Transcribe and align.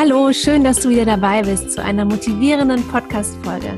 Hallo, 0.00 0.32
schön, 0.32 0.62
dass 0.62 0.78
du 0.78 0.90
wieder 0.90 1.04
dabei 1.04 1.42
bist 1.42 1.72
zu 1.72 1.82
einer 1.82 2.04
motivierenden 2.04 2.86
Podcast-Folge. 2.86 3.74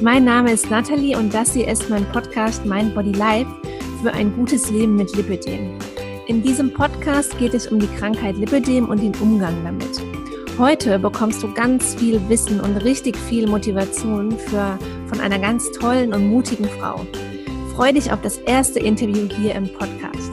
Mein 0.00 0.24
Name 0.24 0.52
ist 0.52 0.70
Nathalie 0.70 1.14
und 1.14 1.34
das 1.34 1.52
hier 1.52 1.68
ist 1.68 1.90
mein 1.90 2.06
Podcast 2.06 2.64
Mind 2.64 2.94
Body 2.94 3.12
Life 3.12 3.50
für 4.00 4.10
ein 4.10 4.34
gutes 4.34 4.70
Leben 4.70 4.96
mit 4.96 5.14
Lipödem. 5.14 5.78
In 6.26 6.42
diesem 6.42 6.72
Podcast 6.72 7.38
geht 7.38 7.52
es 7.52 7.66
um 7.66 7.78
die 7.78 7.96
Krankheit 7.98 8.38
Lipödem 8.38 8.88
und 8.88 9.02
den 9.02 9.14
Umgang 9.16 9.62
damit. 9.62 10.00
Heute 10.56 10.98
bekommst 10.98 11.42
du 11.42 11.52
ganz 11.52 11.96
viel 11.96 12.18
Wissen 12.30 12.60
und 12.60 12.78
richtig 12.78 13.14
viel 13.14 13.46
Motivation 13.46 14.38
für, 14.38 14.78
von 15.08 15.20
einer 15.20 15.38
ganz 15.38 15.70
tollen 15.72 16.14
und 16.14 16.30
mutigen 16.30 16.70
Frau. 16.80 17.04
Freue 17.76 17.92
dich 17.92 18.10
auf 18.10 18.22
das 18.22 18.38
erste 18.38 18.78
Interview 18.78 19.28
hier 19.36 19.54
im 19.54 19.70
Podcast. 19.70 20.32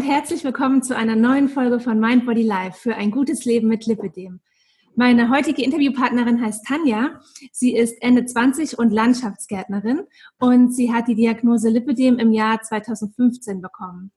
Und 0.00 0.06
herzlich 0.06 0.44
willkommen 0.44 0.82
zu 0.82 0.96
einer 0.96 1.14
neuen 1.14 1.50
Folge 1.50 1.78
von 1.78 2.00
Mind 2.00 2.24
Body 2.24 2.42
Life 2.42 2.80
für 2.80 2.96
ein 2.96 3.10
gutes 3.10 3.44
Leben 3.44 3.68
mit 3.68 3.84
Lipidem. 3.84 4.40
Meine 4.94 5.28
heutige 5.28 5.62
Interviewpartnerin 5.62 6.40
heißt 6.40 6.64
Tanja. 6.64 7.20
Sie 7.52 7.76
ist 7.76 8.00
Ende 8.00 8.24
20 8.24 8.78
und 8.78 8.92
Landschaftsgärtnerin 8.92 10.00
und 10.38 10.74
sie 10.74 10.90
hat 10.90 11.06
die 11.06 11.16
Diagnose 11.16 11.68
Lipidem 11.68 12.18
im 12.18 12.32
Jahr 12.32 12.62
2015 12.62 13.60
bekommen. 13.60 14.10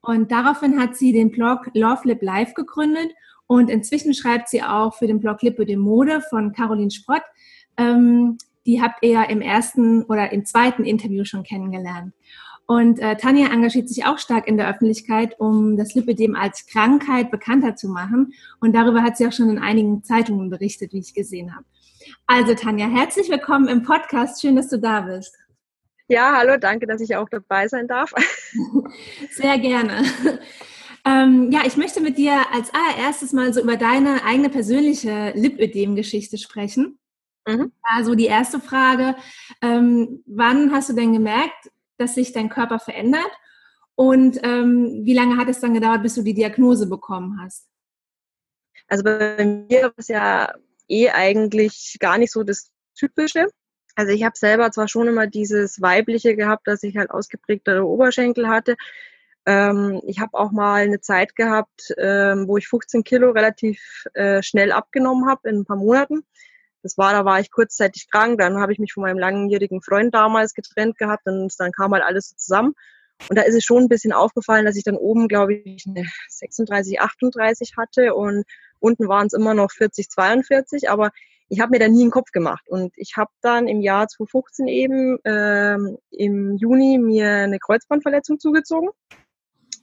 Und 0.00 0.32
daraufhin 0.32 0.80
hat 0.80 0.96
sie 0.96 1.12
den 1.12 1.30
Blog 1.30 1.68
Love 1.74 2.08
Lip 2.08 2.22
Life 2.22 2.54
gegründet 2.54 3.12
und 3.46 3.68
inzwischen 3.68 4.14
schreibt 4.14 4.48
sie 4.48 4.62
auch 4.62 4.94
für 4.94 5.06
den 5.06 5.20
Blog 5.20 5.42
Lipidem 5.42 5.80
Mode 5.80 6.22
von 6.30 6.54
Caroline 6.54 6.90
Sprott. 6.90 7.22
Ähm, 7.76 8.38
die 8.64 8.80
habt 8.80 9.04
ihr 9.04 9.10
ja 9.10 9.22
im 9.24 9.42
ersten 9.42 10.04
oder 10.04 10.32
im 10.32 10.46
zweiten 10.46 10.84
Interview 10.84 11.26
schon 11.26 11.42
kennengelernt. 11.42 12.14
Und 12.70 12.98
äh, 12.98 13.16
Tanja 13.16 13.50
engagiert 13.50 13.88
sich 13.88 14.04
auch 14.04 14.18
stark 14.18 14.46
in 14.46 14.58
der 14.58 14.68
Öffentlichkeit, 14.68 15.40
um 15.40 15.78
das 15.78 15.94
Lipödem 15.94 16.36
als 16.36 16.66
Krankheit 16.66 17.30
bekannter 17.30 17.76
zu 17.76 17.88
machen. 17.88 18.34
Und 18.60 18.74
darüber 18.74 19.02
hat 19.02 19.16
sie 19.16 19.26
auch 19.26 19.32
schon 19.32 19.48
in 19.48 19.58
einigen 19.58 20.04
Zeitungen 20.04 20.50
berichtet, 20.50 20.92
wie 20.92 20.98
ich 20.98 21.14
gesehen 21.14 21.54
habe. 21.54 21.64
Also 22.26 22.54
Tanja, 22.54 22.86
herzlich 22.86 23.30
willkommen 23.30 23.68
im 23.68 23.84
Podcast. 23.84 24.42
Schön, 24.42 24.54
dass 24.54 24.68
du 24.68 24.78
da 24.78 25.00
bist. 25.00 25.34
Ja, 26.08 26.36
hallo, 26.36 26.58
danke, 26.60 26.86
dass 26.86 27.00
ich 27.00 27.16
auch 27.16 27.30
dabei 27.30 27.68
sein 27.68 27.88
darf. 27.88 28.12
Sehr 29.30 29.58
gerne. 29.58 30.02
Ähm, 31.06 31.50
ja, 31.50 31.60
ich 31.64 31.78
möchte 31.78 32.02
mit 32.02 32.18
dir 32.18 32.34
als 32.52 32.70
allererstes 32.74 33.32
mal 33.32 33.50
so 33.54 33.62
über 33.62 33.78
deine 33.78 34.24
eigene 34.26 34.50
persönliche 34.50 35.32
Lipödem-Geschichte 35.34 36.36
sprechen. 36.36 36.98
Mhm. 37.46 37.72
Also 37.82 38.14
die 38.14 38.26
erste 38.26 38.60
Frage, 38.60 39.16
ähm, 39.62 40.22
wann 40.26 40.70
hast 40.70 40.90
du 40.90 40.92
denn 40.92 41.14
gemerkt, 41.14 41.70
dass 41.98 42.14
sich 42.14 42.32
dein 42.32 42.48
Körper 42.48 42.78
verändert? 42.78 43.30
Und 43.94 44.38
ähm, 44.44 45.00
wie 45.04 45.14
lange 45.14 45.36
hat 45.36 45.48
es 45.48 45.60
dann 45.60 45.74
gedauert, 45.74 46.02
bis 46.02 46.14
du 46.14 46.22
die 46.22 46.34
Diagnose 46.34 46.88
bekommen 46.88 47.40
hast? 47.42 47.66
Also 48.86 49.04
bei 49.04 49.44
mir 49.44 49.82
war 49.82 49.92
es 49.96 50.08
ja 50.08 50.54
eh 50.88 51.10
eigentlich 51.10 51.96
gar 51.98 52.18
nicht 52.18 52.32
so 52.32 52.42
das 52.42 52.70
Typische. 52.94 53.48
Also 53.96 54.12
ich 54.12 54.22
habe 54.22 54.36
selber 54.36 54.70
zwar 54.70 54.86
schon 54.86 55.08
immer 55.08 55.26
dieses 55.26 55.82
Weibliche 55.82 56.36
gehabt, 56.36 56.68
dass 56.68 56.84
ich 56.84 56.96
halt 56.96 57.10
ausgeprägtere 57.10 57.84
Oberschenkel 57.84 58.48
hatte. 58.48 58.76
Ähm, 59.44 60.00
ich 60.06 60.20
habe 60.20 60.38
auch 60.38 60.52
mal 60.52 60.82
eine 60.82 61.00
Zeit 61.00 61.34
gehabt, 61.34 61.92
ähm, 61.98 62.46
wo 62.46 62.56
ich 62.56 62.68
15 62.68 63.02
Kilo 63.02 63.30
relativ 63.30 64.04
äh, 64.14 64.42
schnell 64.42 64.72
abgenommen 64.72 65.28
habe 65.28 65.48
in 65.48 65.56
ein 65.60 65.64
paar 65.64 65.76
Monaten. 65.76 66.24
Das 66.88 66.96
war, 66.96 67.12
da 67.12 67.26
war 67.26 67.38
ich 67.38 67.50
kurzzeitig 67.50 68.08
krank, 68.10 68.38
dann 68.38 68.58
habe 68.58 68.72
ich 68.72 68.78
mich 68.78 68.94
von 68.94 69.02
meinem 69.02 69.18
langjährigen 69.18 69.82
Freund 69.82 70.14
damals 70.14 70.54
getrennt 70.54 70.96
gehabt 70.96 71.26
und 71.26 71.52
dann 71.58 71.70
kam 71.70 71.92
halt 71.92 72.02
alles 72.02 72.34
zusammen. 72.34 72.72
Und 73.28 73.36
da 73.36 73.42
ist 73.42 73.54
es 73.54 73.64
schon 73.64 73.82
ein 73.82 73.88
bisschen 73.88 74.12
aufgefallen, 74.12 74.64
dass 74.64 74.76
ich 74.76 74.84
dann 74.84 74.96
oben, 74.96 75.28
glaube 75.28 75.52
ich, 75.52 75.84
eine 75.86 76.06
36, 76.28 76.98
38 76.98 77.76
hatte 77.76 78.14
und 78.14 78.44
unten 78.80 79.06
waren 79.06 79.26
es 79.26 79.34
immer 79.34 79.52
noch 79.52 79.70
40, 79.70 80.08
42, 80.08 80.88
aber 80.88 81.10
ich 81.50 81.60
habe 81.60 81.72
mir 81.72 81.78
da 81.78 81.88
nie 81.88 82.02
einen 82.02 82.10
Kopf 82.10 82.30
gemacht. 82.32 82.66
Und 82.68 82.94
ich 82.96 83.18
habe 83.18 83.30
dann 83.42 83.68
im 83.68 83.82
Jahr 83.82 84.08
2015 84.08 84.66
eben 84.68 85.18
ähm, 85.24 85.98
im 86.10 86.56
Juni 86.56 86.96
mir 86.96 87.28
eine 87.28 87.58
Kreuzbandverletzung 87.58 88.38
zugezogen 88.38 88.88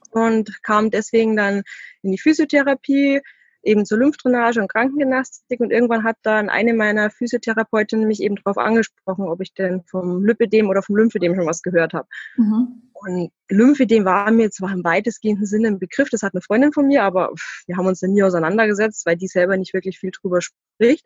und 0.09 0.63
kam 0.63 0.89
deswegen 0.89 1.35
dann 1.35 1.61
in 2.01 2.11
die 2.11 2.17
Physiotherapie, 2.17 3.21
eben 3.65 3.85
zur 3.85 3.97
Lymphdrainage 3.97 4.61
und 4.61 4.71
Krankengymnastik 4.71 5.59
und 5.59 5.71
irgendwann 5.71 6.03
hat 6.03 6.17
dann 6.21 6.49
eine 6.49 6.73
meiner 6.73 7.09
Physiotherapeutinnen 7.09 8.07
mich 8.07 8.21
eben 8.21 8.35
darauf 8.35 8.57
angesprochen, 8.57 9.27
ob 9.27 9.41
ich 9.41 9.53
denn 9.53 9.83
vom 9.83 10.23
Lipidem 10.23 10.69
oder 10.69 10.81
vom 10.81 10.95
Lymphedem 10.95 11.35
schon 11.35 11.47
was 11.47 11.61
gehört 11.61 11.93
habe. 11.93 12.07
Mhm. 12.37 12.83
Und 12.93 13.31
Lymphedem 13.49 14.05
war 14.05 14.31
mir 14.31 14.51
zwar 14.51 14.71
im 14.71 14.83
weitestgehenden 14.83 15.45
Sinne 15.45 15.69
ein 15.69 15.79
Begriff, 15.79 16.09
das 16.09 16.23
hat 16.23 16.33
eine 16.33 16.41
Freundin 16.41 16.71
von 16.71 16.87
mir, 16.87 17.03
aber 17.03 17.31
wir 17.65 17.75
haben 17.75 17.87
uns 17.87 17.99
dann 17.99 18.13
nie 18.13 18.23
auseinandergesetzt, 18.23 19.05
weil 19.05 19.17
die 19.17 19.27
selber 19.27 19.57
nicht 19.57 19.73
wirklich 19.73 19.99
viel 19.99 20.11
drüber 20.11 20.39
spricht. 20.41 21.05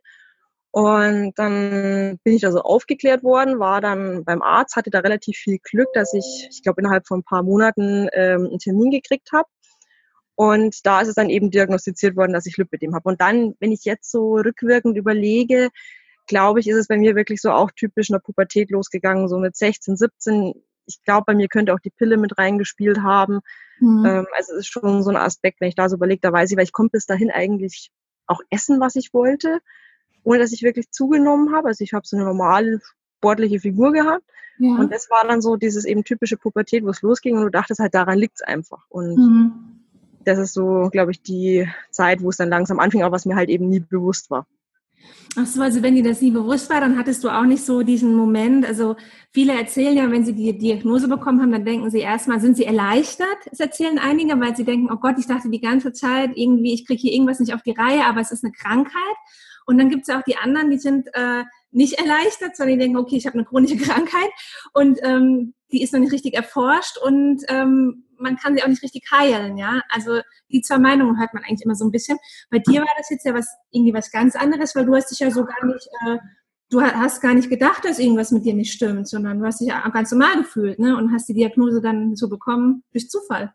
Und 0.72 1.34
dann 1.38 2.20
bin 2.24 2.36
ich 2.36 2.46
also 2.46 2.62
aufgeklärt 2.62 3.24
worden, 3.24 3.58
war 3.58 3.82
dann 3.82 4.24
beim 4.24 4.44
Arzt, 4.44 4.76
hatte 4.76 4.92
da 4.92 5.00
relativ 5.00 5.36
viel 5.38 5.58
Glück, 5.64 5.88
dass 5.94 6.14
ich, 6.14 6.48
ich 6.52 6.62
glaube, 6.62 6.82
innerhalb 6.82 7.08
von 7.08 7.22
ein 7.22 7.24
paar 7.24 7.42
Monaten 7.42 8.08
ähm, 8.14 8.46
einen 8.46 8.60
Termin 8.60 8.92
gekriegt 8.92 9.32
habe. 9.34 9.50
Und 10.40 10.86
da 10.86 11.02
ist 11.02 11.10
es 11.10 11.16
dann 11.16 11.30
eben 11.30 11.52
diagnostiziert 11.52 12.16
worden, 12.16 12.32
dass 12.32 12.46
ich 12.46 12.56
Lipödem 12.56 12.96
habe. 12.96 13.10
Und 13.10 13.20
dann, 13.20 13.56
wenn 13.60 13.74
ich 13.74 13.84
jetzt 13.84 14.10
so 14.10 14.36
rückwirkend 14.36 14.96
überlege, 14.96 15.68
glaube 16.28 16.62
ich, 16.62 16.70
ist 16.70 16.78
es 16.78 16.88
bei 16.88 16.98
mir 16.98 17.18
wirklich 17.18 17.42
so 17.42 17.52
auch 17.52 17.72
typisch 17.76 18.10
in 18.10 18.14
der 18.14 18.22
Pubertät 18.22 18.72
losgegangen, 18.72 19.28
so 19.28 19.38
mit 19.38 19.58
16, 19.58 19.98
17. 19.98 20.54
Ich 20.86 21.04
glaube, 21.04 21.26
bei 21.28 21.36
mir 21.36 21.50
könnte 21.50 21.74
auch 21.74 21.82
die 21.82 21.90
Pille 21.90 22.16
mit 22.16 22.38
reingespielt 22.38 23.02
haben. 23.02 23.42
Mhm. 23.82 24.06
Ähm, 24.06 24.28
also 24.32 24.54
es 24.54 24.60
ist 24.60 24.68
schon 24.68 25.04
so 25.04 25.10
ein 25.10 25.18
Aspekt, 25.18 25.60
wenn 25.60 25.68
ich 25.68 25.76
da 25.76 25.90
so 25.90 25.98
überlege, 25.98 26.22
da 26.22 26.32
weiß 26.32 26.50
ich, 26.50 26.56
weil 26.56 26.64
ich 26.64 26.72
konnte 26.72 26.92
bis 26.92 27.06
dahin 27.06 27.32
eigentlich 27.32 27.92
auch 28.26 28.40
essen, 28.50 28.80
was 28.80 28.96
ich 28.96 29.14
wollte, 29.14 29.60
ohne 30.24 30.40
dass 30.40 30.54
ich 30.54 30.64
wirklich 30.64 30.90
zugenommen 30.90 31.54
habe. 31.54 31.68
Also 31.68 31.84
ich 31.84 31.92
habe 31.92 32.08
so 32.08 32.16
eine 32.16 32.26
normale 32.26 32.80
sportliche 33.18 33.60
Figur 33.60 33.92
gehabt. 33.92 34.24
Ja. 34.58 34.76
Und 34.76 34.94
das 34.94 35.10
war 35.10 35.28
dann 35.28 35.42
so 35.42 35.58
dieses 35.58 35.84
eben 35.84 36.06
typische 36.06 36.38
Pubertät, 36.38 36.86
wo 36.86 36.92
es 36.92 37.02
losging 37.02 37.36
und 37.36 37.44
du 37.44 37.50
dachtest 37.50 37.82
halt, 37.82 37.94
daran 37.94 38.18
liegt 38.18 38.36
es 38.36 38.42
einfach. 38.42 38.86
Und 38.88 39.18
mhm 39.18 39.79
das 40.26 40.38
ist 40.38 40.54
so, 40.54 40.90
glaube 40.92 41.12
ich, 41.12 41.22
die 41.22 41.68
Zeit, 41.92 42.22
wo 42.22 42.30
es 42.30 42.38
dann 42.38 42.50
langsam 42.50 42.80
anfing, 42.80 43.04
aber 43.04 43.14
was 43.14 43.26
mir 43.26 43.36
halt 43.36 43.50
eben 43.50 43.70
nie 43.70 43.80
bewusst 43.80 44.30
war. 44.30 44.46
Ach 45.38 45.46
so, 45.46 45.62
also 45.62 45.84
wenn 45.84 45.96
dir 45.96 46.04
das 46.04 46.22
nie 46.22 46.32
bewusst 46.32 46.70
war, 46.70 46.82
dann 46.82 46.98
hattest 46.98 47.24
du 47.24 47.30
auch 47.30 47.44
nicht 47.44 47.64
so 47.64 47.84
diesen 47.84 48.16
Moment. 48.16 48.66
Also 48.66 48.96
viele 49.32 49.54
erzählen 49.54 49.96
ja, 49.96 50.12
wenn 50.12 50.26
sie 50.26 50.34
die 50.34 50.58
Diagnose 50.58 51.08
bekommen 51.08 51.42
haben, 51.42 51.52
dann 51.52 51.66
denken 51.66 51.92
sie 51.92 52.00
erstmal, 52.00 52.40
sind 52.40 52.58
sie 52.58 52.66
erleichtert? 52.66 53.38
Das 53.50 53.60
erzählen 53.60 54.00
einige, 54.00 54.40
weil 54.40 54.56
sie 54.56 54.66
denken, 54.66 54.90
oh 54.92 54.98
Gott, 54.98 55.16
ich 55.20 55.28
dachte 55.28 55.50
die 55.50 55.62
ganze 55.62 55.94
Zeit 55.94 56.32
irgendwie, 56.36 56.74
ich 56.74 56.86
kriege 56.86 57.00
hier 57.00 57.14
irgendwas 57.14 57.40
nicht 57.40 57.54
auf 57.54 57.62
die 57.62 57.72
Reihe, 57.72 58.06
aber 58.06 58.22
es 58.22 58.32
ist 58.32 58.44
eine 58.44 58.54
Krankheit. 58.54 59.16
Und 59.66 59.78
dann 59.78 59.90
gibt 59.90 60.02
es 60.02 60.08
ja 60.08 60.20
auch 60.20 60.24
die 60.24 60.36
anderen, 60.36 60.72
die 60.72 60.80
sind 60.80 61.10
äh, 61.14 61.44
nicht 61.72 61.94
erleichtert, 62.00 62.58
sondern 62.58 62.78
die 62.78 62.84
denken, 62.84 62.98
okay, 62.98 63.18
ich 63.18 63.28
habe 63.28 63.36
eine 63.36 63.46
chronische 63.46 63.78
Krankheit 63.78 64.32
und 64.74 65.00
ähm, 65.04 65.54
die 65.72 65.84
ist 65.84 65.94
noch 65.94 66.00
nicht 66.00 66.12
richtig 66.12 66.34
erforscht 66.34 66.98
und 66.98 67.44
ähm, 67.50 68.06
man 68.20 68.38
kann 68.38 68.56
sie 68.56 68.64
auch 68.64 68.68
nicht 68.68 68.84
richtig 68.84 69.04
heilen, 69.12 69.58
ja. 69.58 69.82
Also 69.90 70.22
die 70.52 70.62
zwei 70.62 70.78
Meinungen 70.78 71.20
hört 71.20 71.34
man 71.34 71.44
eigentlich 71.44 71.66
immer 71.66 71.76
so 71.76 71.86
ein 71.86 71.92
bisschen. 71.92 72.18
Bei 72.50 72.60
dir 72.60 72.82
war 72.82 72.96
das 72.98 73.10
jetzt 73.10 73.26
ja 73.26 73.34
was 73.34 73.48
irgendwie 73.72 73.94
was 73.94 74.12
ganz 74.12 74.36
anderes, 74.36 74.76
weil 74.76 74.86
du 74.86 74.96
hast 74.96 75.12
dich 75.12 75.20
ja 75.20 75.32
so 75.32 75.46
gar 75.46 75.66
nicht, 75.66 75.88
äh, 76.06 76.18
du 76.70 76.82
hast 76.82 77.22
gar 77.22 77.34
nicht 77.34 77.50
gedacht, 77.50 77.86
dass 77.86 78.00
irgendwas 78.00 78.32
mit 78.32 78.46
dir 78.46 78.54
nicht 78.54 78.74
stimmt, 78.74 79.08
sondern 79.08 79.40
du 79.40 79.46
hast 79.46 79.60
dich 79.60 79.70
ja 79.70 79.88
ganz 79.90 80.12
normal 80.12 80.38
gefühlt, 80.38 80.80
ne? 80.80 80.96
Und 80.98 81.12
hast 81.14 81.28
die 81.30 81.34
Diagnose 81.34 81.82
dann 81.82 82.16
so 82.16 82.30
bekommen 82.30 82.84
durch 82.92 83.10
Zufall. 83.10 83.54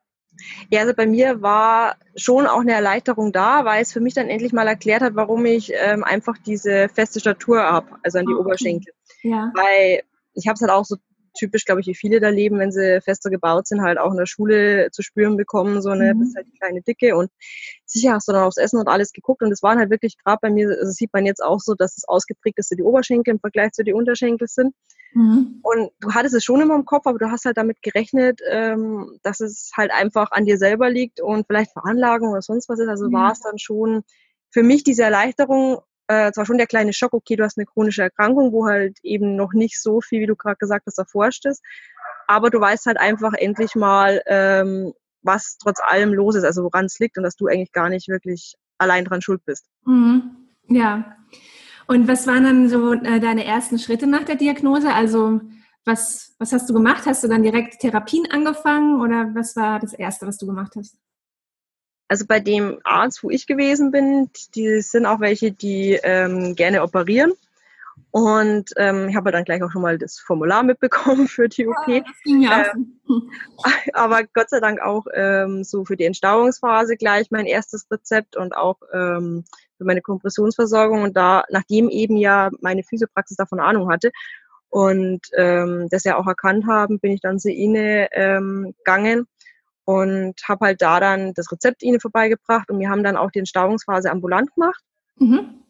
Ja, 0.71 0.81
also 0.81 0.95
bei 0.95 1.07
mir 1.07 1.43
war 1.43 1.97
schon 2.17 2.47
auch 2.47 2.61
eine 2.61 2.73
Erleichterung 2.73 3.33
da, 3.33 3.65
weil 3.65 3.83
es 3.83 3.93
für 3.93 4.01
mich 4.01 4.15
dann 4.15 4.29
endlich 4.29 4.53
mal 4.53 4.67
erklärt 4.67 5.03
hat, 5.03 5.15
warum 5.15 5.47
ich 5.47 5.73
ähm, 5.75 6.03
einfach 6.03 6.37
diese 6.39 6.89
feste 6.89 7.21
Statur 7.21 7.63
habe, 7.63 7.89
also 8.03 8.19
an 8.19 8.27
die 8.27 8.33
okay. 8.33 8.41
Oberschenkel. 8.41 8.93
Ja. 9.23 9.53
Weil 9.55 10.03
ich 10.35 10.49
habe 10.49 10.55
es 10.55 10.61
halt 10.61 10.73
auch 10.73 10.85
so 10.85 10.97
typisch, 11.35 11.65
glaube 11.65 11.81
ich, 11.81 11.87
wie 11.87 11.95
viele 11.95 12.21
da 12.21 12.29
leben, 12.29 12.59
wenn 12.59 12.73
sie 12.73 13.01
fester 13.01 13.31
gebaut 13.31 13.67
sind, 13.67 13.83
halt 13.83 13.99
auch 13.99 14.11
in 14.11 14.17
der 14.17 14.27
Schule 14.27 14.91
zu 14.93 15.03
spüren 15.03 15.37
bekommen, 15.37 15.83
so 15.83 15.91
eine, 15.91 16.15
mhm. 16.15 16.21
bist 16.21 16.37
halt 16.37 16.47
die 16.47 16.59
kleine 16.59 16.83
Dicke 16.83 17.17
und 17.17 17.31
sicher 17.85 18.13
hast 18.13 18.29
du 18.29 18.33
dann 18.33 18.45
aufs 18.45 18.57
Essen 18.57 18.79
und 18.79 18.89
alles 18.89 19.13
geguckt 19.13 19.43
und 19.43 19.53
es 19.53 19.63
waren 19.63 19.79
halt 19.79 19.91
wirklich 19.91 20.17
gerade 20.23 20.39
bei 20.41 20.51
mir, 20.51 20.69
also 20.69 20.91
sieht 20.91 21.13
man 21.13 21.27
jetzt 21.27 21.43
auch 21.43 21.61
so, 21.61 21.75
dass 21.75 21.97
es 21.97 22.09
ausgeprägt 22.09 22.59
ist, 22.59 22.71
die 22.71 22.83
Oberschenkel 22.83 23.35
im 23.35 23.41
Vergleich 23.41 23.73
zu 23.73 23.85
den 23.85 23.95
Unterschenkel 23.95 24.49
sind. 24.49 24.75
Mhm. 25.15 25.61
Und 25.63 25.91
du 26.01 26.13
hattest 26.13 26.35
es 26.35 26.45
schon 26.45 26.61
immer 26.61 26.75
im 26.75 26.85
Kopf, 26.85 27.07
aber 27.07 27.19
du 27.19 27.31
hast 27.31 27.45
halt 27.45 27.57
damit 27.57 27.83
gerechnet, 27.83 28.41
ähm, 28.51 29.19
dass 29.23 29.41
es 29.41 29.71
halt 29.77 29.93
einfach 29.93 30.33
an 30.33 30.45
dir 30.45 30.59
selber 30.59 30.91
liegt 30.91 31.21
und 31.21 31.47
vielleicht 31.47 31.73
Veranlagung 31.73 32.31
oder 32.31 32.43
sonst 32.43 32.69
was 32.69 32.81
ist. 32.81 32.89
Also 32.89 33.09
mhm. 33.09 33.13
war 33.13 33.33
es 33.33 33.41
dann 33.41 33.59
schon 33.59 34.03
für 34.51 34.63
mich 34.63 34.85
diese 34.85 35.03
Erleichterung, 35.05 35.79
äh, 36.09 36.33
zwar 36.33 36.47
schon 36.47 36.59
der 36.59 36.67
kleine 36.67 36.93
Schock, 36.93 37.13
okay, 37.13 37.37
du 37.37 37.45
hast 37.45 37.59
eine 37.59 37.67
chronische 37.67 38.03
Erkrankung, 38.03 38.53
wo 38.53 38.67
halt 38.67 38.99
eben 39.03 39.37
noch 39.37 39.53
nicht 39.53 39.81
so 39.81 40.01
viel, 40.01 40.21
wie 40.21 40.27
du 40.27 40.37
gerade 40.37 40.57
gesagt 40.57 40.87
hast, 40.87 40.99
erforscht 40.99 41.47
ist. 41.47 41.63
Aber 42.27 42.51
du 42.51 42.61
weißt 42.61 42.87
halt 42.87 42.99
einfach 42.99 43.33
endlich 43.35 43.75
mal, 43.75 44.23
ähm, 44.27 44.93
was 45.23 45.57
trotz 45.59 45.81
allem 45.81 46.13
los 46.13 46.35
ist, 46.35 46.45
also 46.45 46.63
woran 46.63 46.85
es 46.87 46.99
liegt 46.99 47.17
und 47.17 47.25
dass 47.25 47.37
du 47.37 47.47
eigentlich 47.47 47.73
gar 47.73 47.89
nicht 47.89 48.09
wirklich 48.09 48.55
allein 48.79 49.05
dran 49.05 49.23
schuld 49.23 49.45
bist. 49.45 49.67
Mhm. 49.87 50.37
Ja. 50.69 51.17
Und 51.87 52.09
was 52.09 52.27
waren 52.27 52.45
dann 52.45 52.69
so 52.69 52.93
äh, 52.93 53.21
deine 53.21 53.45
ersten 53.45 53.79
Schritte 53.79 54.07
nach 54.07 54.25
der 54.25 54.37
Diagnose? 54.37 54.93
Also 54.93 55.41
was, 55.85 56.35
was 56.39 56.53
hast 56.53 56.69
du 56.69 56.75
gemacht? 56.75 57.05
Hast 57.07 57.25
du 57.25 57.29
dann 57.29 57.43
direkt 57.43 57.81
Therapien 57.81 58.31
angefangen 58.31 59.01
oder 59.01 59.31
was 59.35 59.55
war 59.57 59.81
das 59.81 59.93
Erste, 59.93 60.27
was 60.27 60.39
du 60.39 60.47
gemacht 60.47 60.75
hast? 60.77 60.97
Also 62.09 62.27
bei 62.27 62.41
dem 62.41 62.79
Arzt, 62.85 63.23
wo 63.23 63.31
ich 63.31 63.47
gewesen 63.47 63.91
bin, 63.91 64.31
die 64.55 64.81
sind 64.81 65.07
auch 65.07 65.21
welche, 65.21 65.53
die 65.53 65.99
ähm, 66.03 66.55
gerne 66.55 66.83
operieren. 66.83 67.33
Und 68.11 68.71
ähm, 68.77 69.09
ich 69.09 69.17
habe 69.17 69.33
dann 69.33 69.45
gleich 69.45 69.63
auch 69.63 69.71
schon 69.73 69.83
mal 69.83 69.99
das 69.99 70.19
Formular 70.19 70.63
mitbekommen 70.65 71.27
für 71.27 71.49
die 71.49 71.67
OP. 71.67 71.89
Ja, 71.89 72.05
ja 72.25 72.67
ähm, 72.73 73.01
aber 73.93 74.23
Gott 74.35 74.51
sei 74.51 74.61
Dank 74.61 74.81
auch 74.81 75.07
ähm, 75.15 75.65
so 75.65 75.85
für 75.85 75.97
die 75.97 76.05
Entstauungsphase 76.05 76.97
gleich 76.97 77.31
mein 77.31 77.47
erstes 77.47 77.91
Rezept 77.91 78.37
und 78.37 78.57
auch 78.57 78.79
ähm, 78.93 79.45
für 79.79 79.85
meine 79.85 80.03
Kompressionsversorgung. 80.03 81.03
Und 81.03 81.17
da, 81.17 81.45
nachdem 81.51 81.89
eben 81.89 82.17
ja 82.17 82.51
meine 82.61 82.85
Physiopraxis 82.85 83.37
davon 83.37 83.61
Ahnung 83.61 83.91
hatte 83.91 84.13
und 84.69 85.21
ähm, 85.37 85.89
das 85.91 86.05
ja 86.05 86.17
auch 86.17 86.27
erkannt 86.27 86.67
haben, 86.67 87.01
bin 87.01 87.13
ich 87.13 87.21
dann 87.21 87.39
zu 87.39 87.51
Ihnen 87.51 88.07
ähm, 88.13 88.75
gegangen 88.79 89.27
und 89.85 90.35
habe 90.49 90.67
halt 90.67 90.83
da 90.83 91.01
dann 91.01 91.35
das 91.35 91.51
Rezept 91.53 91.83
Ihnen 91.83 92.01
vorbeigebracht 92.01 92.71
und 92.71 92.79
wir 92.79 92.91
haben 92.91 93.05
dann 93.05 93.17
auch 93.17 93.31
die 93.31 93.41
Entstauungsphase 93.41 94.11
ambulant 94.11 94.55
gemacht. 94.55 94.83
Mhm. 95.17 95.61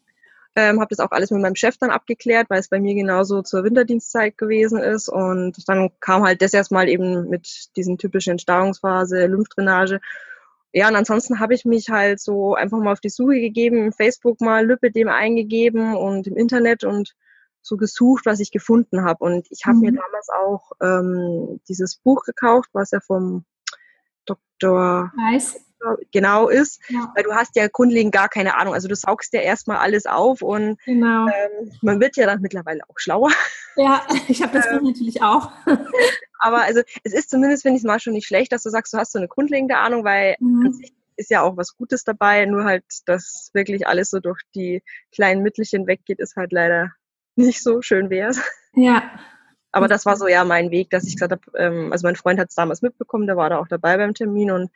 Ähm, 0.57 0.79
habe 0.79 0.95
das 0.95 1.01
auch 1.01 1.11
alles 1.11 1.31
mit 1.31 1.41
meinem 1.41 1.55
Chef 1.55 1.77
dann 1.77 1.89
abgeklärt, 1.89 2.49
weil 2.49 2.61
es 2.61 2.69
bei 2.69 2.79
mir 2.79 2.95
genauso 2.95 3.41
zur 3.41 3.65
Winterdienstzeit 3.65 4.37
gewesen 4.37 4.79
ist. 4.79 5.09
Und 5.09 5.67
dann 5.67 5.89
kam 5.99 6.23
halt 6.23 6.41
das 6.41 6.53
erstmal 6.53 6.87
eben 6.87 7.29
mit 7.29 7.75
diesen 7.75 7.97
typischen 7.97 8.31
Entstauungsphase, 8.31 9.25
Lymphdrainage. 9.25 9.99
Ja, 10.71 10.87
und 10.87 10.95
ansonsten 10.95 11.41
habe 11.41 11.53
ich 11.53 11.65
mich 11.65 11.89
halt 11.89 12.21
so 12.21 12.55
einfach 12.55 12.77
mal 12.79 12.93
auf 12.93 13.01
die 13.01 13.09
Suche 13.09 13.41
gegeben, 13.41 13.91
Facebook 13.91 14.39
mal 14.39 14.65
Lüppedem 14.65 15.09
eingegeben 15.09 15.93
und 15.95 16.27
im 16.27 16.37
Internet 16.37 16.85
und 16.85 17.15
so 17.61 17.75
gesucht, 17.75 18.25
was 18.25 18.39
ich 18.39 18.51
gefunden 18.51 19.03
habe. 19.03 19.23
Und 19.25 19.47
ich 19.49 19.65
habe 19.65 19.77
mhm. 19.77 19.81
mir 19.81 19.91
damals 19.93 20.29
auch 20.29 20.71
ähm, 20.81 21.59
dieses 21.67 21.97
Buch 21.97 22.23
gekauft, 22.23 22.69
was 22.71 22.91
ja 22.91 23.01
vom 23.01 23.43
Dr. 24.25 25.11
Weiß 25.15 25.65
genau 26.11 26.49
ist, 26.49 26.81
ja. 26.89 27.11
weil 27.15 27.23
du 27.23 27.33
hast 27.33 27.55
ja 27.55 27.67
grundlegend 27.67 28.13
gar 28.13 28.29
keine 28.29 28.55
Ahnung. 28.57 28.73
Also 28.73 28.87
du 28.87 28.95
saugst 28.95 29.33
ja 29.33 29.41
erstmal 29.41 29.77
alles 29.77 30.05
auf 30.05 30.41
und 30.41 30.79
genau. 30.85 31.27
ähm, 31.27 31.71
man 31.81 31.99
wird 31.99 32.17
ja 32.17 32.25
dann 32.25 32.41
mittlerweile 32.41 32.81
auch 32.87 32.97
schlauer. 32.97 33.31
Ja, 33.75 34.05
ich 34.27 34.41
habe 34.41 34.53
das 34.53 34.65
ähm, 34.67 34.83
natürlich 34.83 35.21
auch. 35.21 35.51
aber 36.39 36.63
also 36.63 36.81
es 37.03 37.13
ist 37.13 37.29
zumindest, 37.29 37.63
finde 37.63 37.77
ich 37.77 37.83
es 37.83 37.87
mal 37.87 37.99
schon 37.99 38.13
nicht 38.13 38.27
schlecht, 38.27 38.51
dass 38.51 38.63
du 38.63 38.69
sagst, 38.69 38.93
du 38.93 38.97
hast 38.97 39.11
so 39.11 39.19
eine 39.19 39.27
grundlegende 39.27 39.77
Ahnung, 39.77 40.03
weil 40.03 40.35
mhm. 40.39 40.67
an 40.67 40.73
sich 40.73 40.93
ist 41.17 41.29
ja 41.29 41.43
auch 41.43 41.55
was 41.55 41.77
Gutes 41.77 42.03
dabei, 42.03 42.45
nur 42.45 42.65
halt, 42.65 42.83
dass 43.05 43.49
wirklich 43.53 43.87
alles 43.87 44.09
so 44.09 44.19
durch 44.19 44.41
die 44.53 44.83
kleinen 45.13 45.43
Mittelchen 45.43 45.87
weggeht, 45.87 46.19
ist 46.19 46.35
halt 46.35 46.51
leider 46.51 46.91
nicht 47.35 47.63
so 47.63 47.81
schön 47.81 48.09
wert. 48.09 48.37
Ja. 48.73 49.11
Aber 49.75 49.89
das 49.89 50.05
war 50.05 50.15
so 50.15 50.25
ja 50.27 50.45
mein 50.45 50.71
Weg, 50.71 50.89
dass 50.89 51.03
ich 51.03 51.15
gesagt 51.15 51.33
habe, 51.33 51.57
ähm, 51.57 51.91
also 51.91 52.07
mein 52.07 52.15
Freund 52.15 52.39
hat 52.39 52.47
es 52.47 52.55
damals 52.55 52.81
mitbekommen, 52.81 53.27
der 53.27 53.35
war 53.35 53.49
da 53.49 53.59
auch 53.59 53.67
dabei 53.67 53.97
beim 53.97 54.13
Termin 54.13 54.49
und 54.49 54.71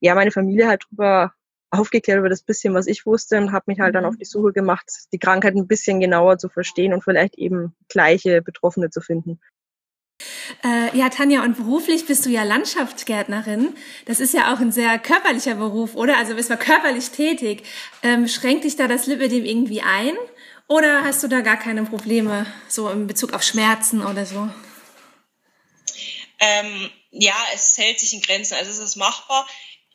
ja, 0.00 0.14
meine 0.14 0.30
Familie 0.30 0.68
halt 0.68 0.86
drüber 0.88 1.34
aufgeklärt 1.70 2.18
über 2.18 2.30
das 2.30 2.40
bisschen, 2.40 2.72
was 2.72 2.86
ich 2.86 3.04
wusste 3.04 3.36
und 3.36 3.52
habe 3.52 3.64
mich 3.66 3.78
halt 3.78 3.94
dann 3.94 4.04
mhm. 4.04 4.08
auf 4.08 4.16
die 4.16 4.24
Suche 4.24 4.54
gemacht, 4.54 4.90
die 5.12 5.18
Krankheit 5.18 5.54
ein 5.54 5.66
bisschen 5.66 6.00
genauer 6.00 6.38
zu 6.38 6.48
verstehen 6.48 6.94
und 6.94 7.04
vielleicht 7.04 7.34
eben 7.34 7.74
gleiche 7.90 8.40
Betroffene 8.40 8.88
zu 8.88 9.02
finden. 9.02 9.38
Äh, 10.64 10.96
ja, 10.96 11.10
Tanja, 11.10 11.44
und 11.44 11.58
beruflich 11.58 12.06
bist 12.06 12.24
du 12.24 12.30
ja 12.30 12.42
Landschaftsgärtnerin. 12.42 13.74
Das 14.06 14.18
ist 14.18 14.32
ja 14.32 14.54
auch 14.54 14.60
ein 14.60 14.72
sehr 14.72 14.98
körperlicher 14.98 15.56
Beruf, 15.56 15.94
oder? 15.94 16.16
Also 16.16 16.36
bist 16.36 16.48
du 16.48 16.56
körperlich 16.56 17.10
tätig. 17.10 17.64
Ähm, 18.02 18.26
schränkt 18.28 18.64
dich 18.64 18.76
da 18.76 18.88
das 18.88 19.06
Lipidem 19.06 19.44
irgendwie 19.44 19.82
ein? 19.82 20.14
Oder 20.68 21.04
hast 21.04 21.22
du 21.22 21.28
da 21.28 21.40
gar 21.40 21.56
keine 21.56 21.84
Probleme, 21.84 22.46
so 22.68 22.88
in 22.90 23.06
Bezug 23.06 23.32
auf 23.32 23.42
Schmerzen 23.42 24.04
oder 24.04 24.26
so? 24.26 24.48
Ähm, 26.40 26.90
ja, 27.10 27.34
es 27.54 27.76
hält 27.78 27.98
sich 27.98 28.12
in 28.12 28.20
Grenzen. 28.20 28.54
Also 28.54 28.70
es 28.70 28.78
ist 28.78 28.96
machbar 28.96 29.46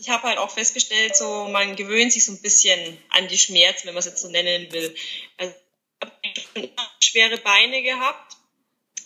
ich 0.03 0.09
habe 0.09 0.23
halt 0.23 0.37
auch 0.37 0.49
festgestellt, 0.49 1.15
so 1.15 1.45
man 1.45 1.75
gewöhnt 1.75 2.11
sich 2.11 2.25
so 2.25 2.33
ein 2.33 2.41
bisschen 2.41 2.97
an 3.09 3.27
die 3.27 3.37
Schmerzen, 3.37 3.87
wenn 3.87 3.93
man 3.93 3.99
es 3.99 4.05
jetzt 4.05 4.21
so 4.21 4.29
nennen 4.29 4.71
will. 4.71 4.93
Also, 5.37 5.53
ich 6.23 6.47
habe 6.55 6.89
schwere 7.01 7.37
Beine 7.37 7.81
gehabt 7.81 8.35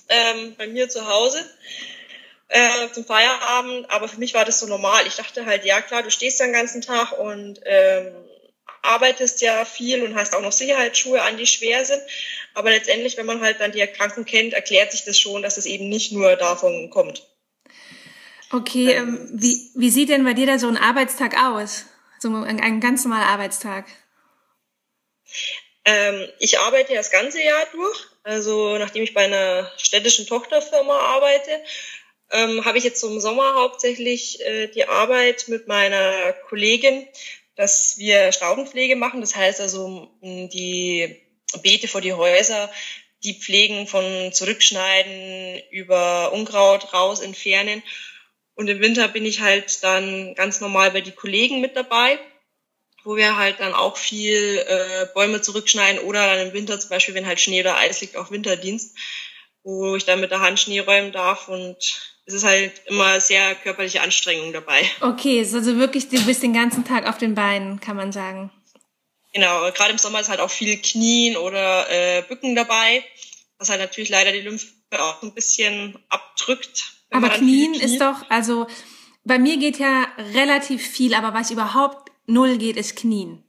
ähm, 0.10 0.56
bei 0.58 0.68
mir 0.68 0.90
zu 0.90 1.06
Hause 1.06 1.46
äh, 2.48 2.90
zum 2.94 3.06
Feierabend, 3.06 3.92
aber 3.92 4.08
für 4.08 4.18
mich 4.18 4.34
war 4.34 4.46
das 4.46 4.60
so 4.60 4.66
normal. 4.66 5.06
Ich 5.06 5.16
dachte 5.16 5.46
halt, 5.46 5.66
ja 5.66 5.82
klar, 5.82 6.02
du 6.02 6.10
stehst 6.10 6.40
den 6.40 6.54
ganzen 6.54 6.82
Tag 6.82 7.12
und 7.20 7.60
ähm, 7.66 8.16
arbeitest 8.88 9.42
ja 9.42 9.66
viel 9.66 10.04
und 10.04 10.16
hast 10.16 10.36
auch 10.36 10.42
noch 10.42 10.52
Sicherheitsschuhe 10.52 11.22
an, 11.22 11.38
die 11.38 11.48
schwer 11.48 11.86
sind. 11.86 12.02
Aber 12.54 12.72
letztendlich, 12.72 13.18
wenn 13.18 13.26
man 13.26 13.42
halt 13.42 13.60
dann 13.60 13.72
die 13.72 13.80
Erkrankung 13.80 14.26
kennt, 14.26 14.54
erklärt 14.54 14.92
sich 14.92 15.06
das 15.06 15.20
schon, 15.20 15.42
dass 15.42 15.58
es 15.58 15.66
eben 15.66 15.90
nicht 15.90 16.12
nur 16.12 16.36
davon 16.36 16.90
kommt. 16.90 17.24
Okay, 18.52 18.94
ähm, 18.94 19.30
wie, 19.34 19.70
wie 19.76 19.90
sieht 19.90 20.10
denn 20.10 20.24
bei 20.24 20.34
dir 20.34 20.48
da 20.48 20.58
so 20.58 20.68
ein 20.68 20.78
Arbeitstag 20.78 21.38
aus? 21.38 21.86
So 22.20 22.30
ein, 22.30 22.60
ein 22.60 22.80
ganz 22.80 23.04
normaler 23.04 23.28
Arbeitstag? 23.28 23.86
Ähm, 25.86 26.28
ich 26.40 26.60
arbeite 26.60 26.96
das 26.96 27.12
ganze 27.12 27.42
Jahr 27.42 27.66
durch. 27.74 28.08
Also 28.24 28.78
nachdem 28.78 29.04
ich 29.04 29.14
bei 29.14 29.26
einer 29.26 29.72
städtischen 29.78 30.26
Tochterfirma 30.26 30.98
arbeite, 30.98 31.64
ähm, 32.32 32.66
habe 32.66 32.78
ich 32.78 32.84
jetzt 32.84 33.04
im 33.04 33.20
Sommer 33.20 33.56
hauptsächlich 33.56 34.42
äh, 34.46 34.68
die 34.68 34.86
Arbeit 34.88 35.48
mit 35.48 35.68
meiner 35.68 36.34
Kollegin, 36.34 37.08
dass 37.58 37.98
wir 37.98 38.32
Staubenpflege 38.32 38.96
machen. 38.96 39.20
Das 39.20 39.36
heißt 39.36 39.60
also 39.60 40.10
die 40.22 41.18
Beete 41.62 41.88
vor 41.90 42.02
die 42.02 42.14
Häuser, 42.14 42.72
die 43.24 43.34
pflegen 43.34 43.88
von 43.88 44.32
Zurückschneiden 44.32 45.62
über 45.72 46.32
Unkraut 46.32 46.94
raus 46.94 47.20
entfernen 47.20 47.84
und 48.58 48.70
im 48.70 48.82
Winter 48.82 49.08
bin 49.08 49.24
ich 49.24 49.42
halt 49.42 49.84
dann 49.84 50.34
ganz 50.34 50.62
normal 50.62 50.90
bei 50.90 51.02
die 51.02 51.12
Kollegen 51.12 51.62
mit 51.62 51.76
dabei, 51.76 52.18
wo 53.04 53.16
wir 53.16 53.38
halt 53.38 53.60
dann 53.60 53.76
auch 53.76 53.98
viel 53.98 54.58
äh, 54.68 55.06
Bäume 55.14 55.42
zurückschneiden 55.42 56.02
oder 56.02 56.26
dann 56.26 56.48
im 56.48 56.54
Winter 56.54 56.80
zum 56.80 56.90
Beispiel, 56.90 57.14
wenn 57.14 57.28
halt 57.28 57.40
Schnee 57.40 57.62
oder 57.62 57.78
Eis 57.78 58.02
liegt, 58.02 58.18
auch 58.18 58.32
Winterdienst, 58.32 58.98
wo 59.62 59.96
ich 59.96 60.06
dann 60.06 60.20
mit 60.20 60.32
der 60.32 60.40
Hand 60.40 60.60
Schnee 60.60 60.80
räumen 60.80 61.12
darf 61.12 61.48
und 61.48 62.17
es 62.28 62.36
ist 62.36 62.44
halt 62.44 62.74
immer 62.86 63.20
sehr 63.20 63.56
körperliche 63.56 64.02
Anstrengung 64.02 64.54
dabei. 64.54 64.90
Okay, 65.02 65.40
also 65.40 65.78
wirklich, 65.78 66.10
du 66.10 66.24
bist 66.26 66.44
den 66.44 66.54
ganzen 66.54 66.86
Tag 66.86 67.08
auf 67.08 67.18
den 67.18 67.34
Beinen, 67.34 67.80
kann 67.80 67.96
man 67.96 68.12
sagen. 68.12 68.52
Genau, 69.34 69.72
gerade 69.72 69.92
im 69.92 69.98
Sommer 69.98 70.20
ist 70.20 70.30
halt 70.30 70.40
auch 70.40 70.52
viel 70.52 70.78
Knien 70.78 71.38
oder 71.38 71.90
äh, 71.90 72.22
Bücken 72.22 72.56
dabei, 72.56 73.04
was 73.58 73.70
halt 73.70 73.82
natürlich 73.82 74.10
leider 74.10 74.32
die 74.32 74.42
Lymphe 74.42 74.68
auch 74.92 75.22
ein 75.24 75.34
bisschen 75.34 75.98
abdrückt, 76.10 76.98
aber 77.12 77.30
Knien 77.30 77.74
ist 77.74 78.00
doch, 78.00 78.30
also 78.30 78.68
bei 79.24 79.40
mir 79.40 79.58
geht 79.58 79.80
ja 79.80 80.08
relativ 80.34 80.86
viel, 80.86 81.14
aber 81.14 81.34
was 81.34 81.52
überhaupt 81.52 82.12
null 82.26 82.58
geht, 82.58 82.78
ist 82.78 82.96
Knien. 82.96 83.44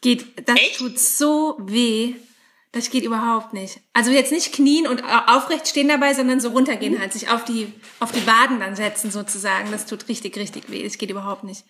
Geht, 0.00 0.48
das 0.48 0.56
Echt? 0.56 0.78
tut 0.78 0.98
so 0.98 1.56
weh. 1.60 2.14
Das 2.76 2.90
geht 2.90 3.04
überhaupt 3.04 3.54
nicht. 3.54 3.80
Also 3.94 4.10
jetzt 4.10 4.30
nicht 4.30 4.52
knien 4.52 4.86
und 4.86 5.02
aufrecht 5.02 5.66
stehen 5.66 5.88
dabei, 5.88 6.12
sondern 6.12 6.40
so 6.40 6.50
runtergehen 6.50 7.00
halt, 7.00 7.10
sich 7.10 7.30
auf 7.30 7.42
die, 7.42 7.72
auf 8.00 8.12
die 8.12 8.26
Waden 8.26 8.60
dann 8.60 8.76
setzen 8.76 9.10
sozusagen. 9.10 9.72
Das 9.72 9.86
tut 9.86 10.06
richtig, 10.10 10.36
richtig 10.36 10.70
weh. 10.70 10.82
Das 10.82 10.98
geht 10.98 11.08
überhaupt 11.08 11.42
nicht. 11.42 11.64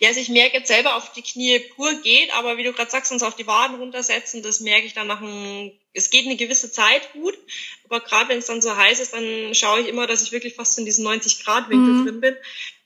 Ja, 0.00 0.08
also 0.08 0.18
ich 0.18 0.30
merke 0.30 0.56
jetzt 0.56 0.66
selber 0.66 0.96
auf 0.96 1.12
die 1.12 1.22
Knie 1.22 1.60
pur 1.60 1.92
geht, 2.02 2.34
aber 2.34 2.56
wie 2.56 2.64
du 2.64 2.72
gerade 2.72 2.90
sagst, 2.90 3.12
uns 3.12 3.22
auf 3.22 3.36
die 3.36 3.46
Waden 3.46 3.76
runtersetzen, 3.76 4.42
das 4.42 4.58
merke 4.58 4.86
ich 4.86 4.94
dann 4.94 5.06
nach 5.06 5.22
einem, 5.22 5.70
es 5.92 6.10
geht 6.10 6.26
eine 6.26 6.36
gewisse 6.36 6.72
Zeit 6.72 7.12
gut, 7.12 7.38
aber 7.84 8.00
gerade 8.00 8.28
wenn 8.28 8.38
es 8.38 8.46
dann 8.46 8.60
so 8.60 8.76
heiß 8.76 8.98
ist, 8.98 9.12
dann 9.12 9.54
schaue 9.54 9.80
ich 9.80 9.86
immer, 9.86 10.08
dass 10.08 10.22
ich 10.22 10.32
wirklich 10.32 10.54
fast 10.54 10.76
in 10.78 10.86
diesen 10.86 11.04
90 11.04 11.44
Grad 11.44 11.68
Winkel 11.68 11.94
mhm. 11.94 12.04
drin 12.04 12.20
bin, 12.20 12.36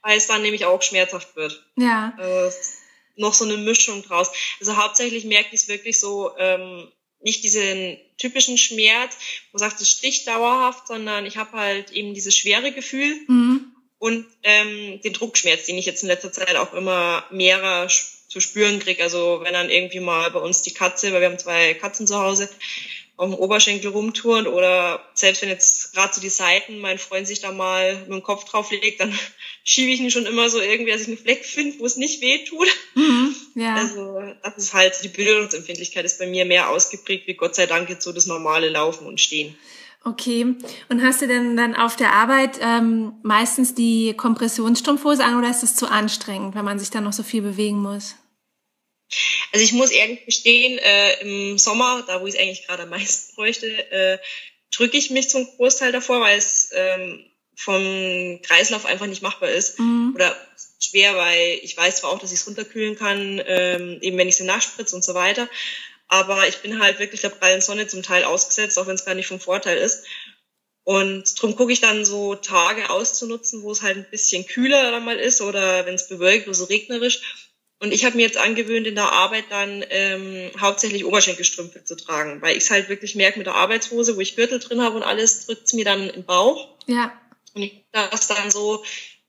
weil 0.02 0.18
es 0.18 0.26
dann 0.26 0.42
nämlich 0.42 0.66
auch 0.66 0.82
schmerzhaft 0.82 1.36
wird. 1.36 1.64
Ja. 1.76 2.12
Also 2.18 2.56
noch 3.20 3.34
so 3.34 3.44
eine 3.44 3.56
Mischung 3.56 4.02
draus. 4.02 4.30
Also 4.58 4.76
hauptsächlich 4.76 5.24
merke 5.24 5.50
ich 5.52 5.62
es 5.62 5.68
wirklich 5.68 6.00
so, 6.00 6.36
ähm, 6.38 6.88
nicht 7.22 7.44
diesen 7.44 7.98
typischen 8.16 8.56
Schmerz, 8.56 9.16
wo 9.52 9.58
sagt 9.58 9.80
es 9.80 9.90
sticht 9.90 10.26
dauerhaft, 10.26 10.86
sondern 10.88 11.26
ich 11.26 11.36
habe 11.36 11.52
halt 11.52 11.90
eben 11.90 12.14
dieses 12.14 12.34
schwere 12.34 12.72
Gefühl. 12.72 13.14
Mhm 13.28 13.72
und 14.00 14.26
ähm, 14.44 15.00
den 15.02 15.12
Druckschmerz, 15.12 15.66
den 15.66 15.76
ich 15.76 15.84
jetzt 15.84 16.02
in 16.02 16.08
letzter 16.08 16.32
Zeit 16.32 16.56
auch 16.56 16.72
immer 16.72 17.22
mehrer 17.30 17.86
zu 17.86 18.40
spüren 18.40 18.80
kriege. 18.80 19.02
Also 19.02 19.40
wenn 19.42 19.52
dann 19.52 19.68
irgendwie 19.68 20.00
mal 20.00 20.30
bei 20.30 20.40
uns 20.40 20.62
die 20.62 20.72
Katze, 20.72 21.12
weil 21.12 21.20
wir 21.20 21.28
haben 21.28 21.38
zwei 21.38 21.74
Katzen 21.74 22.06
zu 22.06 22.18
Hause, 22.18 22.48
auf 23.20 23.28
dem 23.28 23.38
Oberschenkel 23.38 23.90
rumturnt 23.90 24.48
oder 24.48 24.98
selbst 25.12 25.42
wenn 25.42 25.50
jetzt 25.50 25.92
gerade 25.92 26.14
so 26.14 26.22
die 26.22 26.30
Seiten 26.30 26.78
mein 26.78 26.98
Freund 26.98 27.26
sich 27.26 27.40
da 27.40 27.52
mal 27.52 27.96
mit 27.96 28.08
dem 28.08 28.22
Kopf 28.22 28.44
drauf 28.44 28.70
legt, 28.70 28.98
dann 28.98 29.12
schiebe 29.62 29.92
ich 29.92 30.00
ihn 30.00 30.10
schon 30.10 30.24
immer 30.24 30.48
so 30.48 30.58
irgendwie, 30.58 30.90
dass 30.90 31.02
ich 31.02 31.08
einen 31.08 31.18
Fleck 31.18 31.44
finde, 31.44 31.78
wo 31.80 31.84
es 31.84 31.98
nicht 31.98 32.22
weh 32.22 32.46
tut. 32.46 32.66
Mhm, 32.94 33.36
ja. 33.56 33.74
Also 33.74 34.22
das 34.42 34.56
ist 34.56 34.72
halt, 34.72 34.94
die 35.04 35.08
Bildungsempfindlichkeit 35.08 36.06
ist 36.06 36.18
bei 36.18 36.26
mir 36.26 36.46
mehr 36.46 36.70
ausgeprägt, 36.70 37.26
wie 37.26 37.34
Gott 37.34 37.54
sei 37.54 37.66
Dank 37.66 37.90
jetzt 37.90 38.04
so 38.04 38.12
das 38.12 38.24
normale 38.24 38.70
Laufen 38.70 39.06
und 39.06 39.20
Stehen. 39.20 39.54
Okay. 40.02 40.54
Und 40.88 41.02
hast 41.02 41.20
du 41.20 41.28
denn 41.28 41.58
dann 41.58 41.74
auf 41.74 41.96
der 41.96 42.14
Arbeit 42.14 42.58
ähm, 42.62 43.12
meistens 43.22 43.74
die 43.74 44.14
Kompressionsstrumpfhose 44.14 45.22
an 45.22 45.36
oder 45.36 45.50
ist 45.50 45.62
das 45.62 45.76
zu 45.76 45.90
anstrengend, 45.90 46.54
wenn 46.54 46.64
man 46.64 46.78
sich 46.78 46.88
dann 46.88 47.04
noch 47.04 47.12
so 47.12 47.22
viel 47.22 47.42
bewegen 47.42 47.82
muss? 47.82 48.14
Also 49.52 49.64
ich 49.64 49.72
muss 49.72 49.90
ehrlich 49.90 50.24
gestehen, 50.24 50.78
äh, 50.78 51.20
im 51.20 51.58
Sommer, 51.58 52.04
da 52.06 52.20
wo 52.20 52.26
ich 52.26 52.34
es 52.34 52.40
eigentlich 52.40 52.66
gerade 52.66 52.84
am 52.84 52.90
meisten 52.90 53.34
bräuchte, 53.34 53.66
äh, 53.90 54.18
drücke 54.74 54.96
ich 54.96 55.10
mich 55.10 55.28
zum 55.28 55.46
Großteil 55.56 55.92
davor, 55.92 56.20
weil 56.20 56.38
es 56.38 56.70
ähm, 56.72 57.24
vom 57.56 58.40
Kreislauf 58.42 58.86
einfach 58.86 59.06
nicht 59.06 59.22
machbar 59.22 59.50
ist. 59.50 59.78
Mhm. 59.78 60.12
Oder 60.14 60.36
schwer, 60.80 61.16
weil 61.16 61.58
ich 61.62 61.76
weiß 61.76 61.96
zwar 61.96 62.10
auch, 62.10 62.18
dass 62.18 62.32
ich 62.32 62.40
es 62.40 62.46
runterkühlen 62.46 62.96
kann, 62.96 63.42
ähm, 63.46 63.98
eben 64.00 64.16
wenn 64.16 64.28
ich 64.28 64.36
sie 64.36 64.44
nachspritze 64.44 64.96
und 64.96 65.04
so 65.04 65.14
weiter. 65.14 65.48
Aber 66.08 66.48
ich 66.48 66.56
bin 66.58 66.80
halt 66.80 66.98
wirklich 66.98 67.20
der 67.20 67.28
prallen 67.28 67.60
Sonne 67.60 67.86
zum 67.86 68.02
Teil 68.02 68.24
ausgesetzt, 68.24 68.78
auch 68.78 68.86
wenn 68.86 68.94
es 68.94 69.04
gar 69.04 69.14
nicht 69.14 69.26
vom 69.26 69.40
Vorteil 69.40 69.78
ist. 69.78 70.04
Und 70.82 71.38
darum 71.38 71.54
gucke 71.54 71.72
ich 71.72 71.80
dann 71.80 72.04
so 72.04 72.34
Tage 72.34 72.90
auszunutzen, 72.90 73.62
wo 73.62 73.70
es 73.70 73.82
halt 73.82 73.96
ein 73.96 74.10
bisschen 74.10 74.46
kühler 74.46 74.90
dann 74.90 75.04
mal 75.04 75.18
ist 75.18 75.40
oder 75.40 75.86
wenn 75.86 75.94
es 75.94 76.08
bewölkt 76.08 76.46
oder 76.48 76.54
so 76.54 76.64
regnerisch. 76.64 77.49
Und 77.80 77.92
ich 77.92 78.04
habe 78.04 78.16
mir 78.16 78.22
jetzt 78.22 78.36
angewöhnt, 78.36 78.86
in 78.86 78.94
der 78.94 79.10
Arbeit 79.10 79.44
dann 79.48 79.82
ähm, 79.88 80.50
hauptsächlich 80.60 81.06
Oberschenkelstrümpfe 81.06 81.82
zu 81.82 81.96
tragen, 81.96 82.42
weil 82.42 82.54
ich 82.54 82.64
es 82.64 82.70
halt 82.70 82.90
wirklich 82.90 83.14
merke 83.14 83.38
mit 83.38 83.46
der 83.46 83.54
Arbeitshose, 83.54 84.16
wo 84.16 84.20
ich 84.20 84.36
Gürtel 84.36 84.58
drin 84.58 84.82
habe 84.82 84.96
und 84.96 85.02
alles, 85.02 85.46
drückt 85.46 85.64
es 85.64 85.72
mir 85.72 85.86
dann 85.86 86.10
im 86.10 86.24
Bauch. 86.24 86.76
Ja. 86.86 87.18
Und 87.54 87.62
ich 87.62 87.82
das 87.92 88.28
dann 88.28 88.50
so 88.50 88.84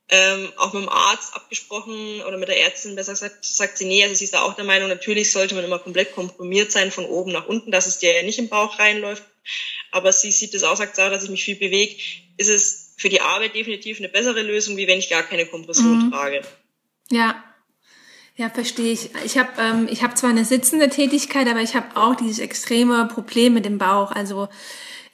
ähm, 0.10 0.52
auch 0.58 0.74
mit 0.74 0.84
dem 0.84 0.90
Arzt 0.90 1.34
abgesprochen 1.34 2.22
oder 2.24 2.38
mit 2.38 2.50
der 2.50 2.60
Ärztin 2.60 2.96
besser 2.96 3.14
gesagt, 3.14 3.46
sagt 3.46 3.78
sie, 3.78 3.86
nee, 3.86 4.04
also 4.04 4.16
sie 4.16 4.26
ist 4.26 4.34
da 4.34 4.42
auch 4.42 4.54
der 4.54 4.66
Meinung, 4.66 4.90
natürlich 4.90 5.32
sollte 5.32 5.56
man 5.56 5.64
immer 5.64 5.80
komplett 5.80 6.14
komprimiert 6.14 6.74
sein 6.74 6.92
von 6.92 7.06
oben 7.06 7.32
nach 7.32 7.48
unten, 7.48 7.72
dass 7.72 7.88
es 7.88 8.00
dir 8.00 8.14
ja 8.14 8.24
nicht 8.24 8.38
im 8.38 8.50
Bauch 8.50 8.78
reinläuft. 8.78 9.24
Aber 9.92 10.12
sie 10.12 10.32
sieht 10.32 10.54
es 10.54 10.64
auch, 10.64 10.76
sagt 10.76 11.00
auch, 11.00 11.10
dass 11.10 11.24
ich 11.24 11.30
mich 11.30 11.46
viel 11.46 11.56
bewege, 11.56 11.96
ist 12.36 12.50
es 12.50 12.94
für 12.98 13.08
die 13.08 13.22
Arbeit 13.22 13.56
definitiv 13.56 14.00
eine 14.00 14.10
bessere 14.10 14.42
Lösung, 14.42 14.76
wie 14.76 14.88
wenn 14.88 15.00
ich 15.00 15.10
gar 15.10 15.24
keine 15.24 15.46
Kompression 15.46 16.08
mhm. 16.08 16.12
trage. 16.12 16.42
Ja, 17.10 17.42
ja, 18.36 18.50
verstehe 18.50 18.94
ich. 18.94 19.12
Ich 19.26 19.38
habe 19.38 19.50
ähm, 19.60 19.88
ich 19.90 20.04
hab 20.04 20.18
zwar 20.18 20.30
eine 20.30 20.46
sitzende 20.46 20.90
Tätigkeit, 20.90 21.48
aber 21.48 21.62
ich 21.62 21.76
habe 21.76 21.96
auch 21.96 22.16
dieses 22.16 22.40
extreme 22.40 23.08
Problem 23.08 23.54
mit 23.54 23.66
dem 23.66 23.78
Bauch. 23.78 24.12
Also 24.12 24.48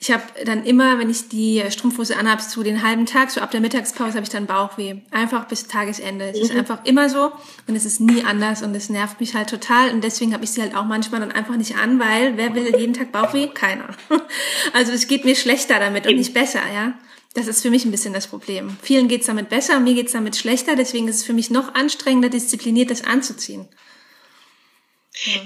ich 0.00 0.12
habe 0.12 0.22
dann 0.44 0.64
immer, 0.64 1.00
wenn 1.00 1.10
ich 1.10 1.28
die 1.28 1.60
Strumpfhose 1.70 2.16
anhabe, 2.16 2.40
zu 2.40 2.62
den 2.62 2.84
halben 2.84 3.04
Tag, 3.04 3.32
so 3.32 3.40
ab 3.40 3.50
der 3.50 3.60
Mittagspause 3.60 4.14
habe 4.14 4.22
ich 4.22 4.28
dann 4.28 4.46
Bauchweh. 4.46 4.98
Einfach 5.10 5.46
bis 5.46 5.66
Tagesende. 5.66 6.26
Es 6.26 6.38
mhm. 6.38 6.44
ist 6.44 6.54
einfach 6.54 6.84
immer 6.84 7.08
so 7.08 7.32
und 7.66 7.74
es 7.74 7.84
ist 7.84 8.00
nie 8.00 8.22
anders 8.22 8.62
und 8.62 8.74
es 8.76 8.90
nervt 8.90 9.18
mich 9.18 9.34
halt 9.34 9.50
total 9.50 9.90
und 9.90 10.04
deswegen 10.04 10.32
habe 10.32 10.44
ich 10.44 10.50
sie 10.50 10.62
halt 10.62 10.76
auch 10.76 10.84
manchmal 10.84 11.20
dann 11.20 11.32
einfach 11.32 11.56
nicht 11.56 11.76
an, 11.76 11.98
weil 11.98 12.36
wer 12.36 12.54
will 12.54 12.76
jeden 12.78 12.94
Tag 12.94 13.10
Bauchweh? 13.10 13.48
Keiner. 13.48 13.88
Also 14.72 14.92
es 14.92 15.08
geht 15.08 15.24
mir 15.24 15.34
schlechter 15.34 15.78
damit 15.80 16.06
und 16.06 16.16
nicht 16.16 16.34
besser, 16.34 16.60
ja. 16.72 16.94
Das 17.38 17.46
ist 17.46 17.62
für 17.62 17.70
mich 17.70 17.84
ein 17.84 17.92
bisschen 17.92 18.12
das 18.12 18.26
Problem. 18.26 18.76
Vielen 18.82 19.06
geht's 19.06 19.26
damit 19.26 19.48
besser, 19.48 19.78
mir 19.78 19.94
geht's 19.94 20.10
damit 20.10 20.34
schlechter, 20.34 20.74
deswegen 20.74 21.06
ist 21.06 21.16
es 21.16 21.24
für 21.24 21.32
mich 21.32 21.50
noch 21.50 21.72
anstrengender, 21.74 22.30
diszipliniert 22.30 22.90
das 22.90 23.04
anzuziehen. 23.04 23.68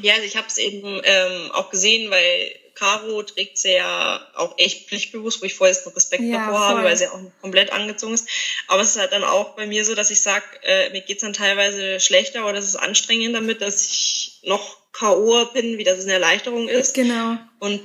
Ja, 0.00 0.14
also 0.14 0.24
ich 0.24 0.38
habe 0.38 0.46
es 0.46 0.56
eben 0.56 1.02
ähm, 1.04 1.50
auch 1.52 1.68
gesehen, 1.68 2.10
weil 2.10 2.54
Caro 2.74 3.22
trägt 3.24 3.58
sie 3.58 3.74
ja 3.74 4.26
auch 4.36 4.56
echt 4.56 4.88
pflichtbewusst, 4.88 5.42
wo 5.42 5.44
ich 5.44 5.54
vorher 5.54 5.74
jetzt 5.74 5.84
noch 5.84 5.94
Respekt 5.94 6.22
ja, 6.22 6.38
davor 6.38 6.60
voll. 6.60 6.68
habe, 6.68 6.84
weil 6.84 6.96
sie 6.96 7.08
auch 7.08 7.20
komplett 7.42 7.70
angezogen 7.72 8.14
ist. 8.14 8.26
Aber 8.68 8.80
es 8.80 8.92
ist 8.92 8.98
halt 8.98 9.12
dann 9.12 9.24
auch 9.24 9.54
bei 9.54 9.66
mir 9.66 9.84
so, 9.84 9.94
dass 9.94 10.10
ich 10.10 10.22
sage, 10.22 10.44
äh, 10.62 10.88
mir 10.90 11.02
geht's 11.02 11.20
dann 11.20 11.34
teilweise 11.34 12.00
schlechter 12.00 12.44
oder 12.44 12.54
das 12.54 12.68
ist 12.68 12.76
anstrengend 12.76 13.34
damit, 13.34 13.60
dass 13.60 13.84
ich 13.84 14.38
noch 14.44 14.78
K.O. 14.92 15.44
bin, 15.52 15.76
wie 15.76 15.84
das 15.84 16.00
eine 16.00 16.14
Erleichterung 16.14 16.68
ist. 16.68 16.94
Genau. 16.94 17.36
Und 17.58 17.82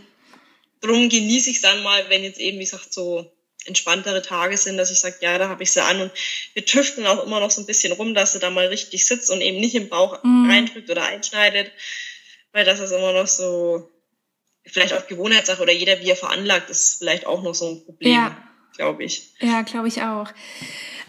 drum 0.80 1.10
genieße 1.10 1.50
ich 1.50 1.58
es 1.58 1.62
dann 1.62 1.84
mal, 1.84 2.06
wenn 2.10 2.24
jetzt 2.24 2.40
eben, 2.40 2.58
wie 2.58 2.64
gesagt, 2.64 2.94
so 2.94 3.30
entspanntere 3.68 4.22
Tage 4.22 4.58
sind, 4.58 4.78
dass 4.78 4.92
ich 4.92 5.00
sage, 5.00 5.18
ja, 5.22 5.38
da 5.38 5.50
habe 5.50 5.64
ich 5.64 5.72
sie 5.72 5.84
an 5.84 6.02
und 6.02 6.12
wir 6.54 6.66
tüfteln 6.66 7.06
auch 7.08 7.24
immer 7.26 7.40
noch 7.40 7.52
so 7.52 7.62
ein 7.62 7.68
bisschen 7.68 7.94
rum, 7.94 8.14
dass 8.14 8.34
sie 8.34 8.40
da 8.40 8.50
mal 8.50 8.68
richtig 8.68 9.06
sitzt 9.06 9.30
und 9.30 9.42
eben 9.42 9.60
nicht 9.60 9.76
im 9.76 9.90
Bauch 9.90 10.24
mm. 10.24 10.50
reindrückt 10.50 10.90
oder 10.90 11.04
einschneidet, 11.06 11.72
weil 12.54 12.66
das 12.66 12.80
ist 12.80 12.92
immer 12.92 13.14
noch 13.14 13.28
so 13.28 13.90
vielleicht 14.66 14.94
auch 14.94 15.08
Gewohnheitssache 15.08 15.62
oder 15.62 15.74
jeder, 15.74 16.00
wie 16.02 16.10
er 16.10 16.16
veranlagt, 16.16 16.70
ist 16.70 17.00
vielleicht 17.00 17.26
auch 17.26 17.42
noch 17.44 17.56
so 17.56 17.70
ein 17.70 17.86
Problem, 17.86 18.14
ja. 18.14 18.38
glaube 18.76 19.04
ich. 19.04 19.34
Ja, 19.40 19.62
glaube 19.62 19.88
ich 19.88 20.02
auch. 20.02 20.30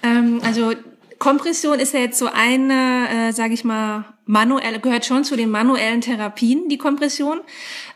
Ähm, 0.02 0.40
also 0.44 0.74
Kompression 1.18 1.80
ist 1.80 1.94
ja 1.94 2.00
jetzt 2.00 2.18
so 2.18 2.26
eine, 2.26 3.28
äh, 3.28 3.32
sage 3.32 3.54
ich 3.54 3.64
mal, 3.64 4.04
manuell 4.24 4.78
gehört 4.78 5.04
schon 5.04 5.24
zu 5.24 5.36
den 5.36 5.50
manuellen 5.50 6.00
Therapien, 6.00 6.68
die 6.68 6.78
Kompression, 6.78 7.40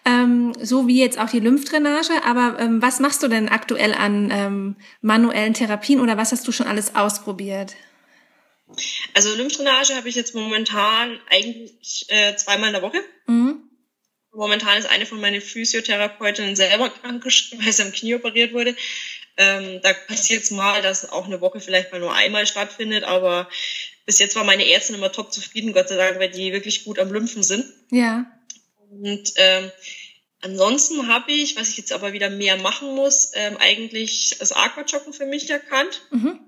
ähm, 0.04 0.52
so 0.60 0.88
wie 0.88 0.98
jetzt 0.98 1.18
auch 1.18 1.30
die 1.30 1.40
Lymphdrainage. 1.40 2.24
Aber 2.24 2.58
ähm, 2.58 2.82
was 2.82 3.00
machst 3.00 3.22
du 3.22 3.28
denn 3.28 3.48
aktuell 3.48 3.94
an 3.94 4.30
ähm, 4.32 4.76
manuellen 5.00 5.54
Therapien 5.54 6.00
oder 6.00 6.16
was 6.16 6.32
hast 6.32 6.48
du 6.48 6.52
schon 6.52 6.66
alles 6.66 6.94
ausprobiert? 6.96 7.76
Also 9.14 9.34
Lymphdrainage 9.34 9.94
habe 9.94 10.08
ich 10.08 10.14
jetzt 10.14 10.34
momentan 10.34 11.18
eigentlich 11.30 12.06
äh, 12.08 12.34
zweimal 12.36 12.68
in 12.68 12.74
der 12.74 12.82
Woche. 12.82 12.98
Mhm. 13.26 13.68
Momentan 14.34 14.78
ist 14.78 14.88
eine 14.88 15.04
von 15.04 15.20
meinen 15.20 15.42
Physiotherapeutinnen 15.42 16.56
selber 16.56 16.88
krankgeschrieben, 16.88 17.64
weil 17.64 17.72
sie 17.72 17.82
am 17.82 17.92
Knie 17.92 18.14
operiert 18.14 18.54
wurde. 18.54 18.74
Ähm, 19.36 19.80
da 19.82 19.92
passiert 19.92 20.44
es 20.44 20.50
mal, 20.50 20.82
dass 20.82 21.10
auch 21.10 21.26
eine 21.26 21.40
Woche 21.40 21.60
vielleicht 21.60 21.92
mal 21.92 22.00
nur 22.00 22.14
einmal 22.14 22.46
stattfindet, 22.46 23.04
aber 23.04 23.48
bis 24.04 24.18
jetzt 24.18 24.36
war 24.36 24.44
meine 24.44 24.68
Ärztin 24.68 24.96
immer 24.96 25.12
top 25.12 25.32
zufrieden, 25.32 25.72
Gott 25.72 25.88
sei 25.88 25.96
Dank, 25.96 26.18
weil 26.18 26.30
die 26.30 26.52
wirklich 26.52 26.84
gut 26.84 26.98
am 26.98 27.12
Lymphen 27.12 27.42
sind. 27.42 27.64
Ja. 27.90 28.26
Und 28.90 29.32
ähm, 29.36 29.70
ansonsten 30.42 31.08
habe 31.08 31.32
ich, 31.32 31.56
was 31.56 31.70
ich 31.70 31.78
jetzt 31.78 31.92
aber 31.92 32.12
wieder 32.12 32.28
mehr 32.28 32.56
machen 32.56 32.94
muss, 32.94 33.30
ähm, 33.34 33.56
eigentlich 33.58 34.36
das 34.38 34.52
Aquajoggen 34.52 35.12
für 35.12 35.26
mich 35.26 35.48
erkannt. 35.48 36.02
Mhm. 36.10 36.40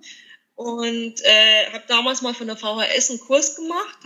Und 0.57 1.25
äh, 1.25 1.67
habe 1.73 1.85
damals 1.89 2.23
mal 2.23 2.35
von 2.35 2.47
der 2.47 2.57
VHS 2.57 3.11
einen 3.11 3.21
Kurs 3.21 3.57
gemacht, 3.57 3.99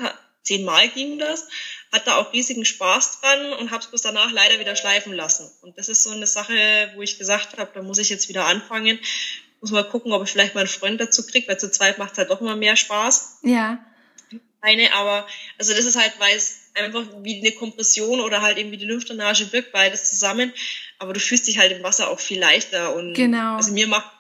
zehnmal 0.49 0.89
ging 0.89 1.19
das 1.19 1.47
hatte 1.93 2.17
auch 2.17 2.33
riesigen 2.33 2.65
Spaß 2.65 3.21
dran 3.21 3.53
und 3.55 3.71
habe 3.71 3.83
es 3.83 3.91
bis 3.91 4.03
danach 4.03 4.31
leider 4.31 4.61
wieder 4.61 4.77
schleifen 4.77 5.13
lassen. 5.13 5.51
Und 5.63 5.79
das 5.79 5.89
ist 5.89 6.03
so 6.03 6.11
eine 6.11 6.27
Sache, 6.27 6.93
wo 6.95 7.03
ich 7.03 7.19
gesagt 7.19 7.57
habe, 7.57 7.71
da 7.75 7.83
muss 7.83 7.99
ich 7.99 8.11
jetzt 8.11 8.29
wieder 8.29 8.47
anfangen. 8.47 8.99
Muss 9.61 9.71
mal 9.71 9.89
gucken, 9.89 10.13
ob 10.13 10.23
ich 10.23 10.31
vielleicht 10.31 10.55
mal 10.55 10.61
einen 10.61 10.69
Freund 10.69 11.01
dazu 11.01 11.27
kriege, 11.27 11.49
weil 11.49 11.59
zu 11.59 11.71
zweit 11.71 11.99
macht 11.99 12.13
es 12.13 12.19
halt 12.19 12.31
doch 12.31 12.41
immer 12.41 12.57
mehr 12.57 12.77
Spaß. 12.77 13.39
Ja. 13.43 13.85
Eine, 14.61 14.93
aber 14.95 15.27
also 15.57 15.73
das 15.73 15.85
ist 15.85 15.97
halt, 15.97 16.13
weil 16.19 16.37
es 16.37 16.59
einfach 16.75 17.05
wie 17.23 17.39
eine 17.39 17.53
Kompression 17.53 18.21
oder 18.21 18.43
halt 18.43 18.59
eben 18.59 18.71
wie 18.71 18.77
die 18.77 18.85
Lymphdrainage 18.85 19.51
wirkt, 19.53 19.73
beides 19.73 20.11
zusammen. 20.11 20.53
Aber 20.99 21.13
du 21.13 21.21
fühlst 21.21 21.47
dich 21.47 21.59
halt 21.59 21.73
im 21.73 21.83
Wasser 21.83 22.11
auch 22.11 22.21
viel 22.21 22.39
leichter. 22.39 22.95
Und 22.95 23.15
genau. 23.15 23.57
also 23.57 23.73
mir 23.73 23.87
macht 23.87 24.11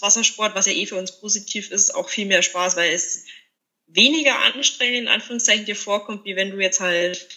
Wassersport, 0.00 0.54
was 0.54 0.66
ja 0.66 0.72
eh 0.72 0.86
für 0.86 0.96
uns 0.96 1.12
positiv 1.20 1.70
ist, 1.70 1.94
auch 1.94 2.08
viel 2.08 2.26
mehr 2.26 2.42
Spaß, 2.42 2.76
weil 2.76 2.92
es 2.92 3.24
weniger 3.94 4.38
anstrengend 4.40 5.02
in 5.02 5.08
Anführungszeichen 5.08 5.64
dir 5.64 5.76
vorkommt, 5.76 6.24
wie 6.24 6.36
wenn 6.36 6.50
du 6.50 6.58
jetzt 6.58 6.80
halt 6.80 7.28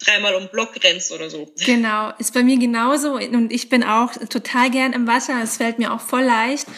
dreimal 0.00 0.34
um 0.36 0.48
Block 0.48 0.82
rennst 0.82 1.10
oder 1.10 1.28
so. 1.28 1.52
Genau, 1.66 2.12
ist 2.18 2.32
bei 2.32 2.44
mir 2.44 2.58
genauso 2.58 3.14
und 3.14 3.52
ich 3.52 3.68
bin 3.68 3.82
auch 3.82 4.12
total 4.28 4.70
gern 4.70 4.92
im 4.92 5.06
Wasser. 5.06 5.40
Es 5.42 5.56
fällt 5.56 5.78
mir 5.78 5.92
auch 5.92 6.00
voll 6.00 6.22
leicht 6.22 6.68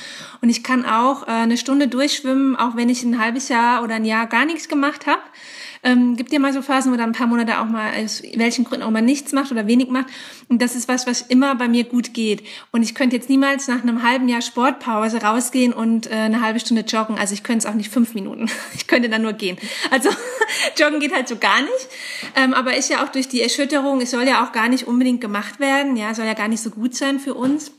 und 0.40 0.48
ich 0.48 0.64
kann 0.64 0.86
auch 0.86 1.28
äh, 1.28 1.30
eine 1.30 1.58
Stunde 1.58 1.88
durchschwimmen, 1.88 2.56
auch 2.56 2.76
wenn 2.76 2.88
ich 2.88 3.02
ein 3.02 3.22
halbes 3.22 3.48
Jahr 3.48 3.82
oder 3.82 3.96
ein 3.96 4.06
Jahr 4.06 4.26
gar 4.26 4.46
nichts 4.46 4.68
gemacht 4.68 5.06
habe. 5.06 5.22
Ähm, 5.82 6.16
gibt 6.16 6.30
dir 6.30 6.40
mal 6.40 6.52
so 6.52 6.60
Phasen, 6.60 6.92
wo 6.92 6.96
dann 6.96 7.10
ein 7.10 7.14
paar 7.14 7.26
Monate 7.26 7.58
auch 7.58 7.64
mal 7.64 7.92
aus 8.02 8.22
welchen 8.34 8.64
Gründen 8.64 8.84
auch 8.84 8.90
mal 8.90 9.00
nichts 9.00 9.32
macht 9.32 9.50
oder 9.50 9.66
wenig 9.66 9.88
macht. 9.88 10.06
Und 10.48 10.60
das 10.60 10.74
ist 10.74 10.88
was, 10.88 11.06
was 11.06 11.22
immer 11.22 11.54
bei 11.54 11.68
mir 11.68 11.84
gut 11.84 12.12
geht. 12.12 12.42
Und 12.70 12.82
ich 12.82 12.94
könnte 12.94 13.16
jetzt 13.16 13.30
niemals 13.30 13.66
nach 13.68 13.82
einem 13.82 14.02
halben 14.02 14.28
Jahr 14.28 14.42
Sportpause 14.42 15.22
rausgehen 15.22 15.72
und 15.72 16.10
äh, 16.10 16.14
eine 16.14 16.42
halbe 16.42 16.60
Stunde 16.60 16.82
joggen. 16.82 17.18
Also 17.18 17.32
ich 17.34 17.42
könnte 17.42 17.66
es 17.66 17.72
auch 17.72 17.76
nicht 17.76 17.90
fünf 17.90 18.14
Minuten. 18.14 18.50
Ich 18.74 18.86
könnte 18.86 19.08
dann 19.08 19.22
nur 19.22 19.32
gehen. 19.32 19.58
Also 19.90 20.10
joggen 20.78 21.00
geht 21.00 21.12
halt 21.14 21.28
so 21.28 21.36
gar 21.36 21.60
nicht. 21.60 21.88
Ähm, 22.34 22.54
aber 22.54 22.76
ist 22.76 22.88
ja 22.88 23.04
auch 23.04 23.08
durch 23.08 23.28
die 23.28 23.40
Erschütterung, 23.40 24.00
es 24.00 24.10
soll 24.10 24.26
ja 24.26 24.44
auch 24.44 24.52
gar 24.52 24.68
nicht 24.68 24.86
unbedingt 24.86 25.20
gemacht 25.20 25.60
werden. 25.60 25.96
Ja, 25.96 26.14
soll 26.14 26.26
ja 26.26 26.34
gar 26.34 26.48
nicht 26.48 26.62
so 26.62 26.70
gut 26.70 26.94
sein 26.94 27.20
für 27.20 27.34
uns. 27.34 27.72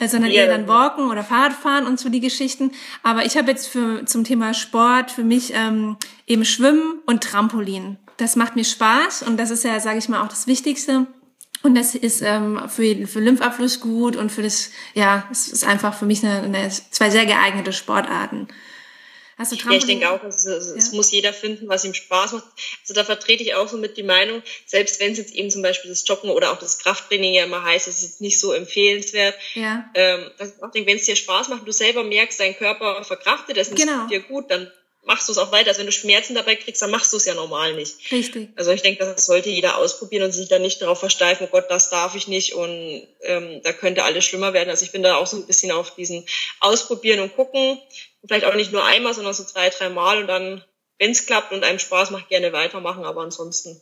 Äh, 0.00 0.08
sondern 0.08 0.30
eher 0.30 0.48
dann 0.48 0.66
Walken 0.66 1.10
oder 1.10 1.22
Fahrradfahren 1.22 1.86
und 1.86 2.00
so 2.00 2.08
die 2.08 2.20
Geschichten. 2.20 2.72
Aber 3.02 3.26
ich 3.26 3.36
habe 3.36 3.50
jetzt 3.50 3.68
für, 3.68 4.04
zum 4.06 4.24
Thema 4.24 4.54
Sport 4.54 5.10
für 5.10 5.22
mich 5.22 5.52
ähm, 5.54 5.96
eben 6.26 6.44
Schwimmen 6.46 7.00
und 7.04 7.22
Trampolin. 7.22 7.98
Das 8.16 8.34
macht 8.34 8.56
mir 8.56 8.64
Spaß 8.64 9.22
und 9.22 9.38
das 9.38 9.50
ist 9.50 9.62
ja, 9.62 9.78
sage 9.78 9.98
ich 9.98 10.08
mal, 10.08 10.22
auch 10.22 10.28
das 10.28 10.46
Wichtigste. 10.46 11.06
Und 11.62 11.74
das 11.74 11.94
ist 11.94 12.22
ähm, 12.22 12.62
für, 12.68 13.06
für 13.06 13.20
Lymphabfluss 13.20 13.80
gut 13.80 14.16
und 14.16 14.32
für 14.32 14.42
das, 14.42 14.70
ja, 14.94 15.24
es 15.30 15.48
ist 15.48 15.66
einfach 15.66 15.92
für 15.92 16.06
mich 16.06 16.24
eine, 16.24 16.42
eine 16.42 16.70
zwei 16.70 17.10
sehr 17.10 17.26
geeignete 17.26 17.74
Sportarten. 17.74 18.48
Hast 19.40 19.52
du 19.52 19.56
Trampolin? 19.56 19.72
Ja, 19.72 19.78
ich 19.78 19.86
denke 19.86 20.10
auch, 20.10 20.22
es, 20.28 20.44
es, 20.44 20.68
ja. 20.68 20.74
es, 20.76 20.92
muss 20.92 21.10
jeder 21.10 21.32
finden, 21.32 21.66
was 21.66 21.86
ihm 21.86 21.94
Spaß 21.94 22.32
macht. 22.32 22.44
Also 22.82 22.92
da 22.92 23.04
vertrete 23.04 23.42
ich 23.42 23.54
auch 23.54 23.66
so 23.68 23.78
mit 23.78 23.96
die 23.96 24.02
Meinung, 24.02 24.42
selbst 24.66 25.00
wenn 25.00 25.12
es 25.12 25.18
jetzt 25.18 25.34
eben 25.34 25.50
zum 25.50 25.62
Beispiel 25.62 25.90
das 25.90 26.06
Joggen 26.06 26.28
oder 26.28 26.52
auch 26.52 26.58
das 26.58 26.78
Krafttraining 26.78 27.32
ja 27.32 27.44
immer 27.44 27.64
heißt, 27.64 27.88
es 27.88 28.02
ist 28.02 28.20
nicht 28.20 28.38
so 28.38 28.52
empfehlenswert. 28.52 29.34
Ja. 29.54 29.90
Ähm, 29.94 30.30
wenn 30.74 30.96
es 30.96 31.06
dir 31.06 31.16
Spaß 31.16 31.48
macht, 31.48 31.66
du 31.66 31.72
selber 31.72 32.04
merkst, 32.04 32.38
dein 32.38 32.54
Körper 32.54 33.02
verkraftet 33.02 33.56
das 33.56 33.70
nicht 33.70 33.82
genau. 33.82 34.06
dir 34.08 34.20
gut, 34.20 34.50
dann 34.50 34.70
machst 35.04 35.26
du 35.26 35.32
es 35.32 35.38
auch 35.38 35.52
weiter. 35.52 35.68
Also 35.68 35.78
wenn 35.78 35.86
du 35.86 35.92
Schmerzen 35.92 36.34
dabei 36.34 36.56
kriegst, 36.56 36.82
dann 36.82 36.90
machst 36.90 37.10
du 37.14 37.16
es 37.16 37.24
ja 37.24 37.32
normal 37.32 37.72
nicht. 37.72 38.12
Richtig. 38.12 38.50
Also 38.56 38.72
ich 38.72 38.82
denke, 38.82 39.06
das 39.06 39.24
sollte 39.24 39.48
jeder 39.48 39.78
ausprobieren 39.78 40.24
und 40.24 40.32
sich 40.32 40.50
dann 40.50 40.60
nicht 40.60 40.82
darauf 40.82 41.00
versteifen, 41.00 41.46
oh 41.48 41.50
Gott, 41.50 41.70
das 41.70 41.88
darf 41.88 42.14
ich 42.14 42.28
nicht 42.28 42.52
und 42.52 43.08
ähm, 43.22 43.62
da 43.62 43.72
könnte 43.72 44.04
alles 44.04 44.26
schlimmer 44.26 44.52
werden. 44.52 44.68
Also 44.68 44.84
ich 44.84 44.92
bin 44.92 45.02
da 45.02 45.16
auch 45.16 45.26
so 45.26 45.38
ein 45.38 45.46
bisschen 45.46 45.72
auf 45.72 45.94
diesen 45.94 46.26
Ausprobieren 46.60 47.20
und 47.20 47.34
gucken 47.34 47.80
vielleicht 48.26 48.44
auch 48.44 48.54
nicht 48.54 48.72
nur 48.72 48.84
einmal, 48.84 49.14
sondern 49.14 49.34
so 49.34 49.44
zwei, 49.44 49.70
drei 49.70 49.88
Mal 49.88 50.20
und 50.22 50.26
dann, 50.26 50.64
wenn 50.98 51.10
es 51.10 51.26
klappt 51.26 51.52
und 51.52 51.64
einem 51.64 51.78
Spaß 51.78 52.10
macht, 52.10 52.28
gerne 52.28 52.52
weitermachen, 52.52 53.04
aber 53.04 53.22
ansonsten. 53.22 53.80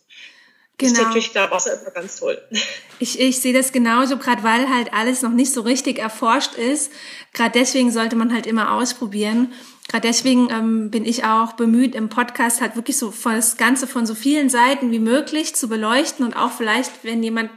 Genau. 0.79 0.93
Ist 0.93 0.99
natürlich 1.01 1.31
klar, 1.33 1.51
Wasser 1.51 1.75
ist 1.75 1.95
ganz 1.95 2.21
toll. 2.21 2.41
Ich, 3.01 3.21
ich 3.21 3.39
sehe 3.39 3.53
das 3.53 3.71
genauso, 3.71 4.17
gerade 4.17 4.43
weil 4.43 4.69
halt 4.69 4.93
alles 4.93 5.23
noch 5.23 5.31
nicht 5.31 5.53
so 5.53 5.61
richtig 5.61 6.01
erforscht 6.01 6.57
ist. 6.57 6.91
Gerade 7.33 7.53
deswegen 7.57 7.93
sollte 7.93 8.17
man 8.17 8.35
halt 8.35 8.45
immer 8.45 8.73
ausprobieren. 8.73 9.53
Gerade 9.87 10.09
deswegen 10.09 10.51
ähm, 10.51 10.91
bin 10.91 11.05
ich 11.05 11.23
auch 11.23 11.53
bemüht, 11.53 11.95
im 11.95 12.09
Podcast 12.09 12.61
halt 12.61 12.75
wirklich 12.75 12.99
so 12.99 13.15
das 13.23 13.57
Ganze 13.57 13.87
von 13.87 14.05
so 14.05 14.17
vielen 14.17 14.49
Seiten 14.49 14.91
wie 14.91 14.99
möglich 14.99 15.55
zu 15.55 15.69
beleuchten 15.69 16.27
und 16.27 16.35
auch 16.37 16.51
vielleicht, 16.51 17.05
wenn 17.05 17.23
jemand 17.23 17.51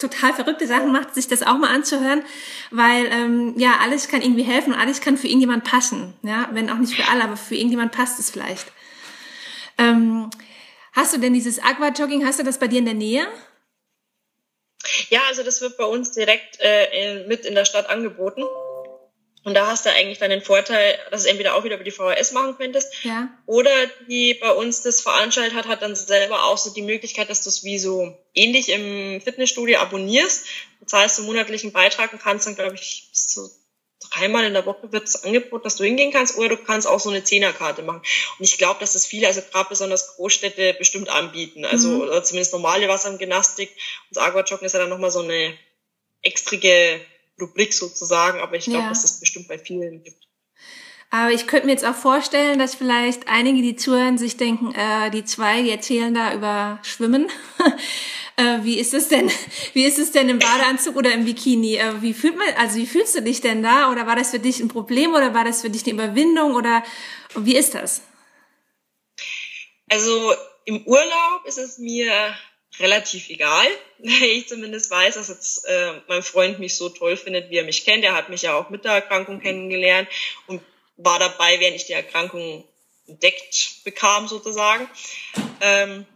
total 0.00 0.32
verrückte 0.32 0.66
Sachen 0.66 0.92
macht, 0.92 1.14
sich 1.14 1.28
das 1.28 1.42
auch 1.42 1.58
mal 1.58 1.74
anzuhören, 1.74 2.22
weil 2.70 3.06
ähm, 3.06 3.54
ja 3.56 3.78
alles 3.80 4.08
kann 4.08 4.22
irgendwie 4.22 4.42
helfen 4.42 4.72
und 4.72 4.78
alles 4.78 5.00
kann 5.00 5.16
für 5.16 5.26
irgendjemand 5.26 5.64
passen, 5.64 6.14
ja, 6.22 6.48
wenn 6.52 6.70
auch 6.70 6.78
nicht 6.78 6.94
für 6.94 7.08
alle, 7.08 7.24
aber 7.24 7.36
für 7.36 7.54
irgendjemand 7.54 7.92
passt 7.92 8.18
es 8.18 8.30
vielleicht. 8.30 8.66
Ähm, 9.78 10.30
hast 10.92 11.14
du 11.14 11.18
denn 11.18 11.34
dieses 11.34 11.58
Aquajogging, 11.58 12.26
hast 12.26 12.38
du 12.38 12.42
das 12.42 12.58
bei 12.58 12.66
dir 12.66 12.78
in 12.78 12.84
der 12.86 12.94
Nähe? 12.94 13.26
Ja, 15.10 15.20
also 15.28 15.42
das 15.42 15.60
wird 15.60 15.76
bei 15.76 15.84
uns 15.84 16.12
direkt 16.12 16.58
äh, 16.60 17.26
mit 17.26 17.44
in 17.44 17.54
der 17.54 17.64
Stadt 17.64 17.88
angeboten. 17.88 18.42
Und 19.42 19.54
da 19.54 19.68
hast 19.68 19.86
du 19.86 19.90
eigentlich 19.90 20.18
dann 20.18 20.30
den 20.30 20.42
Vorteil, 20.42 20.98
dass 21.10 21.22
du 21.22 21.30
entweder 21.30 21.54
auch 21.54 21.64
wieder 21.64 21.76
über 21.76 21.84
die 21.84 21.90
VHS 21.90 22.32
machen 22.32 22.56
könntest. 22.58 22.92
Ja. 23.04 23.28
Oder 23.46 23.70
die 24.06 24.34
bei 24.34 24.52
uns 24.52 24.82
das 24.82 25.00
veranstaltet 25.00 25.54
hat, 25.54 25.66
hat 25.66 25.82
dann 25.82 25.94
selber 25.94 26.44
auch 26.44 26.58
so 26.58 26.70
die 26.70 26.82
Möglichkeit, 26.82 27.30
dass 27.30 27.42
du 27.42 27.48
es 27.48 27.64
wie 27.64 27.78
so 27.78 28.16
ähnlich 28.34 28.68
im 28.68 29.20
Fitnessstudio 29.22 29.78
abonnierst. 29.78 30.46
Du 30.80 30.86
zahlst 30.86 31.18
einen 31.18 31.26
monatlichen 31.26 31.72
Beitrag 31.72 32.12
und 32.12 32.20
kannst 32.20 32.46
dann, 32.46 32.54
glaube 32.54 32.74
ich, 32.74 33.08
bis 33.10 33.28
zu 33.28 33.50
dreimal 34.10 34.44
in 34.44 34.54
der 34.54 34.66
Woche 34.66 34.92
wird 34.92 35.08
es 35.08 35.24
angeboten, 35.24 35.64
dass 35.64 35.76
du 35.76 35.84
hingehen 35.84 36.12
kannst. 36.12 36.36
Oder 36.36 36.50
du 36.50 36.56
kannst 36.58 36.86
auch 36.86 37.00
so 37.00 37.08
eine 37.08 37.24
Zehnerkarte 37.24 37.82
machen. 37.82 38.02
Und 38.38 38.44
ich 38.44 38.58
glaube, 38.58 38.80
dass 38.80 38.92
das 38.92 39.06
viele, 39.06 39.26
also 39.26 39.40
gerade 39.40 39.68
besonders 39.68 40.16
Großstädte, 40.16 40.74
bestimmt 40.74 41.08
anbieten. 41.08 41.64
Also 41.64 41.88
mhm. 41.88 42.00
oder 42.02 42.22
zumindest 42.22 42.52
normale 42.52 42.88
Wassergymnastik. 42.88 43.70
Und 43.70 44.16
das 44.16 44.22
Aquajoggen 44.24 44.66
ist 44.66 44.72
ja 44.72 44.80
dann 44.80 44.90
nochmal 44.90 45.10
so 45.10 45.20
eine 45.20 45.56
extrige 46.22 47.00
Rubrik 47.40 47.72
sozusagen, 47.72 48.40
aber 48.40 48.56
ich 48.56 48.64
glaube, 48.64 48.82
ja. 48.82 48.88
dass 48.88 49.02
das 49.02 49.20
bestimmt 49.20 49.48
bei 49.48 49.58
vielen 49.58 50.02
gibt. 50.02 50.26
Aber 51.12 51.32
ich 51.32 51.48
könnte 51.48 51.66
mir 51.66 51.72
jetzt 51.72 51.84
auch 51.84 51.96
vorstellen, 51.96 52.60
dass 52.60 52.76
vielleicht 52.76 53.26
einige, 53.26 53.62
die 53.62 53.74
zuhören, 53.74 54.16
sich 54.16 54.36
denken, 54.36 54.72
äh, 54.74 55.10
die 55.10 55.24
zwei, 55.24 55.62
die 55.62 55.70
erzählen 55.70 56.14
da 56.14 56.32
über 56.32 56.78
Schwimmen. 56.84 57.28
äh, 58.36 58.58
wie 58.62 58.78
ist 58.78 58.94
es 58.94 59.08
denn? 59.08 59.28
Wie 59.72 59.84
ist 59.84 59.98
es 59.98 60.12
denn 60.12 60.28
im 60.28 60.38
Badeanzug 60.38 60.94
oder 60.94 61.12
im 61.12 61.24
Bikini? 61.24 61.76
Äh, 61.76 62.00
wie 62.00 62.14
fühlt 62.14 62.36
man, 62.36 62.46
also 62.58 62.76
wie 62.76 62.86
fühlst 62.86 63.16
du 63.16 63.22
dich 63.22 63.40
denn 63.40 63.60
da? 63.60 63.90
Oder 63.90 64.06
war 64.06 64.14
das 64.14 64.30
für 64.30 64.38
dich 64.38 64.60
ein 64.60 64.68
Problem 64.68 65.12
oder 65.12 65.34
war 65.34 65.44
das 65.44 65.62
für 65.62 65.70
dich 65.70 65.82
eine 65.82 65.94
Überwindung 65.94 66.54
oder 66.54 66.84
wie 67.34 67.56
ist 67.56 67.74
das? 67.74 68.02
Also 69.88 70.32
im 70.64 70.86
Urlaub 70.86 71.44
ist 71.44 71.58
es 71.58 71.78
mir 71.78 72.12
relativ 72.80 73.28
egal, 73.30 73.66
weil 73.98 74.22
ich 74.22 74.48
zumindest 74.48 74.90
weiß, 74.90 75.14
dass 75.14 75.28
jetzt 75.28 75.64
äh, 75.66 75.92
mein 76.08 76.22
Freund 76.22 76.58
mich 76.58 76.76
so 76.76 76.88
toll 76.88 77.16
findet, 77.16 77.50
wie 77.50 77.56
er 77.56 77.64
mich 77.64 77.84
kennt. 77.84 78.04
Er 78.04 78.14
hat 78.14 78.28
mich 78.28 78.42
ja 78.42 78.54
auch 78.54 78.70
mit 78.70 78.84
der 78.84 78.92
Erkrankung 78.92 79.40
kennengelernt 79.40 80.08
und 80.46 80.62
war 80.96 81.18
dabei, 81.18 81.60
während 81.60 81.76
ich 81.76 81.86
die 81.86 81.92
Erkrankung 81.92 82.64
entdeckt 83.06 83.84
bekam 83.84 84.28
sozusagen. 84.28 84.88
Ähm, 85.60 86.06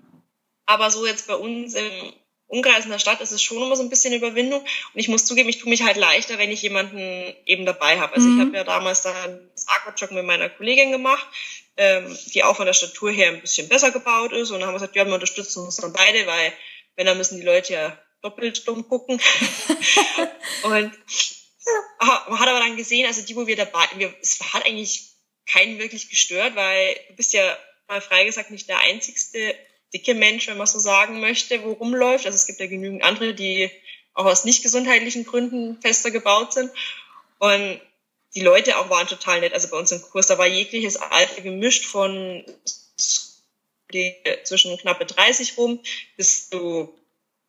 aber 0.66 0.90
so 0.90 1.06
jetzt 1.06 1.26
bei 1.26 1.34
uns 1.34 1.74
im 1.74 2.12
Umkreis 2.46 2.84
in 2.84 2.90
der 2.90 2.98
Stadt 2.98 3.20
ist 3.20 3.32
es 3.32 3.42
schon 3.42 3.62
immer 3.62 3.76
so 3.76 3.82
ein 3.82 3.90
bisschen 3.90 4.14
Überwindung. 4.14 4.60
Und 4.60 5.00
ich 5.00 5.08
muss 5.08 5.24
zugeben, 5.24 5.48
ich 5.48 5.58
tue 5.58 5.70
mich 5.70 5.82
halt 5.82 5.96
leichter, 5.96 6.38
wenn 6.38 6.50
ich 6.50 6.62
jemanden 6.62 7.34
eben 7.46 7.66
dabei 7.66 7.98
habe. 7.98 8.14
Also 8.14 8.28
mhm. 8.28 8.38
ich 8.38 8.46
habe 8.46 8.56
ja 8.56 8.64
damals 8.64 9.02
dann 9.02 9.50
das 9.52 9.66
Aquajoggen 9.68 10.16
mit 10.16 10.26
meiner 10.26 10.48
Kollegin 10.48 10.92
gemacht 10.92 11.26
ähm, 11.76 12.16
die 12.32 12.44
auch 12.44 12.56
von 12.56 12.66
der 12.66 12.72
Statur 12.72 13.10
her 13.10 13.28
ein 13.28 13.40
bisschen 13.40 13.68
besser 13.68 13.90
gebaut 13.90 14.32
ist. 14.32 14.50
Und 14.50 14.60
dann 14.60 14.68
haben 14.68 14.74
wir 14.74 14.80
gesagt, 14.80 14.96
ja, 14.96 15.06
wir 15.06 15.14
unterstützen 15.14 15.64
uns 15.64 15.76
dann 15.76 15.92
beide, 15.92 16.26
weil 16.26 16.52
wenn, 16.96 17.06
dann 17.06 17.18
müssen 17.18 17.38
die 17.38 17.46
Leute 17.46 17.72
ja 17.72 17.98
doppelt 18.22 18.66
dumm 18.66 18.88
gucken. 18.88 19.20
und 20.62 20.92
man 22.28 22.40
hat 22.40 22.48
aber 22.48 22.60
dann 22.60 22.76
gesehen, 22.76 23.06
also 23.06 23.22
die, 23.22 23.36
wo 23.36 23.46
wir 23.46 23.56
dabei, 23.56 23.86
wir, 23.96 24.14
es 24.20 24.38
hat 24.52 24.64
eigentlich 24.66 25.14
keinen 25.46 25.78
wirklich 25.78 26.08
gestört, 26.08 26.56
weil 26.56 26.96
du 27.08 27.16
bist 27.16 27.32
ja 27.32 27.56
mal 27.88 28.00
frei 28.00 28.24
gesagt 28.24 28.50
nicht 28.50 28.68
der 28.68 28.80
einzigste 28.80 29.54
dicke 29.92 30.14
Mensch, 30.14 30.48
wenn 30.48 30.56
man 30.56 30.66
so 30.66 30.78
sagen 30.78 31.20
möchte, 31.20 31.62
wo 31.62 31.72
rumläuft. 31.72 32.26
Also 32.26 32.36
es 32.36 32.46
gibt 32.46 32.60
ja 32.60 32.66
genügend 32.66 33.04
andere, 33.04 33.34
die 33.34 33.70
auch 34.14 34.26
aus 34.26 34.44
nicht 34.44 34.62
gesundheitlichen 34.62 35.24
Gründen 35.24 35.80
fester 35.80 36.10
gebaut 36.10 36.52
sind. 36.52 36.70
Und 37.38 37.80
die 38.34 38.40
Leute 38.40 38.78
auch 38.78 38.90
waren 38.90 39.06
total 39.06 39.40
nett. 39.40 39.52
Also 39.52 39.68
bei 39.68 39.78
uns 39.78 39.92
im 39.92 40.02
Kurs, 40.02 40.26
da 40.26 40.38
war 40.38 40.46
jegliches 40.46 40.96
Alter 40.96 41.40
gemischt 41.40 41.84
von 41.84 42.44
zwischen 44.44 44.76
knappe 44.78 45.06
30 45.06 45.56
rum 45.56 45.80
bis 46.16 46.50
zu 46.50 46.92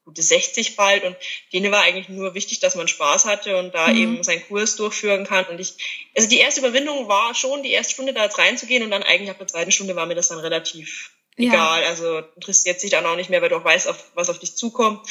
gute 0.04 0.22
60 0.22 0.76
bald 0.76 1.04
und 1.04 1.16
denen 1.52 1.72
war 1.72 1.82
eigentlich 1.82 2.10
nur 2.10 2.36
wichtig, 2.36 2.60
dass 2.60 2.76
man 2.76 2.88
Spaß 2.88 3.26
hatte 3.26 3.58
und 3.58 3.74
da 3.74 3.88
mhm. 3.88 3.98
eben 3.98 4.24
seinen 4.24 4.46
Kurs 4.48 4.76
durchführen 4.76 5.26
kann 5.26 5.46
und 5.46 5.60
ich, 5.60 5.74
also 6.16 6.30
die 6.30 6.38
erste 6.38 6.60
Überwindung 6.60 7.08
war 7.08 7.34
schon, 7.34 7.64
die 7.64 7.72
erste 7.72 7.94
Stunde 7.94 8.14
da 8.14 8.24
jetzt 8.24 8.38
reinzugehen 8.38 8.84
und 8.84 8.92
dann 8.92 9.02
eigentlich 9.02 9.32
ab 9.32 9.40
der 9.40 9.48
zweiten 9.48 9.72
Stunde 9.72 9.96
war 9.96 10.06
mir 10.06 10.14
das 10.14 10.28
dann 10.28 10.38
relativ 10.38 11.12
ja. 11.38 11.50
egal, 11.50 11.84
also 11.86 12.20
interessiert 12.36 12.80
sich 12.80 12.92
dann 12.92 13.08
auch 13.08 13.16
nicht 13.16 13.32
mehr, 13.32 13.42
weil 13.42 13.50
du 13.50 13.56
auch 13.56 13.64
weißt, 13.64 13.88
auf, 13.88 14.12
was 14.14 14.30
auf 14.30 14.38
dich 14.38 14.56
zukommt 14.56 15.10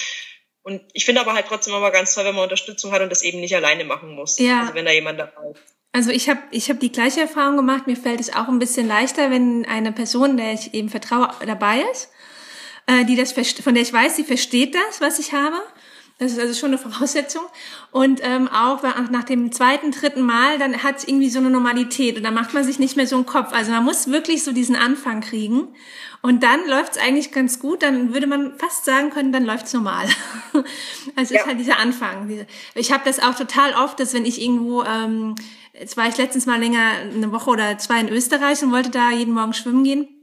und 0.64 0.80
ich 0.94 1.04
finde 1.04 1.20
aber 1.20 1.34
halt 1.34 1.46
trotzdem 1.46 1.74
immer 1.74 1.90
ganz 1.90 2.14
toll, 2.14 2.24
wenn 2.24 2.34
man 2.34 2.44
Unterstützung 2.44 2.90
hat 2.90 3.02
und 3.02 3.10
das 3.10 3.22
eben 3.22 3.38
nicht 3.38 3.54
alleine 3.54 3.84
machen 3.84 4.14
muss. 4.14 4.38
Ja. 4.38 4.62
Also 4.62 4.74
wenn 4.74 4.86
da 4.86 4.92
jemand 4.92 5.20
dabei 5.20 5.50
ist. 5.52 5.60
Also 5.92 6.10
ich 6.10 6.28
habe 6.28 6.40
ich 6.50 6.70
hab 6.70 6.80
die 6.80 6.90
gleiche 6.90 7.20
Erfahrung 7.20 7.56
gemacht. 7.56 7.86
Mir 7.86 7.96
fällt 7.96 8.18
es 8.18 8.34
auch 8.34 8.48
ein 8.48 8.58
bisschen 8.58 8.88
leichter, 8.88 9.30
wenn 9.30 9.66
eine 9.66 9.92
Person, 9.92 10.38
der 10.38 10.54
ich 10.54 10.72
eben 10.72 10.88
vertraue, 10.88 11.28
dabei 11.46 11.84
ist, 11.92 12.08
äh, 12.86 13.04
die 13.04 13.14
das 13.14 13.32
von 13.32 13.74
der 13.74 13.82
ich 13.82 13.92
weiß, 13.92 14.16
sie 14.16 14.24
versteht 14.24 14.74
das, 14.74 15.02
was 15.02 15.18
ich 15.18 15.34
habe. 15.34 15.56
Das 16.18 16.30
ist 16.30 16.38
also 16.38 16.54
schon 16.54 16.68
eine 16.68 16.78
Voraussetzung. 16.78 17.42
Und 17.90 18.20
ähm, 18.22 18.46
auch 18.48 18.82
nach 19.10 19.24
dem 19.24 19.50
zweiten, 19.50 19.90
dritten 19.90 20.22
Mal, 20.22 20.58
dann 20.58 20.84
hat 20.84 20.98
es 20.98 21.08
irgendwie 21.08 21.28
so 21.28 21.40
eine 21.40 21.50
Normalität 21.50 22.16
und 22.16 22.22
dann 22.22 22.34
macht 22.34 22.54
man 22.54 22.62
sich 22.62 22.78
nicht 22.78 22.96
mehr 22.96 23.06
so 23.06 23.16
einen 23.16 23.26
Kopf. 23.26 23.52
Also 23.52 23.72
man 23.72 23.84
muss 23.84 24.06
wirklich 24.08 24.44
so 24.44 24.52
diesen 24.52 24.76
Anfang 24.76 25.20
kriegen. 25.20 25.68
Und 26.22 26.44
dann 26.44 26.66
läuft 26.68 26.92
es 26.92 27.02
eigentlich 27.02 27.32
ganz 27.32 27.58
gut. 27.58 27.82
Dann 27.82 28.14
würde 28.14 28.28
man 28.28 28.56
fast 28.58 28.84
sagen 28.84 29.10
können, 29.10 29.32
dann 29.32 29.44
läuft 29.44 29.66
es 29.66 29.72
normal. 29.72 30.06
also 31.16 31.34
ja. 31.34 31.40
ist 31.40 31.46
halt 31.46 31.58
dieser 31.58 31.78
Anfang. 31.80 32.46
Ich 32.76 32.92
habe 32.92 33.02
das 33.04 33.18
auch 33.18 33.34
total 33.34 33.74
oft, 33.74 33.98
dass 33.98 34.14
wenn 34.14 34.24
ich 34.24 34.40
irgendwo, 34.40 34.84
ähm, 34.84 35.34
jetzt 35.72 35.96
war 35.96 36.08
ich 36.08 36.16
letztens 36.16 36.46
mal 36.46 36.60
länger, 36.60 36.92
eine 37.12 37.32
Woche 37.32 37.50
oder 37.50 37.76
zwei 37.78 37.98
in 37.98 38.08
Österreich 38.08 38.62
und 38.62 38.70
wollte 38.70 38.90
da 38.90 39.10
jeden 39.10 39.34
Morgen 39.34 39.52
schwimmen 39.52 39.82
gehen 39.82 40.13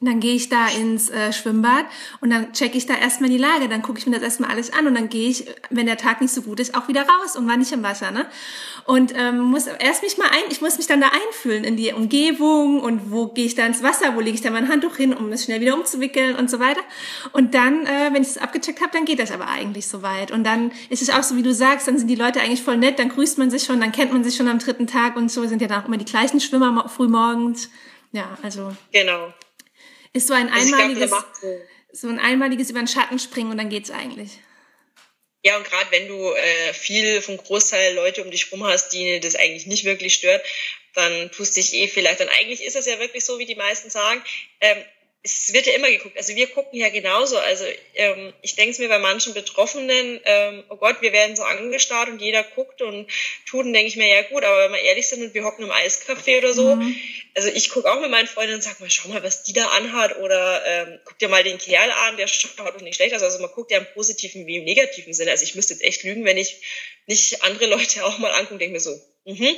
dann 0.00 0.20
gehe 0.20 0.34
ich 0.34 0.50
da 0.50 0.68
ins 0.68 1.08
äh, 1.08 1.32
Schwimmbad 1.32 1.86
und 2.20 2.28
dann 2.28 2.52
checke 2.52 2.76
ich 2.76 2.84
da 2.84 2.94
erstmal 2.94 3.30
die 3.30 3.38
Lage, 3.38 3.66
dann 3.66 3.80
gucke 3.80 3.98
ich 3.98 4.06
mir 4.06 4.12
das 4.12 4.22
erstmal 4.22 4.50
alles 4.50 4.70
an 4.70 4.86
und 4.86 4.94
dann 4.94 5.08
gehe 5.08 5.30
ich, 5.30 5.46
wenn 5.70 5.86
der 5.86 5.96
Tag 5.96 6.20
nicht 6.20 6.34
so 6.34 6.42
gut 6.42 6.60
ist, 6.60 6.74
auch 6.74 6.86
wieder 6.86 7.00
raus 7.00 7.34
und 7.34 7.48
war 7.48 7.56
nicht 7.56 7.72
im 7.72 7.82
Wasser, 7.82 8.10
ne? 8.10 8.26
Und 8.84 9.14
ähm, 9.16 9.38
muss 9.38 9.66
erst 9.66 10.02
mich 10.02 10.18
mal 10.18 10.28
ein, 10.28 10.50
ich 10.50 10.60
muss 10.60 10.76
mich 10.76 10.86
dann 10.86 11.00
da 11.00 11.08
einfühlen 11.08 11.64
in 11.64 11.78
die 11.78 11.94
Umgebung 11.94 12.80
und 12.80 13.10
wo 13.10 13.28
gehe 13.28 13.46
ich 13.46 13.54
da 13.54 13.64
ins 13.64 13.82
Wasser, 13.82 14.14
wo 14.14 14.20
lege 14.20 14.34
ich 14.34 14.42
da 14.42 14.50
mein 14.50 14.68
Handtuch 14.68 14.96
hin, 14.96 15.14
um 15.14 15.32
es 15.32 15.44
schnell 15.44 15.62
wieder 15.62 15.74
umzuwickeln 15.74 16.36
und 16.36 16.50
so 16.50 16.60
weiter. 16.60 16.82
Und 17.32 17.54
dann, 17.54 17.86
äh, 17.86 18.10
wenn 18.12 18.20
ich 18.20 18.28
es 18.28 18.38
abgecheckt 18.38 18.82
habe, 18.82 18.90
dann 18.92 19.06
geht 19.06 19.18
das 19.18 19.32
aber 19.32 19.48
eigentlich 19.48 19.88
so 19.88 20.02
weit. 20.02 20.30
Und 20.30 20.44
dann 20.44 20.72
ist 20.90 21.00
es 21.00 21.08
auch 21.08 21.22
so, 21.22 21.36
wie 21.36 21.42
du 21.42 21.54
sagst, 21.54 21.88
dann 21.88 21.96
sind 21.96 22.08
die 22.08 22.16
Leute 22.16 22.42
eigentlich 22.42 22.62
voll 22.62 22.76
nett, 22.76 22.98
dann 22.98 23.08
grüßt 23.08 23.38
man 23.38 23.50
sich 23.50 23.64
schon, 23.64 23.80
dann 23.80 23.92
kennt 23.92 24.12
man 24.12 24.22
sich 24.22 24.36
schon 24.36 24.46
am 24.46 24.58
dritten 24.58 24.86
Tag 24.86 25.16
und 25.16 25.30
so 25.30 25.46
sind 25.46 25.62
ja 25.62 25.68
dann 25.68 25.82
auch 25.82 25.88
immer 25.88 25.96
die 25.96 26.04
gleichen 26.04 26.38
Schwimmer 26.38 26.86
frühmorgens. 26.90 27.70
Ja, 28.12 28.36
also. 28.42 28.76
Genau. 28.92 29.32
Ist 30.16 30.28
so 30.28 30.34
ein 30.34 30.48
also 30.48 30.74
einmaliges, 30.74 31.10
glaub, 31.10 31.26
so 31.92 32.08
ein 32.08 32.18
einmaliges 32.18 32.70
über 32.70 32.78
den 32.78 32.88
Schatten 32.88 33.18
springen 33.18 33.50
und 33.50 33.58
dann 33.58 33.68
geht's 33.68 33.90
eigentlich. 33.90 34.30
Ja, 35.44 35.58
und 35.58 35.64
gerade 35.68 35.90
wenn 35.90 36.08
du 36.08 36.32
äh, 36.32 36.72
viel 36.72 37.20
vom 37.20 37.36
Großteil 37.36 37.94
Leute 37.94 38.24
um 38.24 38.30
dich 38.30 38.50
rum 38.50 38.64
hast, 38.64 38.94
die 38.94 39.20
das 39.20 39.36
eigentlich 39.36 39.66
nicht 39.66 39.84
wirklich 39.84 40.14
stört, 40.14 40.42
dann 40.94 41.30
tust 41.32 41.58
dich 41.58 41.74
eh 41.74 41.86
vielleicht. 41.86 42.22
Und 42.22 42.30
eigentlich 42.30 42.64
ist 42.64 42.76
es 42.76 42.86
ja 42.86 42.98
wirklich 42.98 43.26
so, 43.26 43.38
wie 43.38 43.44
die 43.44 43.56
meisten 43.56 43.90
sagen. 43.90 44.22
Ähm, 44.62 44.82
es 45.26 45.52
wird 45.52 45.66
ja 45.66 45.72
immer 45.74 45.90
geguckt. 45.90 46.16
Also 46.16 46.36
wir 46.36 46.46
gucken 46.46 46.78
ja 46.78 46.88
genauso. 46.88 47.36
Also 47.38 47.64
ähm, 47.94 48.32
ich 48.42 48.54
denke 48.54 48.70
es 48.70 48.78
mir 48.78 48.88
bei 48.88 49.00
manchen 49.00 49.34
Betroffenen, 49.34 50.20
ähm, 50.24 50.62
oh 50.68 50.76
Gott, 50.76 51.02
wir 51.02 51.12
werden 51.12 51.34
so 51.34 51.42
angestarrt 51.42 52.08
und 52.08 52.20
jeder 52.20 52.44
guckt 52.44 52.80
und 52.80 53.08
tut, 53.44 53.66
und 53.66 53.72
denke 53.72 53.88
ich 53.88 53.96
mir, 53.96 54.08
ja 54.08 54.22
gut, 54.22 54.44
aber 54.44 54.64
wenn 54.64 54.72
wir 54.72 54.80
ehrlich 54.80 55.08
sind 55.08 55.22
und 55.22 55.34
wir 55.34 55.44
hocken 55.44 55.64
im 55.64 55.72
Eiscafé 55.72 56.38
oder 56.38 56.54
so, 56.54 56.76
mhm. 56.76 56.94
also 57.34 57.48
ich 57.48 57.70
gucke 57.70 57.92
auch 57.92 58.00
mit 58.00 58.10
meinen 58.10 58.28
Freundinnen 58.28 58.58
und 58.58 58.62
sag 58.62 58.78
mal, 58.78 58.88
schau 58.88 59.08
mal, 59.08 59.22
was 59.24 59.42
die 59.42 59.52
da 59.52 59.66
anhat 59.66 60.16
oder 60.18 60.64
ähm, 60.64 61.00
guck 61.04 61.18
dir 61.18 61.28
mal 61.28 61.42
den 61.42 61.58
Kerl 61.58 61.90
an, 61.90 62.16
der 62.16 62.28
schaut 62.28 62.58
doch 62.58 62.80
nicht 62.80 62.94
schlecht 62.94 63.14
aus. 63.14 63.22
Also 63.22 63.40
man 63.40 63.50
guckt 63.50 63.72
ja 63.72 63.78
im 63.78 63.86
positiven 63.94 64.46
wie 64.46 64.58
im 64.58 64.64
negativen 64.64 65.12
Sinne. 65.12 65.32
Also 65.32 65.42
ich 65.42 65.56
müsste 65.56 65.74
jetzt 65.74 65.82
echt 65.82 66.04
lügen, 66.04 66.24
wenn 66.24 66.38
ich 66.38 66.60
nicht 67.06 67.42
andere 67.42 67.66
Leute 67.66 68.04
auch 68.04 68.18
mal 68.18 68.30
angucke 68.30 68.54
und 68.54 68.60
denke 68.60 68.74
mir 68.74 68.80
so, 68.80 68.96
mhm, 69.24 69.56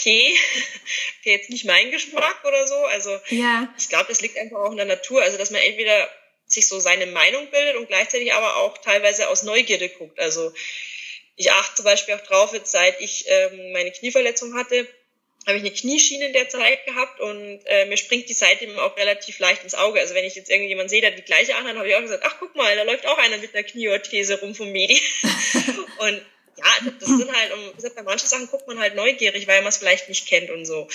okay, 0.00 0.34
okay, 1.20 1.32
jetzt 1.32 1.50
nicht 1.50 1.64
mein 1.64 1.90
Geschmack 1.90 2.44
oder 2.44 2.66
so. 2.66 2.76
Also 2.86 3.18
ja. 3.28 3.72
ich 3.78 3.88
glaube, 3.88 4.06
das 4.08 4.20
liegt 4.20 4.38
einfach 4.38 4.58
auch 4.58 4.70
in 4.70 4.78
der 4.78 4.86
Natur. 4.86 5.22
Also 5.22 5.38
dass 5.38 5.50
man 5.50 5.60
entweder 5.60 6.08
sich 6.46 6.66
so 6.66 6.80
seine 6.80 7.06
Meinung 7.06 7.48
bildet 7.50 7.76
und 7.76 7.86
gleichzeitig 7.86 8.32
aber 8.32 8.56
auch 8.56 8.78
teilweise 8.78 9.28
aus 9.28 9.44
Neugierde 9.44 9.88
guckt. 9.88 10.18
Also 10.18 10.52
ich 11.36 11.52
achte 11.52 11.76
zum 11.76 11.84
Beispiel 11.84 12.14
auch 12.14 12.26
drauf, 12.26 12.52
jetzt 12.52 12.72
seit 12.72 13.00
ich 13.00 13.24
ähm, 13.28 13.72
meine 13.72 13.92
Knieverletzung 13.92 14.54
hatte, 14.54 14.86
habe 15.46 15.56
ich 15.56 15.62
eine 15.62 15.72
Knieschiene 15.72 16.26
in 16.26 16.32
der 16.32 16.48
Zeit 16.50 16.84
gehabt 16.84 17.18
und 17.20 17.60
äh, 17.64 17.86
mir 17.86 17.96
springt 17.96 18.28
die 18.28 18.34
seitdem 18.34 18.78
auch 18.78 18.96
relativ 18.98 19.38
leicht 19.38 19.64
ins 19.64 19.74
Auge. 19.74 20.00
Also 20.00 20.14
wenn 20.14 20.24
ich 20.24 20.34
jetzt 20.34 20.50
irgendjemand 20.50 20.90
sehe, 20.90 21.00
der 21.00 21.12
die 21.12 21.22
gleiche 21.22 21.56
anhat, 21.56 21.76
habe 21.76 21.88
ich 21.88 21.94
auch 21.94 22.02
gesagt, 22.02 22.24
ach 22.26 22.36
guck 22.38 22.54
mal, 22.56 22.76
da 22.76 22.82
läuft 22.82 23.06
auch 23.06 23.16
einer 23.16 23.38
mit 23.38 23.54
einer 23.54 23.64
Knieorthese 23.64 24.40
rum 24.40 24.54
vom 24.54 24.70
Medi. 24.70 25.00
und 25.98 26.22
ja, 26.64 26.90
das 26.98 27.08
sind 27.08 27.32
halt, 27.32 27.52
um, 27.52 27.94
bei 27.94 28.02
manchen 28.02 28.28
Sachen 28.28 28.48
guckt 28.48 28.66
man 28.66 28.78
halt 28.78 28.94
neugierig, 28.94 29.46
weil 29.46 29.60
man 29.62 29.68
es 29.68 29.78
vielleicht 29.78 30.08
nicht 30.08 30.26
kennt 30.26 30.50
und 30.50 30.64
so. 30.66 30.88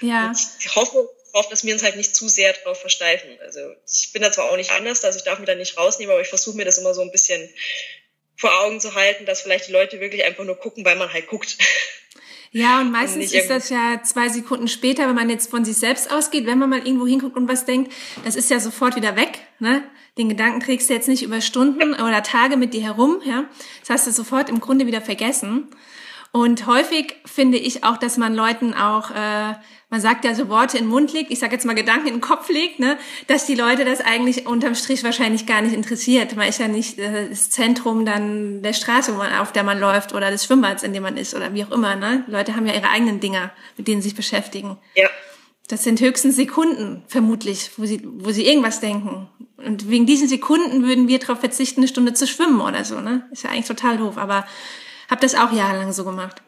Ja. 0.00 0.28
Und 0.28 0.38
ich 0.60 0.74
hoffe, 0.74 1.08
hoffe, 1.32 1.50
dass 1.50 1.64
wir 1.64 1.72
uns 1.72 1.82
halt 1.82 1.96
nicht 1.96 2.14
zu 2.14 2.28
sehr 2.28 2.52
drauf 2.52 2.80
versteifen. 2.80 3.30
Also 3.40 3.60
ich 3.86 4.12
bin 4.12 4.22
da 4.22 4.32
zwar 4.32 4.50
auch 4.50 4.56
nicht 4.56 4.70
anders, 4.70 5.04
also 5.04 5.18
ich 5.18 5.24
darf 5.24 5.38
mir 5.38 5.46
da 5.46 5.54
nicht 5.54 5.76
rausnehmen, 5.76 6.12
aber 6.12 6.22
ich 6.22 6.28
versuche 6.28 6.56
mir 6.56 6.64
das 6.64 6.78
immer 6.78 6.94
so 6.94 7.02
ein 7.02 7.12
bisschen 7.12 7.48
vor 8.42 8.60
Augen 8.64 8.80
zu 8.80 8.96
halten, 8.96 9.24
dass 9.24 9.42
vielleicht 9.42 9.68
die 9.68 9.72
Leute 9.72 10.00
wirklich 10.00 10.24
einfach 10.24 10.42
nur 10.44 10.56
gucken, 10.56 10.84
weil 10.84 10.96
man 10.96 11.12
halt 11.12 11.28
guckt. 11.28 11.56
Ja, 12.50 12.80
und 12.80 12.90
meistens 12.90 13.32
und 13.32 13.38
ist 13.38 13.48
das 13.48 13.70
ja 13.70 14.02
zwei 14.02 14.28
Sekunden 14.28 14.66
später, 14.66 15.06
wenn 15.06 15.14
man 15.14 15.30
jetzt 15.30 15.48
von 15.48 15.64
sich 15.64 15.76
selbst 15.76 16.10
ausgeht, 16.12 16.44
wenn 16.44 16.58
man 16.58 16.68
mal 16.68 16.84
irgendwo 16.84 17.06
hinguckt 17.06 17.36
und 17.36 17.48
was 17.48 17.64
denkt, 17.66 17.92
das 18.24 18.34
ist 18.34 18.50
ja 18.50 18.58
sofort 18.58 18.96
wieder 18.96 19.16
weg. 19.16 19.38
Ne? 19.60 19.84
Den 20.18 20.28
Gedanken 20.28 20.58
trägst 20.58 20.90
du 20.90 20.94
jetzt 20.94 21.08
nicht 21.08 21.22
über 21.22 21.40
Stunden 21.40 21.94
oder 21.94 22.22
Tage 22.24 22.56
mit 22.56 22.74
dir 22.74 22.82
herum. 22.82 23.22
Ja? 23.24 23.48
Das 23.80 23.90
hast 23.90 24.06
du 24.08 24.10
sofort 24.10 24.50
im 24.50 24.58
Grunde 24.58 24.86
wieder 24.86 25.00
vergessen. 25.00 25.68
Und 26.34 26.66
häufig 26.66 27.14
finde 27.26 27.58
ich 27.58 27.84
auch, 27.84 27.98
dass 27.98 28.16
man 28.16 28.34
Leuten 28.34 28.72
auch, 28.72 29.10
äh, 29.10 29.52
man 29.90 30.00
sagt 30.00 30.24
ja 30.24 30.34
so 30.34 30.48
Worte 30.48 30.78
in 30.78 30.84
den 30.84 30.90
Mund 30.90 31.12
legt, 31.12 31.30
ich 31.30 31.38
sage 31.38 31.52
jetzt 31.52 31.66
mal 31.66 31.74
Gedanken 31.74 32.06
in 32.06 32.14
den 32.14 32.20
Kopf 32.22 32.48
legt, 32.48 32.78
ne, 32.78 32.96
dass 33.26 33.44
die 33.44 33.54
Leute 33.54 33.84
das 33.84 34.00
eigentlich 34.00 34.46
unterm 34.46 34.74
Strich 34.74 35.04
wahrscheinlich 35.04 35.44
gar 35.44 35.60
nicht 35.60 35.74
interessiert. 35.74 36.34
Man 36.34 36.48
ist 36.48 36.58
ja 36.58 36.68
nicht 36.68 36.98
äh, 36.98 37.28
das 37.28 37.50
Zentrum 37.50 38.06
dann 38.06 38.62
der 38.62 38.72
Straße, 38.72 39.14
auf 39.40 39.52
der 39.52 39.62
man 39.62 39.78
läuft 39.78 40.14
oder 40.14 40.30
des 40.30 40.46
Schwimmbads, 40.46 40.82
in 40.82 40.94
dem 40.94 41.02
man 41.02 41.18
ist 41.18 41.34
oder 41.34 41.52
wie 41.52 41.64
auch 41.64 41.70
immer. 41.70 41.96
Ne? 41.96 42.24
Die 42.26 42.32
Leute 42.32 42.56
haben 42.56 42.66
ja 42.66 42.72
ihre 42.72 42.88
eigenen 42.88 43.20
Dinger, 43.20 43.52
mit 43.76 43.86
denen 43.86 44.00
sie 44.00 44.08
sich 44.08 44.16
beschäftigen. 44.16 44.78
Ja. 44.94 45.10
Das 45.68 45.84
sind 45.84 46.00
höchstens 46.00 46.36
Sekunden, 46.36 47.04
vermutlich, 47.08 47.72
wo 47.76 47.84
sie, 47.84 48.00
wo 48.04 48.30
sie 48.30 48.46
irgendwas 48.46 48.80
denken. 48.80 49.28
Und 49.58 49.90
wegen 49.90 50.06
diesen 50.06 50.28
Sekunden 50.28 50.82
würden 50.82 51.08
wir 51.08 51.18
darauf 51.18 51.40
verzichten, 51.40 51.80
eine 51.80 51.88
Stunde 51.88 52.14
zu 52.14 52.26
schwimmen 52.26 52.62
oder 52.62 52.84
so. 52.84 53.00
Ne? 53.00 53.28
Ist 53.32 53.44
ja 53.44 53.50
eigentlich 53.50 53.66
total 53.66 53.98
doof. 53.98 54.16
Aber 54.16 54.46
habe 55.12 55.20
das 55.20 55.34
auch 55.34 55.52
jahrelang 55.52 55.92
so 55.92 56.04
gemacht. 56.04 56.40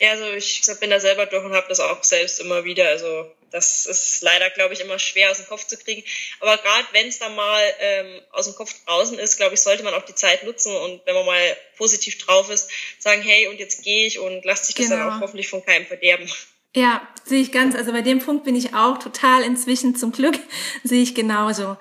Ja, 0.00 0.12
also 0.12 0.24
ich 0.32 0.62
bin 0.80 0.88
da 0.88 0.98
selber 0.98 1.26
durch 1.26 1.44
und 1.44 1.52
habe 1.52 1.66
das 1.68 1.78
auch 1.78 2.02
selbst 2.02 2.40
immer 2.40 2.64
wieder. 2.64 2.88
Also 2.88 3.30
das 3.50 3.84
ist 3.84 4.22
leider, 4.22 4.48
glaube 4.48 4.72
ich, 4.72 4.80
immer 4.80 4.98
schwer 4.98 5.30
aus 5.30 5.36
dem 5.36 5.46
Kopf 5.46 5.66
zu 5.66 5.76
kriegen. 5.76 6.02
Aber 6.40 6.56
gerade 6.56 6.86
wenn 6.92 7.08
es 7.08 7.18
dann 7.18 7.36
mal 7.36 7.62
ähm, 7.78 8.22
aus 8.32 8.46
dem 8.46 8.54
Kopf 8.54 8.74
draußen 8.86 9.18
ist, 9.18 9.36
glaube 9.36 9.54
ich, 9.54 9.60
sollte 9.60 9.82
man 9.82 9.92
auch 9.92 10.04
die 10.06 10.14
Zeit 10.14 10.44
nutzen 10.44 10.74
und 10.74 11.02
wenn 11.04 11.14
man 11.14 11.26
mal 11.26 11.56
positiv 11.76 12.16
drauf 12.16 12.48
ist, 12.48 12.70
sagen, 12.98 13.20
hey, 13.20 13.48
und 13.48 13.58
jetzt 13.58 13.84
gehe 13.84 14.06
ich 14.06 14.18
und 14.18 14.42
lass 14.46 14.66
dich 14.66 14.76
das 14.76 14.88
genau. 14.88 15.04
dann 15.04 15.12
auch 15.12 15.20
hoffentlich 15.20 15.48
von 15.48 15.62
keinem 15.62 15.84
verderben. 15.84 16.26
Ja, 16.74 17.06
sehe 17.24 17.42
ich 17.42 17.52
ganz. 17.52 17.76
Also 17.76 17.92
bei 17.92 18.00
dem 18.00 18.20
Punkt 18.20 18.44
bin 18.44 18.56
ich 18.56 18.74
auch 18.74 18.96
total 18.96 19.42
inzwischen 19.42 19.94
zum 19.94 20.10
Glück, 20.10 20.38
sehe 20.84 21.02
ich 21.02 21.14
genauso. 21.14 21.76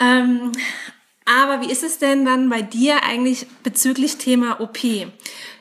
Ähm, 0.00 0.52
aber 1.24 1.62
wie 1.62 1.70
ist 1.70 1.82
es 1.82 1.98
denn 1.98 2.24
dann 2.24 2.48
bei 2.48 2.62
dir 2.62 3.02
eigentlich 3.02 3.46
bezüglich 3.62 4.16
Thema 4.16 4.60
OP? 4.60 4.78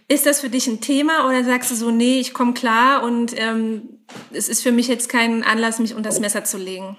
Ist 0.08 0.26
das 0.26 0.42
für 0.42 0.50
dich 0.50 0.68
ein 0.68 0.82
Thema 0.82 1.28
oder 1.28 1.44
sagst 1.44 1.70
du 1.70 1.76
so, 1.76 1.92
nee, 1.92 2.20
ich 2.20 2.34
komme 2.34 2.54
klar 2.54 3.04
und 3.04 3.38
ähm, 3.38 4.04
es 4.34 4.50
ist 4.50 4.64
für 4.64 4.72
mich 4.72 4.88
jetzt 4.88 5.10
kein 5.10 5.44
Anlass, 5.44 5.80
mich 5.80 5.94
unter 5.94 6.10
das 6.10 6.20
Messer 6.20 6.44
zu 6.44 6.58
legen? 6.58 6.98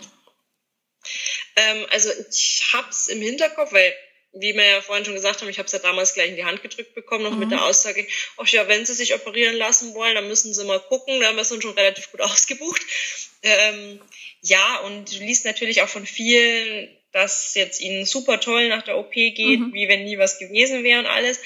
Ähm, 1.57 1.87
also 1.91 2.11
ich 2.31 2.71
hab's 2.73 3.09
im 3.09 3.21
Hinterkopf, 3.21 3.73
weil 3.73 3.93
wie 4.33 4.55
wir 4.55 4.65
ja 4.65 4.81
vorhin 4.81 5.05
schon 5.05 5.15
gesagt 5.15 5.41
haben, 5.41 5.49
ich 5.49 5.59
habe 5.59 5.67
es 5.67 5.73
ja 5.73 5.81
damals 5.81 6.15
gleich 6.15 6.29
in 6.29 6.37
die 6.37 6.45
Hand 6.45 6.63
gedrückt 6.63 6.95
bekommen, 6.95 7.25
noch 7.25 7.33
mhm. 7.33 7.41
mit 7.41 7.51
der 7.51 7.65
Aussage, 7.65 8.07
ach 8.37 8.47
ja, 8.49 8.69
wenn 8.69 8.87
Sie 8.87 8.95
sich 8.95 9.15
operieren 9.15 9.57
lassen 9.57 9.95
wollen, 9.95 10.15
dann 10.15 10.29
müssen 10.29 10.55
Sie 10.55 10.65
mal 10.65 10.79
gucken, 10.79 11.19
da 11.21 11.27
haben 11.27 11.37
wir 11.37 11.43
es 11.43 11.49
schon 11.49 11.75
relativ 11.75 12.11
gut 12.13 12.21
ausgebucht. 12.21 12.83
Ähm, 13.43 14.01
ja, 14.43 14.79
und 14.81 15.13
du 15.13 15.19
liest 15.19 15.45
natürlich 15.45 15.83
auch 15.83 15.89
von 15.89 16.07
vielen, 16.07 16.89
dass 17.13 17.55
jetzt 17.55 17.81
ihnen 17.81 18.07
super 18.07 18.41
toll 18.41 18.69
nach 18.69 18.83
der 18.83 18.99
OP 18.99 19.13
geht, 19.13 19.61
mhm. 19.61 19.73
wie 19.73 19.89
wenn 19.89 20.05
nie 20.05 20.19
was 20.19 20.39
gewesen 20.39 20.85
wäre 20.85 21.01
und 21.01 21.07
alles. 21.07 21.41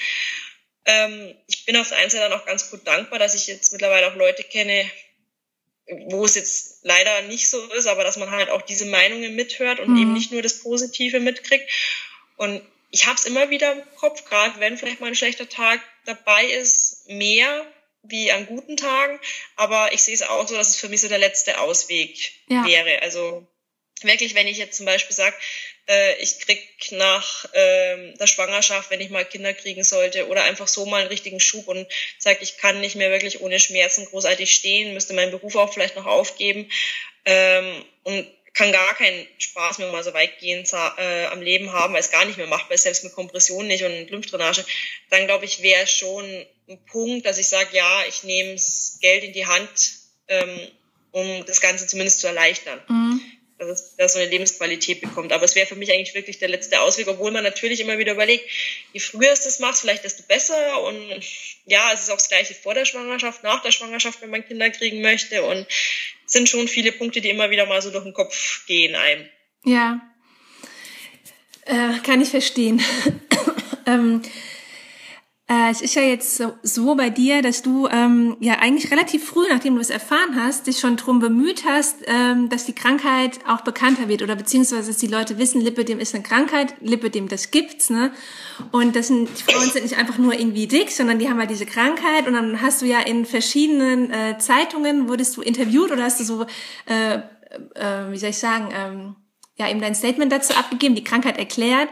Ähm, 0.85 1.35
ich 1.47 1.65
bin 1.65 1.77
auf 1.77 1.89
der 1.89 1.97
einen 1.97 2.09
Seite 2.09 2.29
dann 2.29 2.39
auch 2.39 2.45
ganz 2.45 2.69
gut 2.69 2.85
dankbar, 2.85 3.19
dass 3.19 3.33
ich 3.35 3.47
jetzt 3.47 3.71
mittlerweile 3.73 4.07
auch 4.07 4.15
Leute 4.15 4.43
kenne, 4.43 4.89
wo 6.07 6.25
es 6.25 6.35
jetzt 6.35 6.79
leider 6.83 7.23
nicht 7.23 7.49
so 7.49 7.63
ist, 7.73 7.87
aber 7.87 8.03
dass 8.03 8.17
man 8.17 8.31
halt 8.31 8.49
auch 8.49 8.61
diese 8.61 8.85
Meinungen 8.85 9.35
mithört 9.35 9.79
und 9.79 9.93
mhm. 9.93 10.01
eben 10.01 10.13
nicht 10.13 10.31
nur 10.31 10.41
das 10.41 10.59
Positive 10.61 11.19
mitkriegt. 11.19 11.69
Und 12.37 12.61
ich 12.91 13.05
habe 13.05 13.15
es 13.15 13.25
immer 13.25 13.49
wieder 13.49 13.73
im 13.73 13.83
Kopf, 13.95 14.25
gerade 14.25 14.59
wenn 14.59 14.77
vielleicht 14.77 15.01
mal 15.01 15.07
ein 15.07 15.15
schlechter 15.15 15.49
Tag 15.49 15.81
dabei 16.05 16.45
ist, 16.45 17.07
mehr 17.09 17.65
wie 18.03 18.31
an 18.31 18.45
guten 18.45 18.77
Tagen. 18.77 19.19
Aber 19.55 19.93
ich 19.93 20.01
sehe 20.03 20.13
es 20.13 20.21
auch 20.21 20.47
so, 20.47 20.55
dass 20.55 20.69
es 20.69 20.75
für 20.77 20.89
mich 20.89 21.01
so 21.01 21.07
der 21.07 21.17
letzte 21.17 21.59
Ausweg 21.59 22.17
ja. 22.47 22.65
wäre. 22.65 23.01
Also 23.01 23.47
wirklich, 24.01 24.35
wenn 24.35 24.47
ich 24.47 24.57
jetzt 24.57 24.77
zum 24.77 24.85
Beispiel 24.85 25.15
sage, 25.15 25.35
äh, 25.87 26.15
ich 26.21 26.39
krieg 26.39 26.61
nach 26.91 27.45
äh, 27.53 28.13
der 28.13 28.27
Schwangerschaft, 28.27 28.89
wenn 28.89 29.01
ich 29.01 29.09
mal 29.09 29.25
Kinder 29.25 29.53
kriegen 29.53 29.83
sollte, 29.83 30.27
oder 30.27 30.43
einfach 30.43 30.67
so 30.67 30.85
mal 30.85 31.01
einen 31.01 31.09
richtigen 31.09 31.39
Schub 31.39 31.67
und 31.67 31.87
sage, 32.17 32.39
ich 32.41 32.57
kann 32.57 32.81
nicht 32.81 32.95
mehr 32.95 33.11
wirklich 33.11 33.41
ohne 33.41 33.59
Schmerzen 33.59 34.05
großartig 34.05 34.53
stehen, 34.53 34.93
müsste 34.93 35.13
meinen 35.13 35.31
Beruf 35.31 35.55
auch 35.55 35.73
vielleicht 35.73 35.95
noch 35.95 36.05
aufgeben 36.05 36.69
ähm, 37.25 37.85
und 38.03 38.27
kann 38.53 38.71
gar 38.71 38.95
keinen 38.95 39.27
Spaß 39.37 39.79
mehr 39.79 39.91
mal 39.91 40.03
so 40.03 40.13
weitgehend 40.13 40.71
äh, 40.71 41.25
am 41.25 41.41
Leben 41.41 41.73
haben, 41.73 41.93
weil 41.93 41.99
es 41.99 42.11
gar 42.11 42.23
nicht 42.23 42.37
mehr 42.37 42.47
machbar 42.47 42.75
ist, 42.75 42.83
selbst 42.83 43.03
mit 43.03 43.13
Kompression 43.13 43.67
nicht 43.67 43.83
und 43.83 44.09
Lymphdrainage, 44.09 44.65
dann 45.09 45.25
glaube 45.25 45.43
ich, 45.43 45.61
wäre 45.61 45.85
schon 45.87 46.25
ein 46.69 46.85
Punkt, 46.85 47.25
dass 47.25 47.37
ich 47.37 47.49
sage, 47.49 47.75
ja, 47.75 48.03
ich 48.07 48.23
nehme 48.23 48.55
Geld 49.01 49.25
in 49.25 49.33
die 49.33 49.45
Hand, 49.45 49.97
ähm, 50.29 50.71
um 51.11 51.45
das 51.45 51.59
Ganze 51.59 51.85
zumindest 51.85 52.21
zu 52.21 52.27
erleichtern. 52.27 52.81
Mhm 52.87 53.34
dass 53.57 53.69
es 53.69 53.95
da 53.95 54.07
so 54.07 54.19
eine 54.19 54.29
Lebensqualität 54.29 55.01
bekommt. 55.01 55.31
Aber 55.31 55.45
es 55.45 55.55
wäre 55.55 55.67
für 55.67 55.75
mich 55.75 55.91
eigentlich 55.91 56.13
wirklich 56.13 56.39
der 56.39 56.49
letzte 56.49 56.81
Ausweg, 56.81 57.07
obwohl 57.07 57.31
man 57.31 57.43
natürlich 57.43 57.79
immer 57.79 57.97
wieder 57.97 58.13
überlegt, 58.13 58.49
je 58.93 58.99
früher 58.99 59.31
es 59.31 59.43
das 59.43 59.59
machst, 59.59 59.81
vielleicht 59.81 60.03
desto 60.03 60.23
besser. 60.23 60.81
Und 60.81 61.23
ja, 61.65 61.91
es 61.93 62.01
ist 62.01 62.09
auch 62.09 62.17
das 62.17 62.29
Gleiche 62.29 62.53
vor 62.53 62.73
der 62.73 62.85
Schwangerschaft, 62.85 63.43
nach 63.43 63.61
der 63.61 63.71
Schwangerschaft, 63.71 64.21
wenn 64.21 64.29
man 64.29 64.45
Kinder 64.45 64.69
kriegen 64.69 65.01
möchte. 65.01 65.43
Und 65.43 65.65
es 66.25 66.33
sind 66.33 66.49
schon 66.49 66.67
viele 66.67 66.91
Punkte, 66.91 67.21
die 67.21 67.29
immer 67.29 67.49
wieder 67.49 67.65
mal 67.65 67.81
so 67.81 67.91
durch 67.91 68.03
den 68.03 68.13
Kopf 68.13 68.65
gehen 68.67 68.95
einem. 68.95 69.29
Ja, 69.63 70.01
äh, 71.65 71.99
kann 72.03 72.21
ich 72.21 72.29
verstehen. 72.29 72.81
ähm, 73.87 74.21
äh, 75.47 75.69
es 75.69 75.81
ist 75.81 75.93
ja 75.93 76.01
jetzt 76.01 76.37
so, 76.37 76.53
so 76.63 76.95
bei 76.95 77.11
dir, 77.11 77.43
dass 77.43 77.61
du 77.61 77.87
ähm, 77.87 78.35
ja 78.39 78.55
eigentlich 78.55 78.89
relativ 78.91 79.25
früh, 79.25 79.45
nachdem 79.47 79.75
du 79.75 79.81
es 79.81 79.91
erfahren 79.91 80.35
hast, 80.35 80.65
dich 80.65 80.79
schon 80.79 80.97
drum 80.97 81.19
bemüht 81.19 81.65
hast, 81.65 81.97
ähm, 82.07 82.49
dass 82.49 82.65
die 82.65 82.73
Krankheit 82.73 83.37
auch 83.47 83.61
bekannter 83.61 84.07
wird 84.07 84.23
oder 84.23 84.35
beziehungsweise, 84.35 84.87
dass 84.87 84.97
die 84.97 85.05
Leute 85.05 85.37
wissen, 85.37 85.61
Lipidem 85.61 85.99
ist 85.99 86.15
eine 86.15 86.23
Krankheit, 86.23 86.73
Lipidem, 86.81 87.27
das 87.27 87.51
gibt's, 87.51 87.91
ne? 87.91 88.11
Und 88.71 88.95
das 88.95 89.07
sind, 89.07 89.29
die 89.37 89.43
Frauen 89.43 89.69
sind 89.69 89.83
nicht 89.83 89.99
einfach 89.99 90.17
nur 90.17 90.33
irgendwie 90.33 90.65
dick, 90.65 90.89
sondern 90.89 91.19
die 91.19 91.29
haben 91.29 91.37
halt 91.37 91.51
diese 91.51 91.67
Krankheit 91.67 92.25
und 92.25 92.33
dann 92.33 92.63
hast 92.63 92.81
du 92.81 92.87
ja 92.87 93.01
in 93.01 93.27
verschiedenen 93.27 94.09
äh, 94.09 94.39
Zeitungen, 94.39 95.09
wurdest 95.09 95.37
du 95.37 95.43
interviewt 95.43 95.91
oder 95.91 96.05
hast 96.05 96.19
du 96.19 96.23
so, 96.23 96.45
äh, 96.87 97.17
äh, 97.75 98.11
wie 98.11 98.17
soll 98.17 98.31
ich 98.31 98.39
sagen, 98.39 98.69
ähm, 98.73 99.15
ja, 99.57 99.69
eben 99.69 99.79
dein 99.79 99.93
Statement 99.93 100.31
dazu 100.31 100.55
abgegeben, 100.55 100.95
die 100.95 101.03
Krankheit 101.03 101.37
erklärt 101.37 101.89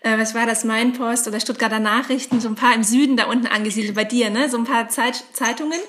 äh, 0.00 0.18
was 0.18 0.34
war 0.34 0.46
das, 0.46 0.64
Mein 0.64 0.92
Post 0.92 1.26
oder 1.26 1.40
Stuttgarter 1.40 1.80
Nachrichten, 1.80 2.40
so 2.40 2.48
ein 2.48 2.54
paar 2.54 2.74
im 2.74 2.84
Süden 2.84 3.16
da 3.16 3.26
unten 3.26 3.46
angesiedelt 3.46 3.94
bei 3.94 4.04
dir, 4.04 4.30
ne? 4.30 4.48
So 4.48 4.58
ein 4.58 4.64
paar 4.64 4.88
Zeit 4.88 5.22
Zeitungen. 5.32 5.80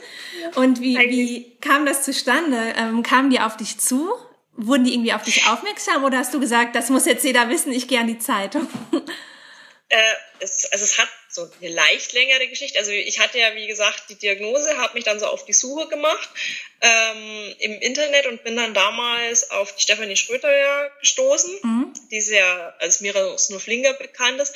Und 0.56 0.82
wie, 0.82 0.98
wie 0.98 1.58
kam 1.62 1.86
das 1.86 2.04
zustande? 2.04 2.58
Ähm, 2.78 3.04
kamen 3.04 3.30
die 3.30 3.40
auf 3.40 3.58
dich 3.58 3.80
zu? 3.80 4.10
Wurden 4.56 4.84
die 4.84 4.94
irgendwie 4.94 5.14
auf 5.14 5.24
dich 5.24 5.48
aufmerksam 5.48 6.04
oder 6.04 6.18
hast 6.18 6.34
du 6.34 6.40
gesagt, 6.40 6.76
das 6.76 6.90
muss 6.90 7.06
jetzt 7.06 7.24
jeder 7.24 7.50
wissen, 7.50 7.72
ich 7.72 7.88
gehe 7.88 8.00
an 8.00 8.08
die 8.08 8.20
Zeitung? 8.20 8.68
Äh, 9.92 9.98
es, 10.40 10.70
also 10.72 10.86
es 10.86 11.00
hat 11.00 11.10
so 11.40 11.52
eine 11.62 11.74
leicht 11.74 12.14
längere 12.14 12.48
Geschichte. 12.48 12.80
Also 12.80 12.92
ich 12.92 13.20
hatte 13.20 13.40
ja, 13.40 13.56
wie 13.56 13.68
gesagt, 13.68 14.04
die 14.10 14.16
Diagnose, 14.16 14.78
habe 14.78 14.94
mich 14.94 15.04
dann 15.04 15.20
so 15.20 15.28
auf 15.28 15.46
die 15.46 15.54
Suche 15.54 15.88
gemacht 15.88 16.30
ähm, 16.82 17.56
im 17.60 17.80
Internet 17.82 18.26
und 18.28 18.44
bin 18.44 18.56
dann 18.56 18.74
damals 18.74 19.52
auf 19.52 19.76
die 19.76 19.82
Stefanie 19.82 20.16
Schröter 20.16 20.56
ja 20.56 20.88
gestoßen, 21.00 21.60
mhm. 21.62 21.94
die 22.12 22.18
ist 22.18 22.30
ja 22.30 22.76
als 22.80 23.02
Mira 23.02 23.38
Snuflinger 23.38 23.94
bekannt 23.94 24.40
ist. 24.40 24.56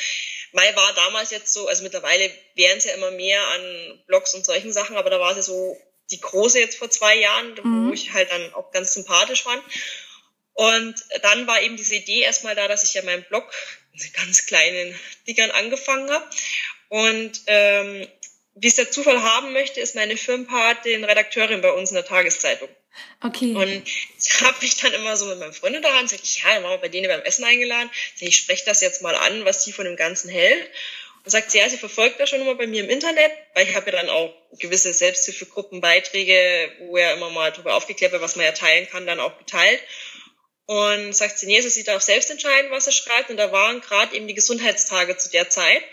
Mai 0.52 0.76
war 0.76 0.94
damals 0.94 1.32
jetzt 1.32 1.52
so, 1.52 1.68
also 1.68 1.84
mittlerweile 1.84 2.30
wären 2.56 2.78
es 2.78 2.86
ja 2.86 2.94
immer 2.94 3.12
mehr 3.12 3.42
an 3.48 4.04
Blogs 4.08 4.34
und 4.36 4.46
solchen 4.46 4.72
Sachen, 4.72 4.98
aber 4.98 5.10
da 5.10 5.20
war 5.20 5.32
es 5.32 5.38
ja 5.38 5.44
so 5.44 5.78
die 6.12 6.20
große 6.20 6.60
jetzt 6.60 6.78
vor 6.78 6.90
zwei 6.90 7.16
Jahren, 7.16 7.56
mhm. 7.64 7.90
wo 7.90 7.94
ich 7.94 8.14
halt 8.14 8.32
dann 8.32 8.54
auch 8.54 8.72
ganz 8.72 8.94
sympathisch 8.94 9.44
fand. 9.44 9.64
Und 10.54 10.96
dann 11.22 11.48
war 11.48 11.62
eben 11.62 11.78
diese 11.78 11.96
Idee 11.96 12.22
erstmal 12.22 12.56
da, 12.56 12.68
dass 12.68 12.84
ich 12.84 12.94
ja 12.94 13.02
meinen 13.04 13.24
Blog 13.24 13.52
in 13.94 14.14
ganz 14.14 14.46
kleinen 14.46 14.98
Dingern 15.28 15.52
angefangen 15.52 16.10
habe. 16.10 16.26
Und 16.90 17.42
ähm, 17.48 18.08
wie 18.56 18.68
es 18.68 18.76
der 18.76 18.92
Zufall 18.92 19.22
haben 19.24 19.54
möchte, 19.54 19.80
ist 19.80 19.96
meine 19.96 20.16
Firmenpatin 20.16 21.04
Redakteurin 21.04 21.62
bei 21.62 21.72
uns 21.72 21.90
in 21.90 21.96
der 21.96 22.06
Tageszeitung. 22.06 22.70
Okay. 23.22 23.54
Und 23.56 23.84
ich 23.88 24.42
habe 24.42 24.58
mich 24.62 24.76
dann 24.78 24.94
immer 24.94 25.18
so 25.18 25.26
mit 25.26 25.40
meinem 25.40 25.54
Freund 25.54 25.84
daran, 25.84 26.08
sag 26.08 26.22
ich, 26.24 26.44
ja, 26.44 26.54
dann 26.54 26.64
waren 26.64 26.74
wir 26.74 26.78
bei 26.78 26.90
denen 26.90 27.08
beim 27.08 27.22
Essen 27.22 27.44
eingeladen. 27.44 27.90
Sag 28.16 28.28
ich, 28.28 28.38
spreche 28.38 28.66
das 28.66 28.82
jetzt 28.82 29.02
mal 29.02 29.16
an, 29.16 29.46
was 29.46 29.64
sie 29.64 29.72
von 29.72 29.86
dem 29.86 29.96
Ganzen 29.96 30.30
hält. 30.30 30.70
Und 31.24 31.32
sagt 31.32 31.52
sie, 31.52 31.58
ja, 31.58 31.70
sie 31.70 31.78
verfolgt 31.78 32.20
das 32.20 32.30
schon 32.30 32.42
immer 32.42 32.56
bei 32.56 32.68
mir 32.68 32.84
im 32.84 32.90
Internet, 32.90 33.32
weil 33.54 33.68
ich 33.68 33.76
habe 33.76 33.90
ja 33.92 33.98
dann 33.98 34.10
auch 34.10 34.34
gewisse 34.60 34.94
Selbsthilfegruppenbeiträge, 34.94 36.72
wo 36.82 36.98
ja 36.98 37.14
immer 37.14 37.30
mal 37.30 37.52
darüber 37.52 37.76
aufgeklärt 37.76 38.12
wird, 38.12 38.22
was 38.22 38.36
man 38.36 38.46
ja 38.46 38.52
teilen 38.52 38.90
kann, 38.90 39.08
dann 39.08 39.22
auch 39.22 39.38
geteilt. 39.38 39.82
Und 40.66 41.14
sagt 41.14 41.40
sie, 41.40 41.46
nee, 41.46 41.58
also 41.58 41.70
sie 41.70 41.84
darf 41.84 42.02
selbst 42.02 42.32
entscheiden, 42.32 42.72
was 42.72 42.88
er 42.88 42.94
schreibt. 42.94 43.30
Und 43.30 43.38
da 43.38 43.52
waren 43.52 43.82
gerade 43.82 44.16
eben 44.16 44.28
die 44.28 44.34
Gesundheitstage 44.34 45.18
zu 45.18 45.30
der 45.30 45.50
Zeit. 45.50 45.84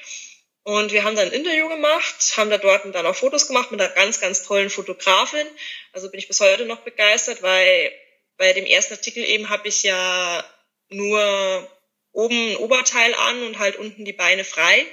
Und 0.62 0.92
wir 0.92 1.04
haben 1.04 1.16
dann 1.16 1.28
ein 1.28 1.32
Interview 1.32 1.68
gemacht, 1.68 2.34
haben 2.36 2.50
da 2.50 2.58
dort 2.58 2.84
dann 2.94 3.06
auch 3.06 3.16
Fotos 3.16 3.46
gemacht 3.46 3.70
mit 3.70 3.80
einer 3.80 3.90
ganz, 3.90 4.20
ganz 4.20 4.42
tollen 4.42 4.70
Fotografin. 4.70 5.46
Also 5.92 6.10
bin 6.10 6.20
ich 6.20 6.28
bis 6.28 6.40
heute 6.40 6.66
noch 6.66 6.80
begeistert, 6.80 7.42
weil 7.42 7.90
bei 8.36 8.52
dem 8.52 8.66
ersten 8.66 8.94
Artikel 8.94 9.24
eben 9.24 9.48
habe 9.48 9.68
ich 9.68 9.82
ja 9.82 10.44
nur 10.90 11.70
oben 12.12 12.52
ein 12.52 12.56
Oberteil 12.56 13.14
an 13.14 13.42
und 13.44 13.58
halt 13.58 13.76
unten 13.76 14.04
die 14.04 14.12
Beine 14.12 14.44
frei. 14.44 14.86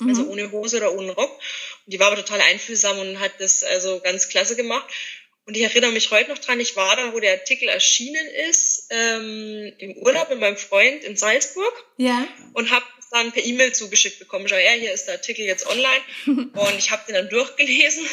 Also 0.00 0.04
mhm. 0.04 0.08
Also 0.08 0.30
ohne 0.30 0.50
Hose 0.50 0.76
oder 0.78 0.92
ohne 0.92 1.12
Rock. 1.12 1.32
Und 1.86 1.92
die 1.92 2.00
war 2.00 2.08
aber 2.08 2.16
total 2.16 2.40
einfühlsam 2.40 2.98
und 2.98 3.20
hat 3.20 3.32
das 3.38 3.62
also 3.62 4.00
ganz 4.00 4.28
klasse 4.28 4.56
gemacht. 4.56 4.86
Und 5.46 5.56
ich 5.56 5.62
erinnere 5.62 5.92
mich 5.92 6.10
heute 6.10 6.30
noch 6.30 6.38
dran, 6.38 6.58
ich 6.58 6.74
war 6.74 6.96
da, 6.96 7.12
wo 7.12 7.20
der 7.20 7.32
Artikel 7.32 7.68
erschienen 7.68 8.26
ist, 8.48 8.86
ähm, 8.90 9.72
im 9.78 9.92
Urlaub 9.98 10.30
mit 10.30 10.40
meinem 10.40 10.56
Freund 10.56 11.04
in 11.04 11.16
Salzburg. 11.16 11.84
Ja. 11.98 12.26
Und 12.54 12.70
habe 12.70 12.84
dann 13.14 13.30
per 13.30 13.44
E-Mail 13.44 13.72
zugeschickt 13.72 14.18
bekommen. 14.18 14.48
Schau, 14.48 14.56
ja, 14.56 14.72
hier 14.72 14.92
ist 14.92 15.06
der 15.06 15.14
Artikel 15.14 15.44
jetzt 15.44 15.66
online. 15.66 16.02
Und 16.26 16.78
ich 16.78 16.90
habe 16.90 17.04
den 17.06 17.14
dann 17.14 17.28
durchgelesen. 17.28 18.04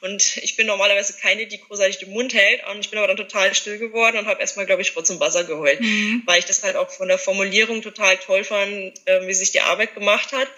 Und 0.00 0.36
ich 0.38 0.56
bin 0.56 0.66
normalerweise 0.66 1.14
keine, 1.20 1.46
die 1.46 1.60
großartig 1.60 1.98
den 1.98 2.10
Mund 2.10 2.34
hält. 2.34 2.64
Und 2.68 2.80
ich 2.80 2.90
bin 2.90 2.98
aber 2.98 3.08
dann 3.08 3.16
total 3.16 3.54
still 3.54 3.78
geworden 3.78 4.16
und 4.16 4.26
habe 4.26 4.40
erstmal, 4.40 4.66
glaube 4.66 4.82
ich, 4.82 4.94
Rotz 4.94 5.10
und 5.10 5.20
Wasser 5.20 5.44
geheult. 5.44 5.80
Mhm. 5.80 6.22
Weil 6.26 6.38
ich 6.38 6.44
das 6.44 6.62
halt 6.62 6.76
auch 6.76 6.90
von 6.90 7.08
der 7.08 7.18
Formulierung 7.18 7.82
total 7.82 8.16
toll 8.18 8.44
fand, 8.44 8.92
äh, 9.06 9.26
wie 9.26 9.34
sich 9.34 9.50
die 9.50 9.60
Arbeit 9.60 9.94
gemacht 9.94 10.32
hat. 10.32 10.48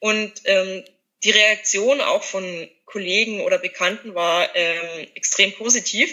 Und 0.00 0.32
ähm, 0.44 0.84
die 1.22 1.30
Reaktion 1.30 2.00
auch 2.00 2.24
von 2.24 2.68
Kollegen 2.84 3.40
oder 3.40 3.58
Bekannten 3.58 4.14
war 4.14 4.54
ähm, 4.54 5.08
extrem 5.14 5.52
positiv. 5.52 6.12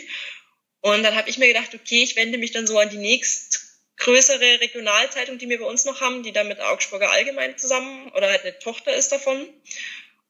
Und 0.82 1.04
dann 1.04 1.16
habe 1.16 1.30
ich 1.30 1.38
mir 1.38 1.48
gedacht, 1.48 1.74
okay, 1.74 2.02
ich 2.02 2.16
wende 2.16 2.38
mich 2.38 2.52
dann 2.52 2.66
so 2.66 2.80
an 2.80 2.90
die 2.90 2.98
nächstgrößere 2.98 4.62
Regionalzeitung, 4.62 5.38
die 5.38 5.48
wir 5.50 5.60
bei 5.60 5.66
uns 5.66 5.86
noch 5.86 6.02
haben, 6.02 6.24
die 6.24 6.32
da 6.32 6.44
mit 6.44 6.60
Augsburger 6.60 7.12
Allgemein 7.12 7.58
zusammen 7.58 8.12
oder 8.14 8.30
halt 8.30 8.42
eine 8.42 8.58
Tochter 8.60 8.94
ist 8.94 9.12
davon. 9.12 9.48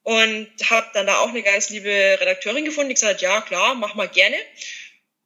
Und 0.04 0.50
habe 0.70 0.88
dann 0.94 1.06
da 1.06 1.20
auch 1.20 1.30
eine 1.30 1.44
ganz 1.44 1.70
liebe 1.70 2.18
Redakteurin 2.20 2.66
gefunden, 2.66 2.90
die 2.90 2.96
gesagt 2.96 3.14
hat, 3.14 3.22
ja 3.22 3.42
klar, 3.42 3.76
mach 3.76 3.94
mal 3.94 4.10
gerne 4.10 4.36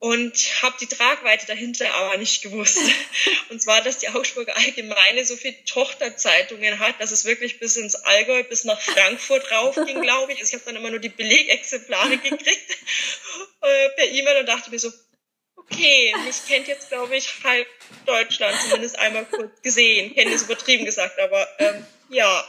und 0.06 0.62
habe 0.62 0.76
die 0.80 0.86
Tragweite 0.86 1.48
dahinter 1.48 1.92
aber 1.96 2.18
nicht 2.18 2.44
gewusst. 2.44 2.78
Und 3.50 3.60
zwar, 3.60 3.82
dass 3.82 3.98
die 3.98 4.10
Augsburger 4.10 4.56
Allgemeine 4.56 5.26
so 5.26 5.36
viele 5.36 5.56
Tochterzeitungen 5.66 6.78
hat, 6.78 7.02
dass 7.02 7.10
es 7.10 7.26
wirklich 7.26 7.58
bis 7.58 7.76
ins 7.76 7.96
Allgäu, 7.96 8.44
bis 8.44 8.66
nach 8.66 8.80
Frankfurt 8.80 9.52
raufging, 9.52 10.02
glaube 10.04 10.34
ich. 10.34 10.40
Also 10.42 10.50
ich 10.50 10.62
habe 10.62 10.66
dann 10.66 10.76
immer 10.76 10.92
nur 10.92 11.00
die 11.00 11.10
Belegexemplare 11.10 12.20
gekriegt 12.20 12.46
äh, 13.62 13.90
per 13.96 14.06
E-Mail 14.06 14.42
und 14.42 14.46
dachte 14.46 14.70
mir 14.70 14.78
so, 14.78 14.94
okay, 15.56 16.14
mich 16.24 16.36
kennt 16.48 16.68
jetzt, 16.68 16.90
glaube 16.90 17.18
ich, 17.18 17.28
halb 17.44 17.68
Deutschland 18.06 18.56
zumindest 18.62 19.00
einmal 19.00 19.26
kurz 19.26 19.60
gesehen. 19.64 20.14
Kennt 20.14 20.32
ist 20.32 20.44
übertrieben 20.44 20.86
gesagt, 20.86 21.18
aber 21.18 21.48
ähm, 21.58 21.84
ja. 22.10 22.48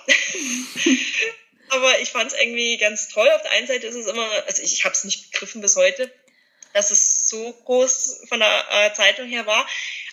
aber 1.71 2.01
ich 2.01 2.11
fand 2.11 2.33
es 2.33 2.39
irgendwie 2.39 2.77
ganz 2.77 3.09
toll. 3.09 3.31
Auf 3.31 3.41
der 3.41 3.53
einen 3.53 3.67
Seite 3.67 3.87
ist 3.87 3.95
es 3.95 4.09
immer, 4.09 4.31
also 4.47 4.61
ich 4.61 4.85
habe 4.85 4.95
es 4.95 5.05
nicht 5.05 5.33
begriffen 5.33 5.63
bis 5.63 5.77
heute, 5.77 6.13
dass 6.77 6.91
es 6.91 7.16
so 7.29 7.53
groß 7.65 8.25
von 8.29 8.41
der 8.41 8.65
äh, 8.71 8.95
Zeitung 8.95 9.27
her 9.27 9.47
war. 9.47 9.67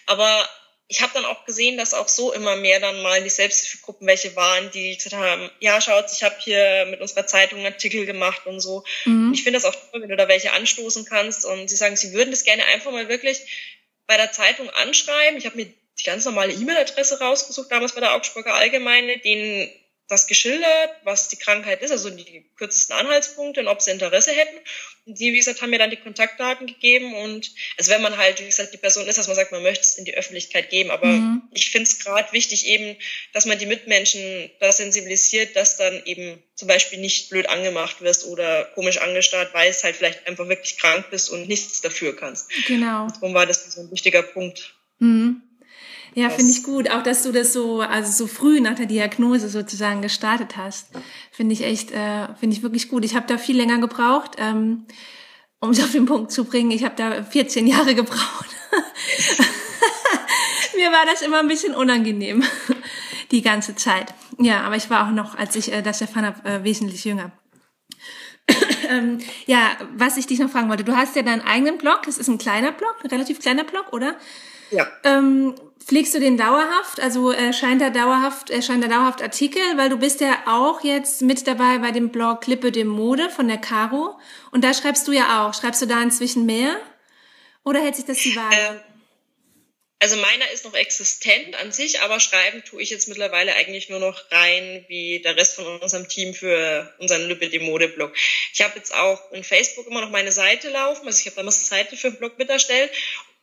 Aber 0.05 0.47
ich 0.87 1.01
habe 1.01 1.13
dann 1.13 1.25
auch 1.25 1.45
gesehen, 1.45 1.77
dass 1.77 1.93
auch 1.93 2.07
so 2.07 2.33
immer 2.33 2.55
mehr 2.55 2.79
dann 2.79 3.01
mal 3.01 3.23
die 3.23 3.29
Selbsthilfegruppen 3.29 4.05
welche 4.05 4.35
waren, 4.35 4.69
die 4.71 4.95
gesagt 4.95 5.15
haben, 5.15 5.49
ja, 5.59 5.81
schaut, 5.81 6.05
ich 6.11 6.23
habe 6.23 6.35
hier 6.39 6.85
mit 6.89 7.01
unserer 7.01 7.25
Zeitung 7.25 7.59
einen 7.59 7.73
Artikel 7.73 8.05
gemacht 8.05 8.45
und 8.45 8.59
so. 8.59 8.83
Mhm. 9.05 9.31
Ich 9.33 9.43
finde 9.43 9.59
das 9.59 9.65
auch 9.65 9.75
toll, 9.75 10.01
wenn 10.01 10.09
du 10.09 10.17
da 10.17 10.27
welche 10.27 10.53
anstoßen 10.53 11.05
kannst 11.05 11.45
und 11.45 11.69
sie 11.69 11.75
sagen, 11.75 11.95
sie 11.95 12.13
würden 12.13 12.31
das 12.31 12.43
gerne 12.43 12.65
einfach 12.67 12.91
mal 12.91 13.09
wirklich 13.09 13.39
bei 14.05 14.17
der 14.17 14.31
Zeitung 14.31 14.69
anschreiben. 14.69 15.37
Ich 15.37 15.45
habe 15.45 15.55
mir 15.55 15.65
die 15.65 16.03
ganz 16.03 16.25
normale 16.25 16.53
E-Mail-Adresse 16.53 17.19
rausgesucht, 17.19 17.71
damals 17.71 17.93
bei 17.93 18.01
der 18.01 18.13
Augsburger 18.13 18.53
Allgemeine, 18.53 19.17
denen 19.19 19.71
das 20.09 20.27
geschildert, 20.27 20.91
was 21.03 21.29
die 21.29 21.37
Krankheit 21.37 21.81
ist, 21.81 21.91
also 21.91 22.09
die 22.09 22.45
kürzesten 22.57 22.95
Anhaltspunkte 22.95 23.61
und 23.61 23.67
ob 23.67 23.81
sie 23.81 23.91
Interesse 23.91 24.31
hätten. 24.31 24.57
Die, 25.05 25.33
wie 25.33 25.37
gesagt, 25.37 25.61
haben 25.61 25.69
mir 25.69 25.79
dann 25.79 25.89
die 25.89 25.97
Kontaktdaten 25.97 26.65
gegeben 26.65 27.13
und 27.13 27.51
also 27.77 27.91
wenn 27.91 28.01
man 28.01 28.17
halt, 28.17 28.39
wie 28.39 28.45
gesagt, 28.45 28.73
die 28.73 28.77
Person 28.77 29.05
ist, 29.05 29.17
dass 29.17 29.27
man 29.27 29.35
sagt, 29.35 29.51
man 29.51 29.61
möchte 29.61 29.83
es 29.83 29.97
in 29.97 30.05
die 30.05 30.15
Öffentlichkeit 30.15 30.69
geben. 30.69 30.91
Aber 30.91 31.07
mhm. 31.07 31.41
ich 31.53 31.71
finde 31.71 31.89
es 31.89 31.99
gerade 31.99 32.31
wichtig 32.31 32.67
eben, 32.67 32.95
dass 33.33 33.45
man 33.45 33.59
die 33.59 33.65
Mitmenschen 33.65 34.49
da 34.61 34.71
sensibilisiert, 34.71 35.57
dass 35.57 35.75
dann 35.75 36.01
eben 36.05 36.41
zum 36.55 36.69
Beispiel 36.69 36.99
nicht 36.99 37.29
blöd 37.29 37.49
angemacht 37.49 38.01
wirst 38.01 38.25
oder 38.25 38.63
komisch 38.75 38.99
angestarrt, 38.99 39.53
weil 39.53 39.69
es 39.69 39.83
halt 39.83 39.97
vielleicht 39.97 40.25
einfach 40.25 40.47
wirklich 40.47 40.77
krank 40.77 41.09
bist 41.11 41.29
und 41.29 41.49
nichts 41.49 41.81
dafür 41.81 42.15
kannst. 42.15 42.49
Genau. 42.67 43.07
Darum 43.09 43.33
war 43.33 43.45
das 43.45 43.73
so 43.73 43.81
ein 43.81 43.91
wichtiger 43.91 44.23
Punkt. 44.23 44.73
Mhm. 44.99 45.41
Ja, 46.15 46.29
finde 46.29 46.51
ich 46.51 46.63
gut. 46.63 46.89
Auch, 46.91 47.03
dass 47.03 47.23
du 47.23 47.31
das 47.31 47.53
so, 47.53 47.81
also 47.81 48.11
so 48.11 48.27
früh 48.27 48.59
nach 48.59 48.75
der 48.75 48.85
Diagnose 48.85 49.49
sozusagen 49.49 50.01
gestartet 50.01 50.57
hast. 50.57 50.89
Finde 51.31 51.53
ich 51.53 51.63
echt, 51.63 51.91
äh, 51.91 52.27
finde 52.39 52.55
ich 52.55 52.63
wirklich 52.63 52.89
gut. 52.89 53.03
Ich 53.03 53.15
habe 53.15 53.27
da 53.27 53.37
viel 53.37 53.57
länger 53.57 53.79
gebraucht, 53.79 54.35
ähm, 54.37 54.85
um 55.59 55.71
es 55.71 55.83
auf 55.83 55.91
den 55.91 56.05
Punkt 56.05 56.31
zu 56.31 56.45
bringen. 56.45 56.71
Ich 56.71 56.83
habe 56.83 56.95
da 56.95 57.23
14 57.23 57.67
Jahre 57.67 57.95
gebraucht. 57.95 58.49
Mir 60.75 60.91
war 60.91 61.05
das 61.05 61.21
immer 61.21 61.39
ein 61.39 61.47
bisschen 61.47 61.75
unangenehm, 61.75 62.43
die 63.31 63.41
ganze 63.41 63.75
Zeit. 63.75 64.13
Ja, 64.37 64.61
aber 64.61 64.75
ich 64.75 64.89
war 64.89 65.07
auch 65.07 65.11
noch, 65.11 65.37
als 65.37 65.55
ich 65.55 65.71
äh, 65.71 65.81
das 65.81 66.01
erfahren 66.01 66.25
habe, 66.25 66.49
äh, 66.49 66.63
wesentlich 66.63 67.05
jünger. 67.05 67.31
ähm, 68.89 69.19
ja, 69.45 69.77
was 69.95 70.17
ich 70.17 70.27
dich 70.27 70.39
noch 70.39 70.49
fragen 70.49 70.69
wollte, 70.69 70.83
du 70.83 70.95
hast 70.95 71.15
ja 71.15 71.21
deinen 71.21 71.41
eigenen 71.41 71.77
Blog, 71.77 72.03
das 72.05 72.17
ist 72.17 72.27
ein 72.27 72.37
kleiner 72.37 72.71
Blog, 72.71 72.95
ein 73.03 73.09
relativ 73.09 73.39
kleiner 73.39 73.63
Blog, 73.63 73.93
oder? 73.93 74.15
Ja. 74.71 74.87
Ähm, 75.03 75.55
pflegst 75.87 76.13
du 76.13 76.19
den 76.19 76.37
dauerhaft? 76.37 76.99
Also 76.99 77.31
erscheint 77.31 77.81
da 77.81 77.89
dauerhaft, 77.89 78.49
erscheint 78.49 78.83
da 78.83 78.87
dauerhaft 78.87 79.21
Artikel, 79.21 79.61
weil 79.75 79.89
du 79.89 79.97
bist 79.97 80.21
ja 80.21 80.43
auch 80.47 80.83
jetzt 80.83 81.21
mit 81.21 81.47
dabei 81.47 81.79
bei 81.79 81.91
dem 81.91 82.09
Blog 82.09 82.41
Klippe 82.41 82.71
dem 82.71 82.87
Mode 82.87 83.29
von 83.29 83.47
der 83.47 83.57
Caro. 83.57 84.19
Und 84.51 84.63
da 84.63 84.73
schreibst 84.73 85.07
du 85.07 85.11
ja 85.11 85.45
auch. 85.45 85.53
Schreibst 85.53 85.81
du 85.81 85.85
da 85.85 86.01
inzwischen 86.01 86.45
mehr? 86.45 86.77
Oder 87.63 87.81
hält 87.81 87.95
sich 87.95 88.05
das 88.05 88.17
die 88.17 88.35
Waage? 88.35 88.55
Ähm, 88.55 88.79
also 89.99 90.17
meiner 90.17 90.51
ist 90.51 90.65
noch 90.65 90.73
existent 90.73 91.55
an 91.55 91.71
sich, 91.71 92.01
aber 92.01 92.19
schreiben 92.19 92.61
tue 92.65 92.81
ich 92.81 92.89
jetzt 92.89 93.07
mittlerweile 93.07 93.55
eigentlich 93.55 93.87
nur 93.87 93.99
noch 93.99 94.29
rein, 94.31 94.83
wie 94.89 95.21
der 95.21 95.37
Rest 95.37 95.55
von 95.55 95.79
unserem 95.79 96.09
Team 96.09 96.33
für 96.33 96.93
unseren 96.99 97.25
Lüppe 97.29 97.47
dem 97.47 97.63
Mode-Blog. 97.63 98.13
Ich 98.53 98.61
habe 98.61 98.77
jetzt 98.77 98.93
auch 98.93 99.31
in 99.31 99.45
Facebook 99.45 99.87
immer 99.87 100.01
noch 100.01 100.09
meine 100.09 100.33
Seite 100.33 100.67
laufen. 100.69 101.07
Also 101.07 101.19
ich 101.21 101.25
habe 101.27 101.37
damals 101.37 101.59
eine 101.59 101.67
Seite 101.67 101.95
für 101.95 102.11
den 102.11 102.19
Blog 102.19 102.37
mit 102.37 102.49
erstellt 102.49 102.91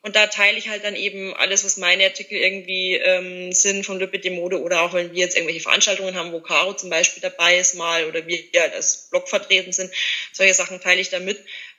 und 0.03 0.17
da 0.17 0.27
teile 0.29 0.57
ich 0.57 0.69
halt 0.69 0.85
dann 0.85 0.97
eben 0.97 1.35
alles, 1.35 1.65
was 1.65 1.77
meine 1.77 2.05
Artikel 2.05 2.39
irgendwie 2.39 2.95
ähm, 2.95 3.53
sind 3.53 3.85
von 3.85 3.99
Lüppe 3.99 4.19
de 4.19 4.31
Mode 4.31 4.61
oder 4.63 4.83
auch 4.83 4.95
wenn 4.95 5.13
wir 5.13 5.19
jetzt 5.19 5.37
irgendwelche 5.37 5.61
Veranstaltungen 5.61 6.15
haben, 6.15 6.33
wo 6.33 6.41
Caro 6.41 6.73
zum 6.73 6.89
Beispiel 6.89 7.21
dabei 7.21 7.59
ist 7.59 7.75
mal 7.75 8.07
oder 8.07 8.27
wir 8.27 8.39
halt 8.57 8.73
als 8.73 9.11
Blog 9.11 9.29
vertreten 9.29 9.73
sind. 9.73 9.93
Solche 10.33 10.55
Sachen 10.55 10.81
teile 10.81 11.01
ich 11.01 11.11
da 11.11 11.21
mit, 11.21 11.39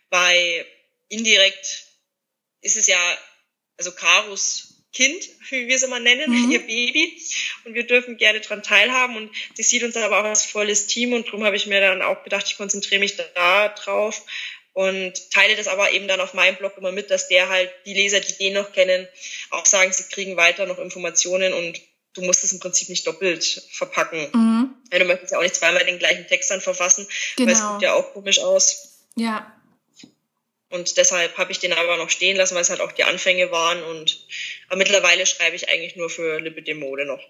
weil 0.09 0.65
indirekt 1.09 1.85
ist 2.61 2.77
es 2.77 2.85
ja, 2.85 3.17
also 3.77 3.91
Caros 3.91 4.71
Kind, 4.93 5.23
wie 5.49 5.67
wir 5.67 5.75
es 5.75 5.83
immer 5.83 5.99
nennen, 5.99 6.29
mhm. 6.29 6.51
ihr 6.51 6.59
Baby. 6.59 7.17
Und 7.63 7.73
wir 7.73 7.87
dürfen 7.87 8.17
gerne 8.17 8.41
dran 8.41 8.61
teilhaben. 8.61 9.15
Und 9.15 9.31
sie 9.53 9.63
sieht 9.63 9.83
uns 9.83 9.95
aber 9.95 10.19
auch 10.19 10.25
als 10.25 10.45
volles 10.45 10.87
Team. 10.87 11.13
Und 11.13 11.27
darum 11.27 11.45
habe 11.45 11.55
ich 11.55 11.65
mir 11.65 11.79
dann 11.79 12.01
auch 12.01 12.23
gedacht, 12.23 12.45
ich 12.47 12.57
konzentriere 12.57 12.99
mich 12.99 13.15
da 13.15 13.69
drauf, 13.69 14.25
und 14.73 15.31
teile 15.31 15.55
das 15.55 15.67
aber 15.67 15.91
eben 15.91 16.07
dann 16.07 16.21
auf 16.21 16.33
meinem 16.33 16.55
Blog 16.55 16.77
immer 16.77 16.91
mit, 16.91 17.11
dass 17.11 17.27
der 17.27 17.49
halt 17.49 17.69
die 17.85 17.93
Leser, 17.93 18.19
die 18.19 18.33
den 18.33 18.53
noch 18.53 18.71
kennen, 18.71 19.07
auch 19.49 19.65
sagen, 19.65 19.91
sie 19.91 20.03
kriegen 20.03 20.37
weiter 20.37 20.65
noch 20.65 20.79
Informationen 20.79 21.53
und 21.53 21.81
du 22.13 22.21
musst 22.21 22.43
es 22.43 22.53
im 22.53 22.59
Prinzip 22.59 22.89
nicht 22.89 23.05
doppelt 23.05 23.63
verpacken. 23.71 24.29
Mhm. 24.33 24.69
Ja, 24.91 24.99
du 24.99 25.05
möchtest 25.05 25.31
ja 25.31 25.37
auch 25.37 25.43
nicht 25.43 25.55
zweimal 25.55 25.85
den 25.85 25.99
gleichen 25.99 26.27
Text 26.27 26.51
dann 26.51 26.61
verfassen, 26.61 27.07
genau. 27.35 27.47
weil 27.47 27.53
es 27.53 27.59
genau. 27.59 27.73
sieht 27.73 27.81
ja 27.83 27.93
auch 27.93 28.13
komisch 28.13 28.39
aus. 28.39 28.99
Ja. 29.15 29.55
Und 30.69 30.95
deshalb 30.95 31.37
habe 31.37 31.51
ich 31.51 31.59
den 31.59 31.73
aber 31.73 31.97
noch 31.97 32.09
stehen 32.09 32.37
lassen, 32.37 32.55
weil 32.55 32.61
es 32.61 32.69
halt 32.69 32.79
auch 32.79 32.93
die 32.93 33.03
Anfänge 33.03 33.51
waren 33.51 33.83
und 33.83 34.25
aber 34.69 34.77
mittlerweile 34.77 35.25
schreibe 35.25 35.55
ich 35.55 35.67
eigentlich 35.67 35.97
nur 35.97 36.09
für 36.09 36.39
Lippe 36.39 36.61
de 36.61 36.75
Mode 36.75 37.05
noch. 37.05 37.21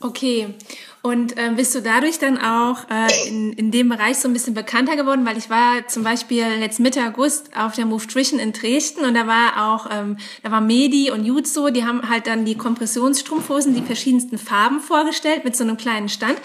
Okay. 0.00 0.54
Und 1.02 1.36
äh, 1.36 1.50
bist 1.54 1.74
du 1.74 1.82
dadurch 1.82 2.18
dann 2.18 2.38
auch 2.38 2.88
äh, 2.88 3.28
in, 3.28 3.52
in 3.52 3.70
dem 3.70 3.90
Bereich 3.90 4.16
so 4.16 4.26
ein 4.26 4.32
bisschen 4.32 4.54
bekannter 4.54 4.96
geworden? 4.96 5.26
Weil 5.26 5.36
ich 5.36 5.50
war 5.50 5.86
zum 5.86 6.02
Beispiel 6.02 6.46
jetzt 6.60 6.80
Mitte 6.80 7.02
August 7.04 7.54
auf 7.54 7.74
der 7.74 7.84
Movetrition 7.84 8.40
in 8.40 8.52
Dresden 8.52 9.04
und 9.04 9.14
da 9.14 9.26
war 9.26 9.70
auch, 9.70 9.90
ähm, 9.90 10.16
da 10.42 10.50
war 10.50 10.62
Medi 10.62 11.10
und 11.10 11.26
Jutsu, 11.26 11.68
die 11.68 11.84
haben 11.84 12.08
halt 12.08 12.26
dann 12.26 12.46
die 12.46 12.56
Kompressionsstrumpfhosen, 12.56 13.74
die 13.74 13.82
verschiedensten 13.82 14.38
Farben 14.38 14.80
vorgestellt 14.80 15.44
mit 15.44 15.54
so 15.56 15.64
einem 15.64 15.76
kleinen 15.76 16.08
Stand. 16.08 16.38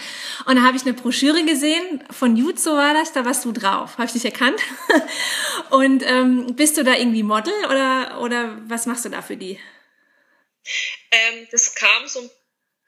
Und 0.45 0.57
da 0.57 0.63
habe 0.63 0.75
ich 0.75 0.83
eine 0.83 0.93
Broschüre 0.93 1.45
gesehen, 1.45 2.03
von 2.11 2.35
Jutsu 2.35 2.71
war 2.71 2.93
das, 2.93 3.13
da 3.13 3.23
warst 3.23 3.45
du 3.45 3.53
drauf. 3.53 3.93
Habe 3.93 4.07
ich 4.07 4.13
dich 4.13 4.25
erkannt? 4.25 4.59
und 5.69 6.03
ähm, 6.05 6.55
bist 6.57 6.77
du 6.77 6.83
da 6.83 6.95
irgendwie 6.95 7.23
Model 7.23 7.53
oder, 7.69 8.19
oder 8.21 8.57
was 8.67 8.85
machst 8.85 9.05
du 9.05 9.09
da 9.09 9.21
für 9.21 9.37
die? 9.37 9.57
Ähm, 11.11 11.47
das 11.49 11.75
kam 11.75 12.07
so 12.07 12.19
ein 12.19 12.29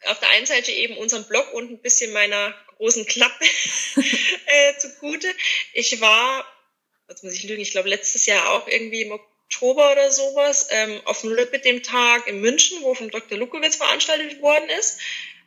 auf 0.08 0.20
der 0.20 0.30
einen 0.30 0.46
Seite 0.46 0.72
eben 0.72 0.98
unseren 0.98 1.28
Blog 1.28 1.54
und 1.54 1.72
ein 1.72 1.82
bisschen 1.82 2.12
meiner 2.14 2.54
großen 2.78 3.06
Klappe 3.06 3.46
äh, 4.46 4.78
zugute. 4.78 5.28
Ich 5.74 6.02
war, 6.02 6.46
jetzt 7.10 7.24
muss 7.24 7.34
ich 7.34 7.44
lügen, 7.44 7.62
ich 7.62 7.72
glaube 7.72 7.90
letztes 7.90 8.26
Jahr 8.26 8.50
auch 8.52 8.68
irgendwie 8.68 9.04
im 9.04 9.12
Oktober 9.12 9.92
oder 9.92 10.12
sowas, 10.12 10.68
ähm, 10.72 11.02
auf 11.06 11.22
dem 11.22 11.32
Lübbe 11.32 11.60
dem 11.60 11.84
Tag 11.84 12.28
in 12.28 12.42
München, 12.42 12.82
wo 12.82 12.94
vom 12.94 13.12
Dr. 13.12 13.38
Lukowitz 13.38 13.76
veranstaltet 13.76 14.42
worden 14.42 14.70
ist. 14.70 15.00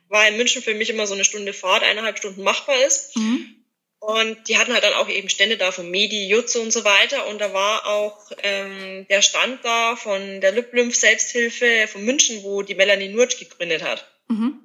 Weil 0.07 0.31
in 0.31 0.37
München 0.37 0.61
für 0.61 0.75
mich 0.75 0.89
immer 0.89 1.07
so 1.07 1.15
eine 1.15 1.25
Stunde 1.25 1.51
Fahrt, 1.51 1.83
eineinhalb 1.83 2.17
Stunden 2.17 2.43
machbar 2.43 2.85
ist. 2.85 3.15
Mhm. 3.17 3.55
Und 3.99 4.47
die 4.47 4.57
hatten 4.59 4.71
halt 4.71 4.83
dann 4.83 4.93
auch 4.93 5.09
eben 5.09 5.29
Stände 5.29 5.57
da 5.57 5.71
von 5.71 5.89
Medi, 5.89 6.27
Jutze 6.27 6.61
und 6.61 6.71
so 6.71 6.83
weiter. 6.85 7.25
Und 7.25 7.41
da 7.41 7.53
war 7.53 7.87
auch 7.87 8.31
ähm, 8.43 9.07
der 9.09 9.23
Stand 9.23 9.65
da 9.65 9.95
von 9.95 10.41
der 10.41 10.51
Lüblymph 10.51 10.95
Selbsthilfe 10.95 11.87
von 11.91 12.05
München, 12.05 12.43
wo 12.43 12.61
die 12.61 12.75
Melanie 12.75 13.09
Nurtsch 13.09 13.39
gegründet 13.39 13.81
hat. 13.81 14.07
Mhm. 14.27 14.59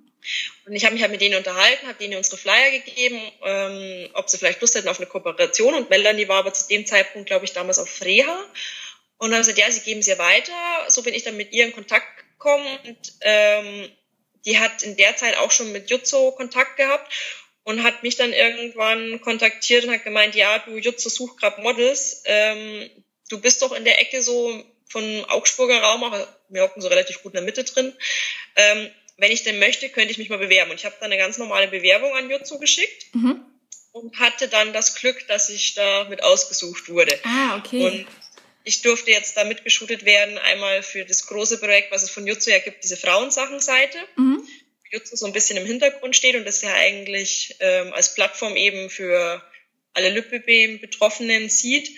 Und 0.66 0.74
ich 0.74 0.84
habe 0.84 0.92
mich 0.92 1.02
halt 1.02 1.12
mit 1.12 1.20
denen 1.20 1.36
unterhalten, 1.36 1.86
habe 1.86 1.98
denen 1.98 2.16
unsere 2.16 2.36
Flyer 2.36 2.70
gegeben, 2.70 3.20
ähm, 3.44 4.10
ob 4.14 4.28
sie 4.28 4.36
vielleicht 4.36 4.60
Lust 4.60 4.74
hätten 4.74 4.88
auf 4.88 4.98
eine 4.98 5.08
Kooperation. 5.08 5.74
Und 5.74 5.90
Melanie 5.90 6.28
war 6.28 6.38
aber 6.38 6.52
zu 6.52 6.68
dem 6.68 6.86
Zeitpunkt, 6.86 7.26
glaube 7.26 7.46
ich, 7.46 7.52
damals 7.52 7.78
auf 7.78 7.88
Freha. 7.88 8.44
Und 9.16 9.30
dann 9.30 9.38
haben 9.38 9.44
sie 9.44 9.54
gesagt, 9.54 9.68
ja, 9.68 9.72
sie 9.72 9.84
geben 9.84 10.02
sie 10.02 10.18
weiter. 10.18 10.52
So 10.88 11.02
bin 11.02 11.14
ich 11.14 11.22
dann 11.22 11.36
mit 11.36 11.52
ihr 11.52 11.64
in 11.64 11.72
Kontakt 11.72 12.06
gekommen. 12.32 12.78
Und 12.86 13.12
ähm, 13.22 13.90
die 14.44 14.58
hat 14.58 14.82
in 14.82 14.96
der 14.96 15.16
Zeit 15.16 15.36
auch 15.38 15.50
schon 15.50 15.72
mit 15.72 15.90
Jutzo 15.90 16.32
Kontakt 16.32 16.76
gehabt 16.76 17.12
und 17.64 17.82
hat 17.82 18.02
mich 18.02 18.16
dann 18.16 18.32
irgendwann 18.32 19.20
kontaktiert 19.20 19.84
und 19.84 19.92
hat 19.92 20.04
gemeint, 20.04 20.34
ja, 20.34 20.58
du 20.60 20.76
Jutze 20.76 21.10
such 21.10 21.36
gerade 21.36 21.60
Models, 21.60 22.22
ähm, 22.24 22.90
du 23.28 23.40
bist 23.40 23.62
doch 23.62 23.72
in 23.72 23.84
der 23.84 24.00
Ecke 24.00 24.22
so 24.22 24.64
von 24.88 25.24
Augsburger 25.26 25.80
Raum, 25.80 26.02
aber 26.02 26.26
wir 26.48 26.62
hocken 26.62 26.82
so 26.82 26.88
relativ 26.88 27.22
gut 27.22 27.32
in 27.32 27.36
der 27.36 27.44
Mitte 27.44 27.64
drin. 27.64 27.94
Ähm, 28.56 28.90
wenn 29.20 29.30
ich 29.30 29.44
denn 29.44 29.58
möchte, 29.58 29.90
könnte 29.90 30.10
ich 30.10 30.18
mich 30.18 30.30
mal 30.30 30.38
bewerben. 30.38 30.70
Und 30.70 30.78
ich 30.78 30.86
habe 30.86 30.96
dann 30.98 31.12
eine 31.12 31.20
ganz 31.20 31.36
normale 31.36 31.68
Bewerbung 31.68 32.14
an 32.14 32.30
Jutzo 32.30 32.58
geschickt 32.58 33.14
mhm. 33.14 33.44
und 33.92 34.18
hatte 34.18 34.48
dann 34.48 34.72
das 34.72 34.94
Glück, 34.94 35.26
dass 35.28 35.50
ich 35.50 35.74
da 35.74 36.04
mit 36.08 36.22
ausgesucht 36.22 36.88
wurde. 36.88 37.18
Ah, 37.24 37.58
okay. 37.58 37.84
Und 37.84 38.06
ich 38.64 38.80
durfte 38.80 39.10
jetzt 39.10 39.36
da 39.36 39.44
mitgeschootet 39.44 40.04
werden, 40.06 40.38
einmal 40.38 40.82
für 40.82 41.04
das 41.04 41.26
große 41.26 41.58
Projekt, 41.58 41.92
was 41.92 42.02
es 42.02 42.10
von 42.10 42.26
Jutsu 42.26 42.50
ja 42.50 42.60
gibt, 42.60 42.82
diese 42.82 42.96
Frauensachenseite. 42.96 43.98
Mhm. 44.16 44.42
Jutsu 44.90 45.16
so 45.16 45.26
ein 45.26 45.32
bisschen 45.32 45.58
im 45.58 45.66
Hintergrund 45.66 46.16
steht 46.16 46.34
und 46.34 46.44
das 46.44 46.62
ja 46.62 46.72
eigentlich 46.72 47.56
ähm, 47.60 47.92
als 47.92 48.14
Plattform 48.14 48.56
eben 48.56 48.90
für 48.90 49.42
alle 49.92 50.08
Lippebeam-Betroffenen 50.10 51.48
sieht. 51.48 51.90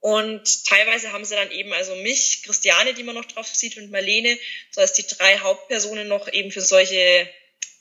Und 0.00 0.66
teilweise 0.66 1.12
haben 1.12 1.24
sie 1.24 1.34
dann 1.34 1.50
eben 1.50 1.72
also 1.72 1.94
mich, 1.96 2.42
Christiane, 2.44 2.94
die 2.94 3.02
man 3.02 3.14
noch 3.14 3.24
drauf 3.24 3.46
sieht, 3.46 3.76
und 3.76 3.90
Marlene, 3.90 4.38
so 4.70 4.80
als 4.80 4.92
die 4.92 5.06
drei 5.06 5.38
Hauptpersonen 5.38 6.06
noch 6.08 6.32
eben 6.32 6.50
für 6.50 6.60
solche 6.60 7.28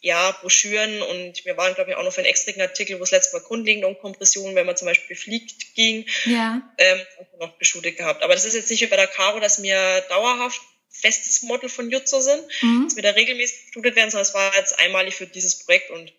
ja, 0.06 0.32
Broschüren 0.32 1.02
und 1.02 1.46
wir 1.46 1.58
waren, 1.58 1.74
glaube 1.74 1.90
ich, 1.90 1.98
auch 1.98 2.04
noch 2.04 2.14
für 2.14 2.22
einen 2.22 2.30
extra 2.30 2.62
Artikel, 2.62 3.00
wo 3.00 3.04
es 3.04 3.10
letztes 3.10 3.34
Mal 3.34 3.42
grundlegend 3.42 3.86
um 3.86 3.98
Kompression, 3.98 4.54
wenn 4.54 4.68
man 4.68 4.78
zum 4.78 4.86
Beispiel 4.86 5.16
fliegt, 5.16 5.74
ging, 5.74 6.06
ja. 6.26 6.62
ähm, 6.78 7.02
noch 7.40 7.58
beschuldigt 7.58 7.98
gehabt. 7.98 8.22
Aber 8.22 8.36
das 8.36 8.46
ist 8.46 8.54
jetzt 8.54 8.70
nicht 8.70 8.82
wie 8.82 8.86
bei 8.86 8.98
der 8.98 9.08
Caro, 9.08 9.40
dass 9.40 9.58
mir 9.58 10.02
dauerhaft 10.10 10.62
festes 10.92 11.42
Model 11.42 11.70
von 11.70 11.90
Jutzo 11.90 12.22
sind, 12.22 12.44
mhm. 12.62 12.84
dass 12.86 12.96
wir 12.96 13.02
da 13.02 13.12
regelmäßig 13.12 13.66
bestudet 13.66 13.96
werden, 13.96 14.12
sondern 14.12 14.28
es 14.28 14.34
war 14.36 14.56
jetzt 14.56 14.80
einmalig 14.80 15.16
für 15.16 15.26
dieses 15.26 15.66
Projekt 15.66 15.90
und 15.90 16.14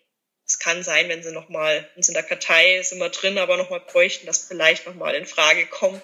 es 0.47 0.59
kann 0.59 0.81
sein, 0.81 1.09
wenn 1.09 1.21
sie 1.21 1.33
nochmal, 1.33 1.87
uns 1.97 2.07
in 2.07 2.13
der 2.13 2.23
Kartei 2.23 2.81
sind 2.81 2.99
wir 2.99 3.09
drin, 3.09 3.37
aber 3.37 3.57
nochmal 3.57 3.81
bräuchten, 3.81 4.25
dass 4.25 4.47
vielleicht 4.47 4.87
nochmal 4.87 5.13
in 5.15 5.25
Frage 5.25 5.65
kommen. 5.65 6.01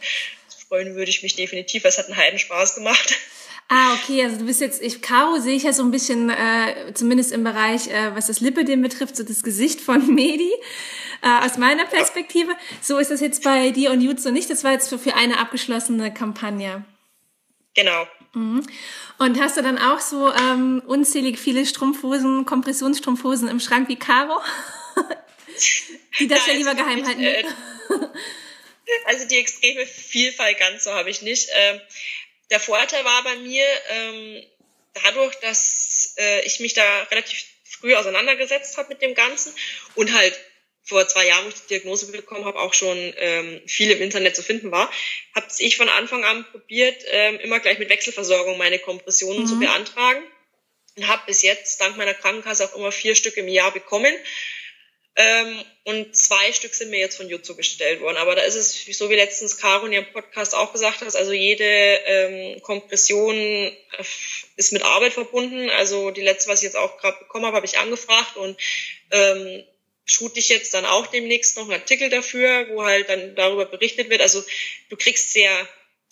Freuen 0.67 0.95
würde 0.95 1.09
ich 1.09 1.23
mich 1.23 1.35
definitiv, 1.35 1.85
es 1.85 1.97
hat 1.97 2.07
einen 2.07 2.17
Heiden 2.17 2.39
Spaß 2.39 2.75
gemacht. 2.75 3.15
Ah, 3.69 3.93
okay, 3.93 4.21
also 4.23 4.37
du 4.37 4.45
bist 4.45 4.59
jetzt, 4.59 4.81
ich, 4.81 5.01
Caro 5.01 5.39
sehe 5.39 5.55
ich 5.55 5.63
ja 5.63 5.71
so 5.71 5.83
ein 5.83 5.91
bisschen, 5.91 6.29
äh, 6.29 6.93
zumindest 6.93 7.31
im 7.31 7.45
Bereich, 7.45 7.87
äh, 7.87 8.13
was 8.13 8.27
das 8.27 8.41
Lipidem 8.41 8.81
betrifft, 8.81 9.15
so 9.15 9.23
das 9.23 9.43
Gesicht 9.43 9.79
von 9.79 10.05
Medi, 10.13 10.51
äh, 11.21 11.45
aus 11.45 11.57
meiner 11.57 11.85
Perspektive. 11.85 12.51
So 12.81 12.97
ist 12.97 13.11
das 13.11 13.21
jetzt 13.21 13.43
bei 13.43 13.71
dir 13.71 13.91
und 13.91 14.01
Jutsu 14.01 14.31
nicht, 14.31 14.49
das 14.49 14.65
war 14.65 14.73
jetzt 14.73 14.89
für, 14.89 14.99
für 14.99 15.15
eine 15.15 15.39
abgeschlossene 15.39 16.13
Kampagne. 16.13 16.83
Genau. 17.75 18.05
Mhm. 18.33 18.65
Und 19.19 19.39
hast 19.39 19.57
du 19.57 19.61
dann 19.61 19.77
auch 19.77 19.99
so 19.99 20.33
ähm, 20.33 20.81
unzählig 20.85 21.39
viele 21.39 21.65
Strumpfhosen, 21.65 22.45
Kompressionsstrumpfhosen 22.45 23.47
im 23.47 23.59
Schrank 23.59 23.87
wie 23.89 23.95
Caro? 23.95 24.41
die 26.19 26.27
das 26.27 26.45
ja, 26.47 26.53
ja 26.53 26.57
lieber 26.59 26.75
geheim 26.75 27.05
halten. 27.05 27.23
Äh, 27.23 27.43
also 29.05 29.27
die 29.27 29.37
extreme 29.37 29.85
Vielfalt 29.85 30.59
ganz 30.59 30.83
so 30.83 30.91
habe 30.91 31.09
ich 31.09 31.21
nicht. 31.21 31.49
Ähm, 31.53 31.81
der 32.49 32.59
Vorteil 32.59 33.03
war 33.05 33.23
bei 33.23 33.35
mir, 33.37 33.65
ähm, 33.89 34.43
dadurch, 35.03 35.35
dass 35.39 36.15
äh, 36.17 36.41
ich 36.41 36.59
mich 36.59 36.73
da 36.73 37.03
relativ 37.03 37.43
früh 37.63 37.95
auseinandergesetzt 37.95 38.77
habe 38.77 38.89
mit 38.89 39.01
dem 39.01 39.15
Ganzen 39.15 39.53
und 39.95 40.13
halt 40.13 40.37
vor 40.83 41.07
zwei 41.07 41.27
Jahren, 41.27 41.45
wo 41.45 41.49
ich 41.49 41.55
die 41.55 41.67
Diagnose 41.69 42.11
bekommen 42.11 42.45
habe, 42.45 42.59
auch 42.59 42.73
schon 42.73 43.13
ähm, 43.17 43.61
viel 43.67 43.89
im 43.91 44.01
Internet 44.01 44.35
zu 44.35 44.43
finden 44.43 44.71
war, 44.71 44.91
habe 45.33 45.47
ich 45.57 45.77
von 45.77 45.87
Anfang 45.89 46.23
an 46.25 46.45
probiert, 46.51 47.03
ähm, 47.07 47.39
immer 47.39 47.59
gleich 47.59 47.79
mit 47.79 47.89
Wechselversorgung 47.89 48.57
meine 48.57 48.79
Kompressionen 48.79 49.43
mhm. 49.43 49.47
zu 49.47 49.59
beantragen 49.59 50.23
und 50.97 51.07
habe 51.07 51.23
bis 51.25 51.41
jetzt 51.41 51.79
dank 51.79 51.97
meiner 51.97 52.13
Krankenkasse 52.13 52.65
auch 52.65 52.75
immer 52.75 52.91
vier 52.91 53.15
Stück 53.15 53.37
im 53.37 53.47
Jahr 53.47 53.71
bekommen. 53.71 54.13
Ähm, 55.15 55.63
und 55.83 56.15
zwei 56.15 56.51
Stück 56.53 56.73
sind 56.73 56.89
mir 56.89 56.99
jetzt 56.99 57.17
von 57.17 57.29
Jutsu 57.29 57.55
gestellt 57.55 58.01
worden. 58.01 58.17
Aber 58.17 58.35
da 58.35 58.41
ist 58.41 58.55
es, 58.55 58.83
so 58.97 59.11
wie 59.11 59.15
letztens 59.15 59.57
Caro 59.57 59.85
in 59.85 59.93
ihrem 59.93 60.11
Podcast 60.11 60.55
auch 60.55 60.73
gesagt 60.73 61.01
hat, 61.01 61.15
also 61.15 61.31
jede 61.31 61.63
ähm, 61.65 62.61
Kompression 62.61 63.35
äh, 63.35 63.75
ist 64.55 64.73
mit 64.73 64.81
Arbeit 64.83 65.13
verbunden. 65.13 65.69
Also 65.69 66.09
die 66.09 66.21
letzte, 66.21 66.49
was 66.49 66.59
ich 66.59 66.65
jetzt 66.65 66.77
auch 66.77 66.97
gerade 66.97 67.19
bekommen 67.19 67.45
habe, 67.45 67.57
habe 67.57 67.65
ich 67.65 67.77
angefragt 67.77 68.37
und 68.37 68.59
ähm, 69.11 69.63
shoot 70.05 70.35
ich 70.37 70.49
jetzt 70.49 70.73
dann 70.73 70.85
auch 70.85 71.07
demnächst 71.07 71.57
noch 71.57 71.63
einen 71.63 71.73
Artikel 71.79 72.09
dafür, 72.09 72.67
wo 72.69 72.83
halt 72.83 73.09
dann 73.09 73.35
darüber 73.35 73.65
berichtet 73.65 74.09
wird. 74.09 74.21
Also 74.21 74.43
du 74.89 74.97
kriegst 74.97 75.31
sehr 75.31 75.67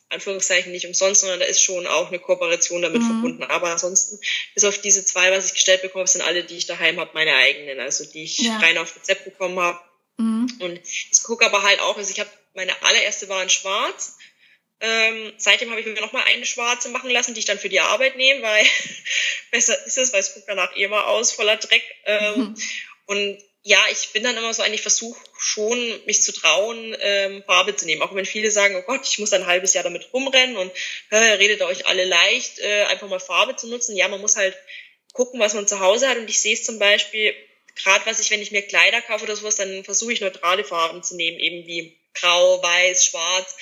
Anführungszeichen 0.09 0.71
nicht 0.71 0.85
umsonst, 0.85 1.21
sondern 1.21 1.39
da 1.39 1.45
ist 1.45 1.61
schon 1.61 1.87
auch 1.87 2.09
eine 2.09 2.19
Kooperation 2.19 2.81
damit 2.81 3.01
mhm. 3.01 3.07
verbunden. 3.07 3.43
Aber 3.43 3.69
ansonsten, 3.69 4.19
bis 4.53 4.63
auf 4.63 4.77
diese 4.79 5.05
zwei, 5.05 5.31
was 5.31 5.47
ich 5.47 5.53
gestellt 5.53 5.81
bekomme, 5.81 6.07
sind 6.07 6.21
alle, 6.21 6.43
die 6.43 6.57
ich 6.57 6.65
daheim 6.65 6.99
habe, 6.99 7.11
meine 7.13 7.35
eigenen, 7.35 7.79
also 7.79 8.05
die 8.05 8.23
ich 8.23 8.39
ja. 8.39 8.57
rein 8.57 8.77
auf 8.77 8.95
Rezept 8.95 9.25
bekommen 9.25 9.59
habe. 9.59 9.79
Mhm. 10.17 10.53
Und 10.59 10.79
ich 10.83 11.23
gucke 11.23 11.45
aber 11.45 11.63
halt 11.63 11.79
auch, 11.79 11.97
also 11.97 12.11
ich 12.11 12.19
habe 12.19 12.29
meine 12.53 12.81
allererste 12.83 13.29
war 13.29 13.41
in 13.41 13.49
Schwarz. 13.49 14.17
Ähm, 14.81 15.31
seitdem 15.37 15.69
habe 15.69 15.79
ich 15.79 15.85
mir 15.85 15.93
nochmal 16.01 16.23
eine 16.25 16.45
schwarze 16.45 16.89
machen 16.89 17.11
lassen, 17.11 17.33
die 17.33 17.39
ich 17.39 17.45
dann 17.45 17.59
für 17.59 17.69
die 17.69 17.79
Arbeit 17.79 18.17
nehme, 18.17 18.41
weil 18.41 18.65
besser 19.51 19.77
ist 19.85 19.97
es, 19.97 20.11
weil 20.11 20.21
es 20.21 20.33
guckt 20.33 20.47
danach 20.47 20.75
eh 20.75 20.83
immer 20.83 21.07
aus, 21.07 21.31
voller 21.31 21.57
Dreck. 21.57 21.83
Ähm, 22.05 22.39
mhm. 22.39 22.55
Und 23.05 23.37
ja, 23.63 23.79
ich 23.91 24.11
bin 24.11 24.23
dann 24.23 24.37
immer 24.37 24.53
so 24.53 24.63
eigentlich 24.63 24.81
versucht 24.81 25.21
schon, 25.37 25.77
mich 26.05 26.23
zu 26.23 26.33
trauen, 26.33 26.95
ähm, 26.99 27.43
Farbe 27.45 27.75
zu 27.75 27.85
nehmen. 27.85 28.01
Auch 28.01 28.15
wenn 28.15 28.25
viele 28.25 28.49
sagen, 28.49 28.75
oh 28.75 28.81
Gott, 28.81 29.07
ich 29.07 29.19
muss 29.19 29.33
ein 29.33 29.45
halbes 29.45 29.73
Jahr 29.73 29.83
damit 29.83 30.11
rumrennen 30.13 30.57
und 30.57 30.71
äh, 31.11 31.15
redet 31.15 31.61
euch 31.61 31.85
alle 31.85 32.05
leicht, 32.05 32.59
äh, 32.59 32.83
einfach 32.85 33.07
mal 33.07 33.19
Farbe 33.19 33.55
zu 33.55 33.67
nutzen. 33.67 33.95
Ja, 33.95 34.07
man 34.07 34.21
muss 34.21 34.35
halt 34.35 34.57
gucken, 35.13 35.39
was 35.39 35.53
man 35.53 35.67
zu 35.67 35.79
Hause 35.79 36.07
hat. 36.07 36.17
Und 36.17 36.29
ich 36.29 36.39
sehe 36.39 36.55
es 36.55 36.63
zum 36.63 36.79
Beispiel, 36.79 37.35
gerade 37.75 38.03
was 38.05 38.19
ich, 38.19 38.31
wenn 38.31 38.41
ich 38.41 38.51
mir 38.51 38.63
Kleider 38.63 39.01
kaufe 39.01 39.25
oder 39.25 39.35
sowas, 39.35 39.57
dann 39.57 39.83
versuche 39.83 40.13
ich 40.13 40.21
neutrale 40.21 40.63
Farben 40.63 41.03
zu 41.03 41.15
nehmen, 41.15 41.39
eben 41.39 41.67
wie 41.67 41.97
grau, 42.15 42.63
weiß, 42.63 43.05
schwarz, 43.05 43.55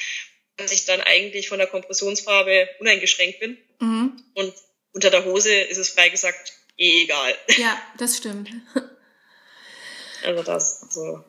dass 0.55 0.71
ich 0.71 0.85
dann 0.85 1.01
eigentlich 1.01 1.49
von 1.49 1.59
der 1.59 1.67
Kompressionsfarbe 1.67 2.69
uneingeschränkt 2.79 3.41
bin. 3.41 3.57
Mhm. 3.79 4.23
Und 4.33 4.53
unter 4.93 5.09
der 5.09 5.25
Hose 5.25 5.53
ist 5.53 5.77
es 5.77 5.89
frei 5.89 6.07
gesagt 6.07 6.53
eh 6.77 7.03
egal. 7.03 7.35
Ja, 7.57 7.81
das 7.97 8.15
stimmt. 8.15 8.49
Also 10.25 10.43
das 10.43 10.81
so. 10.89 11.23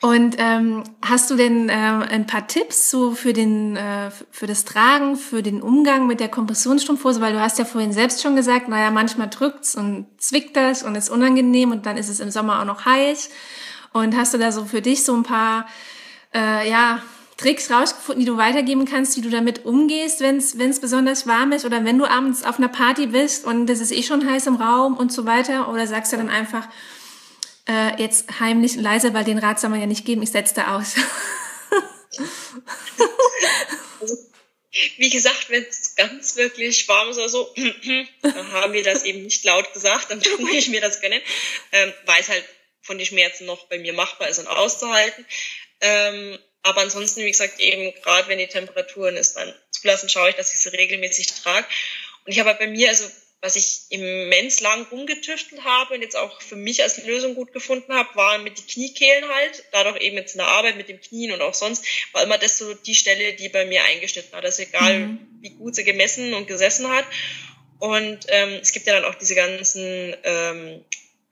Und 0.00 0.36
ähm, 0.38 0.84
hast 1.02 1.28
du 1.28 1.34
denn 1.34 1.68
äh, 1.68 1.72
ein 1.72 2.26
paar 2.26 2.46
Tipps 2.46 2.88
so 2.88 3.12
für 3.12 3.32
den 3.32 3.76
äh, 3.76 4.10
für 4.30 4.46
das 4.46 4.64
Tragen, 4.64 5.16
für 5.16 5.42
den 5.42 5.60
Umgang 5.60 6.06
mit 6.06 6.20
der 6.20 6.28
Kompressionsstrumpfhose, 6.28 7.20
weil 7.20 7.32
du 7.32 7.40
hast 7.40 7.58
ja 7.58 7.64
vorhin 7.64 7.92
selbst 7.92 8.22
schon 8.22 8.36
gesagt, 8.36 8.68
naja, 8.68 8.92
manchmal 8.92 9.28
drückt's 9.28 9.74
und 9.74 10.06
zwickt 10.18 10.56
das 10.56 10.84
und 10.84 10.94
ist 10.94 11.10
unangenehm 11.10 11.72
und 11.72 11.84
dann 11.84 11.96
ist 11.96 12.08
es 12.08 12.20
im 12.20 12.30
Sommer 12.30 12.60
auch 12.60 12.64
noch 12.64 12.84
heiß. 12.84 13.30
Und 13.92 14.16
hast 14.16 14.34
du 14.34 14.38
da 14.38 14.52
so 14.52 14.64
für 14.64 14.82
dich 14.82 15.04
so 15.04 15.16
ein 15.16 15.24
paar 15.24 15.66
äh, 16.32 16.70
ja 16.70 17.02
Tricks 17.36 17.70
rausgefunden, 17.70 18.24
die 18.24 18.30
du 18.30 18.36
weitergeben 18.36 18.84
kannst, 18.84 19.16
wie 19.16 19.20
du 19.20 19.30
damit 19.30 19.64
umgehst, 19.64 20.20
wenn 20.20 20.36
es 20.36 20.80
besonders 20.80 21.26
warm 21.26 21.50
ist 21.50 21.64
oder 21.64 21.84
wenn 21.84 21.98
du 21.98 22.04
abends 22.04 22.44
auf 22.44 22.58
einer 22.58 22.68
Party 22.68 23.06
bist 23.06 23.44
und 23.44 23.68
es 23.70 23.80
ist 23.80 23.92
eh 23.92 24.02
schon 24.02 24.28
heiß 24.28 24.46
im 24.46 24.56
Raum 24.56 24.96
und 24.96 25.12
so 25.12 25.24
weiter? 25.24 25.72
Oder 25.72 25.88
sagst 25.88 26.12
du 26.12 26.16
dann 26.16 26.30
einfach, 26.30 26.68
äh, 27.68 28.00
jetzt 28.00 28.40
heimlich 28.40 28.76
und 28.76 28.82
leise, 28.82 29.14
weil 29.14 29.24
den 29.24 29.38
Rat 29.38 29.60
soll 29.60 29.70
man 29.70 29.80
ja 29.80 29.86
nicht 29.86 30.04
geben, 30.04 30.22
ich 30.22 30.30
setze 30.30 30.54
da 30.54 30.76
aus. 30.76 30.94
also, 34.00 34.16
wie 34.96 35.10
gesagt, 35.10 35.50
wenn 35.50 35.64
es 35.64 35.94
ganz 35.94 36.36
wirklich 36.36 36.88
warm 36.88 37.10
ist 37.10 37.18
oder 37.18 37.28
so, 37.28 37.54
dann 38.22 38.52
haben 38.52 38.72
wir 38.72 38.82
das 38.82 39.04
eben 39.04 39.22
nicht 39.22 39.44
laut 39.44 39.72
gesagt, 39.72 40.10
dann 40.10 40.22
muss 40.38 40.52
ich 40.52 40.68
mir 40.68 40.80
das 40.80 41.00
gönnen, 41.00 41.20
ähm, 41.72 41.92
weil 42.06 42.20
es 42.20 42.28
halt 42.28 42.44
von 42.80 42.96
den 42.98 43.06
Schmerzen 43.06 43.44
noch 43.46 43.66
bei 43.66 43.78
mir 43.78 43.92
machbar 43.92 44.28
ist 44.28 44.38
und 44.38 44.46
auszuhalten. 44.46 45.26
Ähm, 45.80 46.38
aber 46.62 46.80
ansonsten, 46.80 47.20
wie 47.22 47.30
gesagt, 47.30 47.60
eben 47.60 47.92
gerade 48.02 48.28
wenn 48.28 48.38
die 48.38 48.46
Temperaturen 48.46 49.16
ist, 49.16 49.36
dann 49.36 49.54
zulassen, 49.70 50.08
schaue 50.08 50.30
ich, 50.30 50.36
dass 50.36 50.52
ich 50.52 50.60
sie 50.60 50.70
regelmäßig 50.70 51.26
trage. 51.26 51.66
Und 52.24 52.32
ich 52.32 52.40
habe 52.40 52.50
halt 52.50 52.58
bei 52.58 52.66
mir, 52.66 52.88
also 52.88 53.08
was 53.40 53.54
ich 53.54 53.82
immens 53.90 54.60
lang 54.60 54.86
rumgetüftelt 54.90 55.62
habe 55.62 55.94
und 55.94 56.02
jetzt 56.02 56.16
auch 56.16 56.40
für 56.42 56.56
mich 56.56 56.82
als 56.82 57.04
Lösung 57.04 57.36
gut 57.36 57.52
gefunden 57.52 57.92
habe, 57.92 58.08
waren 58.16 58.42
mit 58.42 58.58
die 58.58 58.66
Kniekehlen 58.66 59.28
halt. 59.28 59.64
Dadurch 59.70 60.00
eben 60.00 60.16
jetzt 60.16 60.34
in 60.34 60.38
der 60.38 60.48
Arbeit 60.48 60.76
mit 60.76 60.88
dem 60.88 61.00
Knien 61.00 61.32
und 61.32 61.40
auch 61.40 61.54
sonst 61.54 61.84
war 62.12 62.24
immer 62.24 62.38
das 62.38 62.58
so 62.58 62.74
die 62.74 62.96
Stelle, 62.96 63.34
die 63.34 63.48
bei 63.48 63.64
mir 63.64 63.84
eingeschnitten 63.84 64.32
hat. 64.32 64.44
Also 64.44 64.62
egal, 64.62 64.98
mhm. 64.98 65.28
wie 65.40 65.50
gut 65.50 65.76
sie 65.76 65.84
gemessen 65.84 66.34
und 66.34 66.48
gesessen 66.48 66.88
hat. 66.88 67.04
Und 67.78 68.26
ähm, 68.28 68.58
es 68.60 68.72
gibt 68.72 68.88
ja 68.88 68.94
dann 68.94 69.04
auch 69.04 69.14
diese 69.14 69.36
ganzen 69.36 70.16
ähm, 70.24 70.84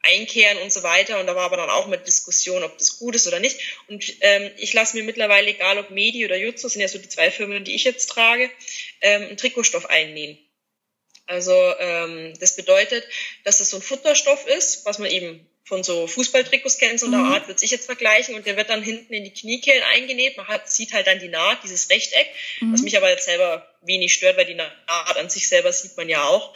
Einkehren 0.03 0.59
und 0.59 0.73
so 0.73 0.85
weiter. 0.85 1.19
Und 1.19 1.27
da 1.27 1.35
war 1.35 1.47
aber 1.47 1.57
dann 1.57 1.71
auch 1.71 1.89
mit 1.89 2.07
Diskussion, 2.07 2.63
ob 2.63 2.79
das 2.79 3.01
gut 3.01 3.17
ist 3.17 3.27
oder 3.27 3.41
nicht. 3.41 3.59
Und 3.89 4.15
ähm, 4.21 4.53
ich 4.59 4.73
lasse 4.73 4.97
mir 4.97 5.03
mittlerweile, 5.03 5.49
egal 5.49 5.79
ob 5.79 5.91
Medi 5.91 6.25
oder 6.25 6.37
Jutsu, 6.37 6.69
sind 6.69 6.83
ja 6.83 6.89
so 6.89 6.99
die 6.99 7.09
zwei 7.09 7.33
Firmen, 7.33 7.65
die 7.65 7.75
ich 7.75 7.83
jetzt 7.83 8.07
trage, 8.07 8.49
ähm, 9.01 9.23
einen 9.23 9.37
Trikotstoff 9.37 9.87
einnähen. 9.87 10.39
Also 11.27 11.53
ähm, 11.79 12.35
das 12.41 12.57
bedeutet, 12.57 13.05
dass 13.45 13.59
das 13.59 13.71
so 13.71 13.77
ein 13.77 13.83
Futterstoff 13.83 14.47
ist, 14.47 14.85
was 14.87 14.99
man 14.99 15.11
eben 15.11 15.47
von 15.65 15.83
so 15.83 16.07
Fußballtrikots 16.07 16.79
kennt, 16.79 17.01
so 17.01 17.07
in 17.07 17.13
der 17.13 17.23
mhm. 17.23 17.33
Art, 17.33 17.49
würde 17.49 17.65
ich 17.65 17.73
jetzt 17.73 17.87
vergleichen. 17.87 18.37
Und 18.37 18.47
der 18.47 18.57
wird 18.57 18.71
dann 18.71 18.83
hinten 18.83 19.13
in 19.13 19.25
die 19.25 19.33
Kniekehlen 19.33 19.83
eingenäht. 19.95 20.37
Man 20.37 20.47
hat, 20.47 20.71
sieht 20.71 20.93
halt 20.93 21.09
dann 21.09 21.19
die 21.19 21.29
Naht, 21.29 21.65
dieses 21.65 21.91
Rechteck, 21.91 22.29
mhm. 22.61 22.73
was 22.73 22.83
mich 22.83 22.97
aber 22.97 23.11
jetzt 23.11 23.25
selber 23.25 23.69
wenig 23.83 24.15
stört, 24.15 24.37
weil 24.37 24.47
die 24.47 24.55
Naht 24.55 25.17
an 25.17 25.29
sich 25.29 25.49
selber 25.49 25.73
sieht 25.73 25.97
man 25.97 26.09
ja 26.09 26.25
auch. 26.25 26.55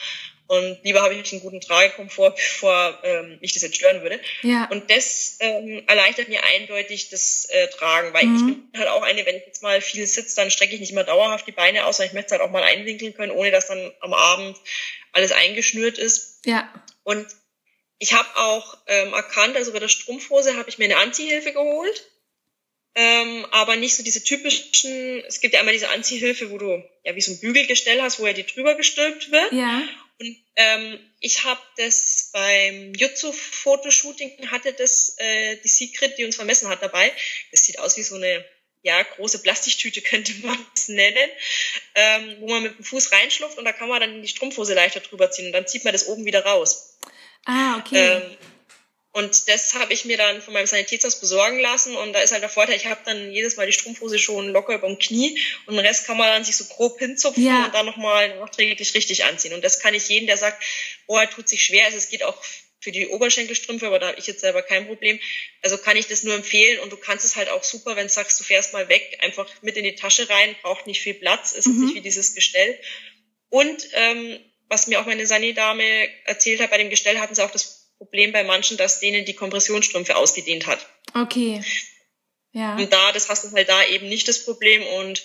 Und 0.50 0.80
lieber 0.82 1.02
habe 1.02 1.14
ich 1.14 1.30
einen 1.30 1.42
guten 1.42 1.60
Tragekomfort, 1.60 2.34
bevor 2.34 2.98
ähm, 3.04 3.38
mich 3.40 3.52
das 3.52 3.62
jetzt 3.62 3.76
stören 3.76 4.02
würde. 4.02 4.18
Ja. 4.42 4.68
Und 4.72 4.90
das 4.90 5.36
ähm, 5.38 5.84
erleichtert 5.86 6.28
mir 6.28 6.42
eindeutig 6.42 7.08
das 7.08 7.44
äh, 7.50 7.68
Tragen, 7.68 8.12
weil 8.12 8.26
mhm. 8.26 8.34
ich 8.34 8.42
bin 8.42 8.80
halt 8.80 8.88
auch 8.88 9.02
eine, 9.02 9.24
wenn 9.24 9.36
ich 9.36 9.46
jetzt 9.46 9.62
mal 9.62 9.80
viel 9.80 10.04
sitze, 10.08 10.34
dann 10.34 10.50
strecke 10.50 10.74
ich 10.74 10.80
nicht 10.80 10.90
immer 10.90 11.04
dauerhaft 11.04 11.46
die 11.46 11.52
Beine 11.52 11.86
aus, 11.86 11.98
sondern 11.98 12.08
ich 12.08 12.14
möchte 12.14 12.26
es 12.26 12.32
halt 12.32 12.42
auch 12.42 12.50
mal 12.50 12.64
einwinkeln 12.64 13.14
können, 13.14 13.30
ohne 13.30 13.52
dass 13.52 13.68
dann 13.68 13.92
am 14.00 14.12
Abend 14.12 14.56
alles 15.12 15.30
eingeschnürt 15.30 15.98
ist. 15.98 16.44
Ja. 16.44 16.68
Und 17.04 17.28
ich 18.00 18.14
habe 18.14 18.28
auch 18.34 18.76
ähm, 18.88 19.12
erkannt, 19.12 19.54
also 19.54 19.72
bei 19.72 19.78
der 19.78 19.86
Strumpfhose 19.86 20.56
habe 20.56 20.68
ich 20.68 20.78
mir 20.78 20.86
eine 20.86 20.96
Anziehhilfe 20.96 21.52
geholt. 21.52 22.10
Ähm, 22.96 23.46
aber 23.52 23.76
nicht 23.76 23.94
so 23.94 24.02
diese 24.02 24.24
typischen, 24.24 25.22
es 25.28 25.38
gibt 25.38 25.54
ja 25.54 25.60
einmal 25.60 25.74
diese 25.74 25.90
Anziehhilfe, 25.90 26.50
wo 26.50 26.58
du 26.58 26.82
ja 27.04 27.14
wie 27.14 27.20
so 27.20 27.30
ein 27.30 27.38
Bügelgestell 27.38 28.02
hast, 28.02 28.18
wo 28.18 28.26
ja 28.26 28.32
die 28.32 28.44
drüber 28.44 28.74
gestülpt 28.74 29.30
wird. 29.30 29.52
Ja. 29.52 29.82
Und 30.20 30.36
ähm, 30.56 31.00
ich 31.20 31.44
habe 31.44 31.60
das 31.78 32.30
beim 32.32 32.92
Jutsu-Fotoshooting 32.94 34.50
hatte 34.50 34.74
das 34.74 35.14
äh, 35.16 35.56
die 35.56 35.68
Secret, 35.68 36.18
die 36.18 36.26
uns 36.26 36.36
vermessen 36.36 36.68
hat, 36.68 36.82
dabei. 36.82 37.10
Das 37.50 37.64
sieht 37.64 37.78
aus 37.78 37.96
wie 37.96 38.02
so 38.02 38.16
eine 38.16 38.44
ja, 38.82 39.02
große 39.02 39.40
Plastiktüte 39.40 40.00
könnte 40.02 40.32
man 40.42 40.58
es 40.74 40.88
nennen, 40.88 41.30
ähm, 41.94 42.36
wo 42.40 42.48
man 42.48 42.62
mit 42.62 42.78
dem 42.78 42.84
Fuß 42.84 43.12
reinschlupft 43.12 43.58
und 43.58 43.64
da 43.64 43.72
kann 43.72 43.88
man 43.88 44.00
dann 44.00 44.22
die 44.22 44.28
Strumpfhose 44.28 44.74
leichter 44.74 45.00
drüber 45.00 45.30
ziehen 45.30 45.46
und 45.46 45.52
dann 45.52 45.66
zieht 45.66 45.84
man 45.84 45.92
das 45.92 46.06
oben 46.06 46.24
wieder 46.26 46.44
raus. 46.44 46.98
Ah, 47.46 47.78
okay. 47.78 48.16
Ähm, 48.16 48.36
und 49.12 49.48
das 49.48 49.74
habe 49.74 49.92
ich 49.92 50.04
mir 50.04 50.16
dann 50.16 50.40
von 50.40 50.54
meinem 50.54 50.66
Sanitätshaus 50.66 51.18
besorgen 51.18 51.58
lassen. 51.58 51.96
Und 51.96 52.12
da 52.12 52.20
ist 52.20 52.30
halt 52.30 52.42
der 52.42 52.48
Vorteil, 52.48 52.76
ich 52.76 52.86
habe 52.86 53.00
dann 53.04 53.32
jedes 53.32 53.56
Mal 53.56 53.66
die 53.66 53.72
Strumpfhose 53.72 54.20
schon 54.20 54.50
locker 54.50 54.74
über 54.74 54.86
dem 54.86 55.00
Knie 55.00 55.36
und 55.66 55.74
den 55.74 55.84
Rest 55.84 56.06
kann 56.06 56.16
man 56.16 56.28
dann 56.28 56.44
sich 56.44 56.56
so 56.56 56.64
grob 56.66 56.98
hinzupfen 57.00 57.44
ja. 57.44 57.64
und 57.64 57.74
dann 57.74 57.86
nochmal 57.86 58.38
nachträglich 58.38 58.94
richtig 58.94 59.24
anziehen. 59.24 59.52
Und 59.52 59.64
das 59.64 59.80
kann 59.80 59.94
ich 59.94 60.08
jedem, 60.08 60.28
der 60.28 60.36
sagt, 60.36 60.62
oh, 61.08 61.16
er 61.16 61.28
tut 61.28 61.48
sich 61.48 61.64
schwer, 61.64 61.86
also 61.86 61.96
es 61.96 62.08
geht 62.08 62.22
auch 62.22 62.40
für 62.80 62.92
die 62.92 63.08
Oberschenkelstrümpfe, 63.08 63.88
aber 63.88 63.98
da 63.98 64.08
habe 64.08 64.18
ich 64.18 64.28
jetzt 64.28 64.40
selber 64.40 64.62
kein 64.62 64.86
Problem. 64.86 65.18
Also 65.60 65.76
kann 65.76 65.96
ich 65.96 66.06
das 66.06 66.22
nur 66.22 66.34
empfehlen 66.34 66.78
und 66.78 66.90
du 66.90 66.96
kannst 66.96 67.24
es 67.24 67.34
halt 67.34 67.50
auch 67.50 67.64
super, 67.64 67.96
wenn 67.96 68.06
du 68.06 68.12
sagst, 68.12 68.38
du 68.38 68.44
fährst 68.44 68.72
mal 68.72 68.88
weg, 68.88 69.18
einfach 69.22 69.50
mit 69.60 69.76
in 69.76 69.84
die 69.84 69.96
Tasche 69.96 70.30
rein, 70.30 70.54
braucht 70.62 70.86
nicht 70.86 71.00
viel 71.00 71.14
Platz, 71.14 71.52
ist 71.52 71.66
mhm. 71.66 71.86
nicht 71.86 71.94
wie 71.96 72.00
dieses 72.00 72.34
Gestell. 72.34 72.78
Und 73.48 73.88
ähm, 73.92 74.38
was 74.68 74.86
mir 74.86 75.00
auch 75.00 75.06
meine 75.06 75.26
Sani-Dame 75.26 76.08
erzählt 76.24 76.60
hat, 76.60 76.70
bei 76.70 76.78
dem 76.78 76.90
Gestell 76.90 77.18
hatten 77.18 77.34
sie 77.34 77.44
auch 77.44 77.50
das 77.50 77.79
Problem 78.00 78.32
bei 78.32 78.44
manchen, 78.44 78.78
dass 78.78 78.98
denen 78.98 79.26
die 79.26 79.34
Kompressionsstrümpfe 79.34 80.16
ausgedehnt 80.16 80.66
hat. 80.66 80.86
Okay. 81.12 81.62
Ja. 82.52 82.74
Und 82.76 82.90
da, 82.90 83.12
das 83.12 83.28
hast 83.28 83.44
du 83.44 83.52
halt 83.52 83.68
da 83.68 83.84
eben 83.84 84.08
nicht 84.08 84.26
das 84.26 84.42
Problem 84.42 84.82
und 84.82 85.22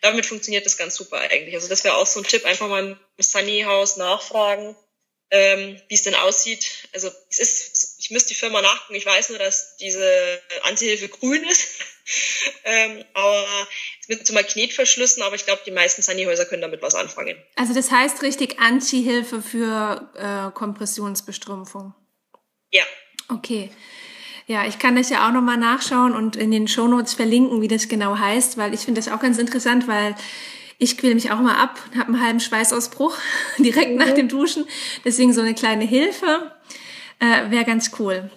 damit 0.00 0.24
funktioniert 0.24 0.64
das 0.64 0.78
ganz 0.78 0.94
super 0.94 1.20
eigentlich. 1.20 1.54
Also 1.54 1.68
das 1.68 1.84
wäre 1.84 1.96
auch 1.96 2.06
so 2.06 2.20
ein 2.20 2.26
Tipp, 2.26 2.46
einfach 2.46 2.66
mal 2.68 2.82
im 2.82 2.98
Sunny-Haus 3.18 3.98
nachfragen, 3.98 4.74
ähm, 5.30 5.78
wie 5.88 5.94
es 5.94 6.02
denn 6.02 6.14
aussieht. 6.14 6.88
Also 6.94 7.10
es 7.28 7.38
ist, 7.40 7.96
ich 7.98 8.10
müsste 8.10 8.30
die 8.30 8.40
Firma 8.40 8.62
nachgucken, 8.62 8.94
ich 8.94 9.04
weiß 9.04 9.28
nur, 9.28 9.38
dass 9.38 9.76
diese 9.76 10.40
Antihilfe 10.62 11.08
grün 11.08 11.44
ist. 11.44 11.66
ähm, 12.64 13.04
aber 13.12 13.68
mit 14.08 14.26
so 14.26 14.32
Magnetverschlüssen, 14.32 15.22
aber 15.22 15.36
ich 15.36 15.44
glaube, 15.44 15.62
die 15.66 15.72
meisten 15.72 16.00
Sunny-Häuser 16.00 16.46
können 16.46 16.62
damit 16.62 16.80
was 16.80 16.94
anfangen. 16.94 17.36
Also 17.56 17.74
das 17.74 17.90
heißt 17.90 18.22
richtig 18.22 18.58
Anti-Hilfe 18.60 19.42
für 19.42 20.10
äh, 20.16 20.56
Kompressionsbestrümpfung. 20.56 21.94
Ja. 22.74 22.82
Okay. 23.28 23.70
Ja, 24.46 24.66
ich 24.66 24.78
kann 24.78 24.96
das 24.96 25.08
ja 25.08 25.26
auch 25.26 25.32
nochmal 25.32 25.56
nachschauen 25.56 26.12
und 26.12 26.36
in 26.36 26.50
den 26.50 26.68
Shownotes 26.68 27.14
verlinken, 27.14 27.62
wie 27.62 27.68
das 27.68 27.88
genau 27.88 28.18
heißt, 28.18 28.58
weil 28.58 28.74
ich 28.74 28.80
finde 28.80 29.00
das 29.00 29.10
auch 29.10 29.20
ganz 29.20 29.38
interessant, 29.38 29.88
weil 29.88 30.14
ich 30.78 30.98
quäle 30.98 31.14
mich 31.14 31.30
auch 31.30 31.40
mal 31.40 31.56
ab 31.56 31.80
und 31.86 31.98
habe 31.98 32.08
einen 32.12 32.22
halben 32.22 32.40
Schweißausbruch 32.40 33.16
direkt 33.58 33.92
mhm. 33.92 33.98
nach 33.98 34.12
dem 34.12 34.28
Duschen. 34.28 34.66
Deswegen 35.04 35.32
so 35.32 35.40
eine 35.40 35.54
kleine 35.54 35.84
Hilfe 35.84 36.52
äh, 37.20 37.50
wäre 37.50 37.64
ganz 37.64 37.92
cool. 37.98 38.30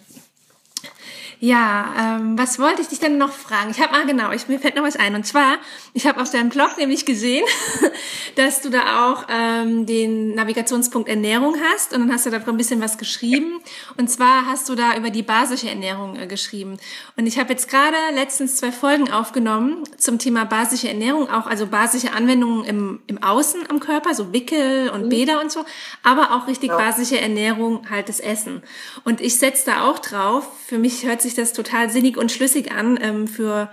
Ja, 1.40 2.18
ähm, 2.18 2.38
was 2.38 2.58
wollte 2.58 2.82
ich 2.82 2.88
dich 2.88 3.00
denn 3.00 3.20
noch 3.20 3.32
fragen? 3.32 3.70
Ich 3.70 3.80
habe, 3.80 3.94
ah 3.94 4.04
genau, 4.06 4.32
ich, 4.32 4.48
mir 4.48 4.60
fällt 4.60 4.76
noch 4.76 4.84
was 4.84 4.96
ein. 4.96 5.14
Und 5.14 5.26
zwar, 5.26 5.58
ich 5.94 6.08
habe 6.08 6.20
auf 6.20 6.32
deinem 6.32 6.50
Blog 6.50 6.78
nämlich 6.78 7.06
gesehen, 7.06 7.46
dass 8.36 8.62
du 8.62 8.70
da 8.70 9.12
auch 9.12 9.26
ähm, 9.30 9.86
den 9.86 10.34
Navigationspunkt 10.34 11.08
Ernährung 11.08 11.56
hast. 11.72 11.94
Und 11.94 12.02
dann 12.02 12.12
hast 12.12 12.26
du 12.26 12.32
da 12.32 12.38
ein 12.38 12.58
bisschen 12.58 12.82
was 12.82 12.98
geschrieben. 12.98 13.60
Und 13.98 14.10
zwar 14.10 14.48
hast 14.48 14.68
du 14.68 14.76
da 14.76 14.98
über 14.98 15.12
die 15.12 15.22
basische 15.22 15.70
Ernährung 15.70 16.16
äh, 16.16 16.26
geschrieben. 16.26 16.78
Und 17.18 17.28
ich 17.28 17.38
habe 17.38 17.52
jetzt 17.52 17.70
gerade 17.70 17.96
letztens 18.16 18.58
zwei 18.58 18.72
Folgen 18.72 19.12
aufgenommen 19.12 19.84
zum 19.98 20.18
Thema 20.18 20.46
basische 20.46 20.88
Ernährung, 20.88 21.30
auch 21.30 21.46
also 21.46 21.68
basische 21.68 22.14
Anwendungen 22.14 22.64
im, 22.66 23.00
im 23.06 23.22
Außen 23.22 23.70
am 23.70 23.80
Körper, 23.80 24.16
so 24.16 24.34
Wickel 24.34 24.90
und 24.90 25.06
mhm. 25.06 25.10
Bäder 25.10 25.42
und 25.42 25.52
so, 25.52 25.66
aber 26.04 26.32
auch 26.36 26.48
richtig 26.48 26.70
ja. 26.70 26.78
basische 26.78 27.20
Ernährung, 27.20 27.90
halt 27.90 28.10
das 28.10 28.20
Essen. 28.20 28.64
Und 29.04 29.22
ich 29.22 29.38
setze 29.38 29.68
da 29.68 29.84
auch 29.84 30.00
drauf, 30.00 30.48
für 30.66 30.78
mich 30.78 31.06
hört 31.06 31.22
sich 31.22 31.27
sich 31.28 31.36
das 31.36 31.54
total 31.54 31.90
sinnig 31.90 32.18
und 32.18 32.32
schlüssig 32.32 32.72
an 32.72 33.00
ähm, 33.02 33.28
für, 33.28 33.72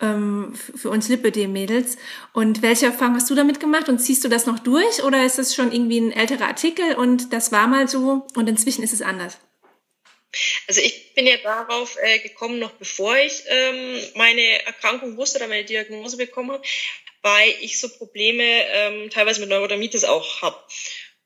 ähm, 0.00 0.54
für 0.54 0.90
uns 0.90 1.08
Lipödem-Mädels. 1.08 1.96
Und 2.32 2.62
welche 2.62 2.86
Erfahrung 2.86 3.14
hast 3.14 3.30
du 3.30 3.34
damit 3.34 3.60
gemacht 3.60 3.88
und 3.88 3.98
ziehst 3.98 4.24
du 4.24 4.28
das 4.28 4.46
noch 4.46 4.58
durch 4.58 5.02
oder 5.02 5.24
ist 5.24 5.38
das 5.38 5.54
schon 5.54 5.72
irgendwie 5.72 6.00
ein 6.00 6.12
älterer 6.12 6.46
Artikel 6.46 6.94
und 6.94 7.32
das 7.32 7.52
war 7.52 7.66
mal 7.66 7.88
so 7.88 8.26
und 8.34 8.48
inzwischen 8.48 8.82
ist 8.82 8.92
es 8.92 9.02
anders? 9.02 9.38
Also 10.66 10.80
ich 10.80 11.14
bin 11.14 11.26
ja 11.26 11.36
darauf 11.38 11.96
äh, 12.02 12.18
gekommen, 12.18 12.58
noch 12.58 12.72
bevor 12.72 13.16
ich 13.16 13.42
ähm, 13.46 14.02
meine 14.14 14.64
Erkrankung 14.66 15.16
wusste 15.16 15.38
oder 15.38 15.48
meine 15.48 15.64
Diagnose 15.64 16.16
bekommen 16.16 16.52
habe, 16.52 16.62
weil 17.22 17.54
ich 17.60 17.80
so 17.80 17.88
Probleme 17.88 18.44
ähm, 18.44 19.10
teilweise 19.10 19.40
mit 19.40 19.48
Neurodermitis 19.48 20.04
auch 20.04 20.42
habe. 20.42 20.58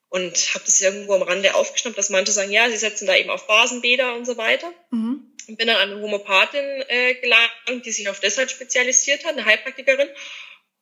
Und 0.08 0.54
habe 0.54 0.64
das 0.64 0.80
irgendwo 0.80 1.14
am 1.14 1.22
Rande 1.22 1.54
aufgeschnappt, 1.54 1.96
dass 1.96 2.10
manche 2.10 2.32
sagen, 2.32 2.50
ja, 2.50 2.68
sie 2.68 2.76
setzen 2.76 3.06
da 3.06 3.14
eben 3.14 3.30
auf 3.30 3.46
Basenbäder 3.46 4.14
und 4.14 4.24
so 4.24 4.36
weiter. 4.36 4.72
Mhm 4.90 5.29
und 5.50 5.56
bin 5.56 5.66
dann 5.66 5.76
an 5.76 5.90
eine 5.90 6.00
Homöopathin 6.00 6.84
äh, 6.88 7.14
gelangt, 7.14 7.84
die 7.84 7.90
sich 7.90 8.08
auf 8.08 8.20
das 8.20 8.38
halt 8.38 8.52
spezialisiert 8.52 9.24
hat, 9.24 9.32
eine 9.32 9.44
Heilpraktikerin. 9.44 10.08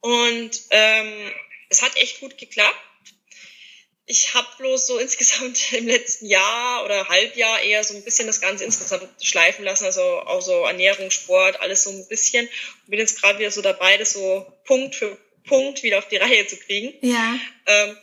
Und 0.00 0.50
ähm, 0.70 1.32
es 1.70 1.80
hat 1.80 1.96
echt 1.96 2.20
gut 2.20 2.36
geklappt. 2.36 2.76
Ich 4.04 4.34
habe 4.34 4.46
bloß 4.58 4.86
so 4.86 4.98
insgesamt 4.98 5.72
im 5.72 5.86
letzten 5.86 6.26
Jahr 6.26 6.84
oder 6.84 7.08
Halbjahr 7.08 7.62
eher 7.62 7.82
so 7.82 7.94
ein 7.94 8.04
bisschen 8.04 8.26
das 8.26 8.42
Ganze 8.42 8.64
insgesamt 8.64 9.08
schleifen 9.24 9.64
lassen, 9.64 9.86
also 9.86 10.02
auch 10.02 10.42
so 10.42 10.64
Ernährung, 10.64 11.10
Sport, 11.10 11.60
alles 11.60 11.84
so 11.84 11.90
ein 11.90 12.06
bisschen. 12.08 12.46
Und 12.46 12.90
bin 12.90 12.98
jetzt 12.98 13.20
gerade 13.20 13.38
wieder 13.38 13.50
so 13.50 13.62
dabei, 13.62 13.96
das 13.96 14.12
so 14.12 14.46
Punkt 14.66 14.94
für 14.94 15.16
Punkt 15.44 15.82
wieder 15.82 15.98
auf 15.98 16.08
die 16.08 16.18
Reihe 16.18 16.46
zu 16.46 16.58
kriegen. 16.58 16.92
Ja. 17.00 17.38
Ähm, 17.64 17.96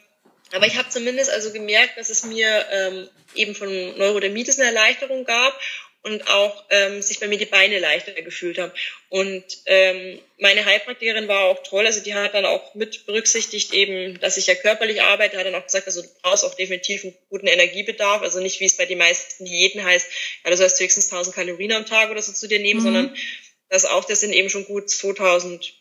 aber 0.52 0.66
ich 0.66 0.78
habe 0.78 0.90
zumindest 0.90 1.30
also 1.30 1.52
gemerkt, 1.52 1.98
dass 1.98 2.10
es 2.10 2.24
mir 2.24 2.66
ähm, 2.72 3.10
eben 3.36 3.56
von 3.56 3.98
Neurodermitis 3.98 4.58
eine 4.58 4.70
Erleichterung 4.70 5.26
gab 5.26 5.60
und 6.06 6.28
auch 6.28 6.64
ähm, 6.70 7.02
sich 7.02 7.20
bei 7.20 7.28
mir 7.28 7.40
die 7.40 7.48
Beine 7.48 7.80
leichter 7.80 8.12
gefühlt 8.12 8.60
haben. 8.60 8.72
Und 9.10 9.44
ähm, 9.66 10.20
meine 10.38 10.64
Heilpraktikerin 10.64 11.28
war 11.28 11.46
auch 11.46 11.64
toll, 11.64 11.84
also 11.84 12.00
die 12.00 12.14
hat 12.14 12.36
dann 12.36 12.46
auch 12.46 12.76
mit 12.76 13.08
berücksichtigt 13.08 13.74
eben, 13.74 14.20
dass 14.20 14.38
ich 14.38 14.46
ja 14.46 14.54
körperlich 14.54 15.02
arbeite, 15.02 15.36
hat 15.36 15.48
dann 15.48 15.56
auch 15.56 15.64
gesagt, 15.64 15.88
also 15.88 16.04
du 16.04 16.08
brauchst 16.22 16.46
auch 16.46 16.54
definitiv 16.54 17.04
einen 17.04 17.16
guten 17.30 17.48
Energiebedarf, 17.48 18.22
also 18.22 18.40
nicht 18.40 18.60
wie 18.60 18.66
es 18.66 18.78
bei 18.78 18.86
den 18.86 19.00
meisten 19.00 19.46
Diäten 19.46 19.84
heißt, 19.84 20.08
ja, 20.44 20.52
du 20.52 20.58
sollst 20.58 20.80
höchstens 20.80 21.12
1000 21.12 21.36
Kalorien 21.36 21.72
am 21.72 21.88
Tag 21.88 22.12
oder 22.12 22.22
so 22.22 22.34
zu 22.34 22.48
dir 22.48 22.60
nehmen, 22.60 22.82
mhm. 22.82 22.84
sondern 22.84 23.16
das 23.70 23.86
auch, 23.86 24.06
das 24.06 24.20
sind 24.20 24.34
eben 24.34 24.52
schon 24.52 24.66
gut 24.66 24.92
2100 24.92 25.74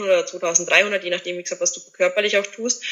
oder 0.00 0.24
2300, 0.24 1.04
je 1.04 1.10
nachdem, 1.10 1.36
wie 1.36 1.42
gesagt, 1.42 1.60
was 1.60 1.74
du 1.74 1.82
körperlich 1.92 2.38
auch 2.38 2.46
tust. 2.46 2.82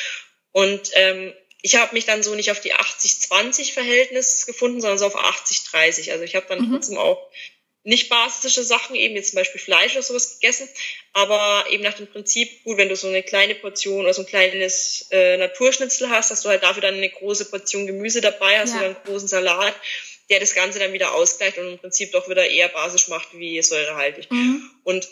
Und 0.53 0.91
ähm, 0.97 1.33
ich 1.63 1.77
habe 1.77 1.95
mich 1.95 2.05
dann 2.05 2.23
so 2.23 2.35
nicht 2.35 2.51
auf 2.51 2.61
die 2.61 2.75
80-20-Verhältnis 2.75 4.47
gefunden, 4.47 4.81
sondern 4.81 4.99
so 4.99 5.07
auf 5.07 5.17
80-30. 5.17 6.13
Also 6.13 6.25
ich 6.25 6.37
habe 6.37 6.47
dann 6.49 6.61
mhm. 6.61 6.73
trotzdem 6.73 6.99
auch 6.99 7.29
nicht 7.85 8.09
basische 8.09 8.65
Sachen, 8.65 8.97
eben 8.97 9.15
jetzt 9.15 9.31
zum 9.31 9.37
Beispiel 9.37 9.61
Fleisch 9.61 9.93
oder 9.93 10.03
sowas 10.03 10.39
gegessen, 10.39 10.69
aber 11.15 11.65
eben 11.71 11.83
nach 11.83 11.95
dem 11.95 12.07
Prinzip, 12.07 12.63
gut, 12.65 12.77
wenn 12.77 12.89
du 12.89 12.97
so 12.97 13.09
eine 13.09 13.23
kleine 13.23 13.55
Portion 13.55 14.03
oder 14.05 14.15
so 14.15 14.23
ein 14.23 14.27
kleines 14.27 15.07
äh, 15.11 15.39
Naturschnitzel 15.39 16.11
hast, 16.11 16.31
dass 16.31 16.43
du 16.43 16.49
halt 16.49 16.63
dafür 16.63 16.83
dann 16.83 16.97
eine 16.97 17.09
große 17.09 17.47
Portion 17.47 17.87
Gemüse 17.87 18.21
dabei 18.21 18.59
hast 18.59 18.73
ja. 18.73 18.79
oder 18.79 18.87
einen 18.87 18.97
großen 19.05 19.29
Salat, 19.29 19.75
der 20.29 20.39
das 20.39 20.55
Ganze 20.55 20.79
dann 20.79 20.93
wieder 20.93 21.15
ausgleicht 21.15 21.57
und 21.57 21.69
im 21.69 21.79
Prinzip 21.79 22.13
doch 22.13 22.29
wieder 22.29 22.47
eher 22.47 22.69
basisch 22.69 23.09
macht 23.09 23.29
wie 23.33 23.63
säurehaltig. 23.63 24.31
Mhm. 24.31 24.71
Und 24.85 25.09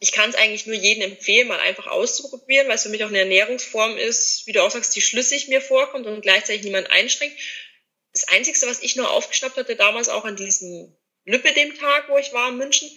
ich 0.00 0.12
kann 0.12 0.30
es 0.30 0.36
eigentlich 0.36 0.66
nur 0.66 0.76
jedem 0.76 1.02
empfehlen, 1.02 1.48
mal 1.48 1.58
einfach 1.58 1.88
auszuprobieren, 1.88 2.68
weil 2.68 2.76
es 2.76 2.84
für 2.84 2.88
mich 2.88 3.02
auch 3.02 3.08
eine 3.08 3.18
Ernährungsform 3.20 3.96
ist, 3.96 4.46
wie 4.46 4.52
du 4.52 4.62
auch 4.62 4.70
sagst, 4.70 4.94
die 4.94 5.00
schlüssig 5.00 5.48
mir 5.48 5.60
vorkommt 5.60 6.06
und 6.06 6.22
gleichzeitig 6.22 6.62
niemand 6.62 6.90
einschränkt. 6.90 7.36
Das 8.12 8.28
Einzige, 8.28 8.60
was 8.66 8.82
ich 8.82 8.96
nur 8.96 9.10
aufgeschnappt 9.10 9.56
hatte 9.56 9.76
damals 9.76 10.08
auch 10.08 10.24
an 10.24 10.36
diesem 10.36 10.96
Lüppe 11.24 11.52
dem 11.52 11.76
Tag, 11.76 12.08
wo 12.08 12.16
ich 12.16 12.32
war 12.32 12.48
in 12.48 12.58
München. 12.58 12.88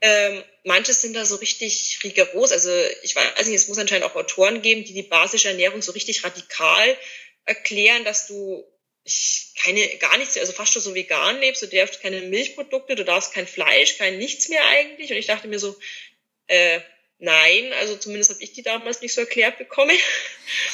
Ähm, 0.00 0.42
manche 0.64 0.92
sind 0.92 1.14
da 1.14 1.24
so 1.24 1.36
richtig 1.36 2.00
rigoros. 2.02 2.52
Also 2.52 2.70
ich 3.02 3.14
weiß 3.14 3.46
nicht, 3.46 3.56
es 3.56 3.68
muss 3.68 3.78
anscheinend 3.78 4.06
auch 4.06 4.16
Autoren 4.16 4.60
geben, 4.62 4.84
die 4.84 4.94
die 4.94 5.02
basische 5.02 5.48
Ernährung 5.48 5.82
so 5.82 5.92
richtig 5.92 6.24
radikal 6.24 6.96
erklären, 7.44 8.04
dass 8.04 8.26
du 8.26 8.64
ich, 9.04 9.54
keine, 9.62 9.86
gar 9.96 10.16
nichts, 10.18 10.36
also 10.36 10.52
fast 10.52 10.72
schon 10.72 10.82
so 10.82 10.94
vegan 10.94 11.40
lebst, 11.40 11.62
du 11.62 11.66
darfst 11.66 12.02
keine 12.02 12.20
Milchprodukte, 12.20 12.96
du 12.96 13.04
darfst 13.04 13.32
kein 13.32 13.46
Fleisch, 13.46 13.98
kein 13.98 14.18
nichts 14.18 14.48
mehr 14.48 14.64
eigentlich. 14.66 15.10
Und 15.10 15.16
ich 15.16 15.26
dachte 15.26 15.48
mir 15.48 15.58
so, 15.58 15.76
äh, 16.50 16.80
nein, 17.18 17.72
also 17.80 17.96
zumindest 17.96 18.30
habe 18.30 18.42
ich 18.42 18.52
die 18.52 18.62
damals 18.62 19.00
nicht 19.00 19.14
so 19.14 19.22
erklärt 19.22 19.58
bekommen. 19.58 19.96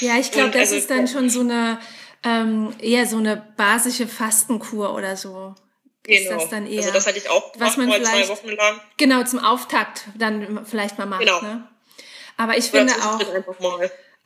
Ja, 0.00 0.18
ich 0.18 0.30
glaube, 0.30 0.50
das 0.50 0.72
also, 0.72 0.76
ist 0.76 0.90
dann 0.90 1.06
schon 1.06 1.28
so 1.28 1.40
eine 1.40 1.78
ähm, 2.24 2.74
eher 2.80 3.06
so 3.06 3.18
eine 3.18 3.36
basische 3.56 4.06
Fastenkur 4.06 4.94
oder 4.94 5.16
so. 5.16 5.54
Genau. 6.02 6.18
Ist 6.18 6.30
das 6.30 6.48
dann 6.50 6.66
eher, 6.66 6.78
also 6.78 6.92
das 6.92 7.06
hatte 7.06 7.18
ich 7.18 7.28
auch 7.28 7.52
gemacht, 7.52 7.70
was 7.70 7.76
man 7.76 7.92
vielleicht, 7.92 8.26
zwei 8.26 8.28
Wochen 8.28 8.48
lang. 8.50 8.80
Genau, 8.96 9.24
zum 9.24 9.40
Auftakt 9.40 10.04
dann 10.16 10.64
vielleicht 10.64 10.98
mal 10.98 11.06
macht. 11.06 11.20
Genau. 11.20 11.40
Ne? 11.42 11.68
Aber 12.36 12.56
ich 12.56 12.66
finde 12.66 12.92
auch 12.94 13.20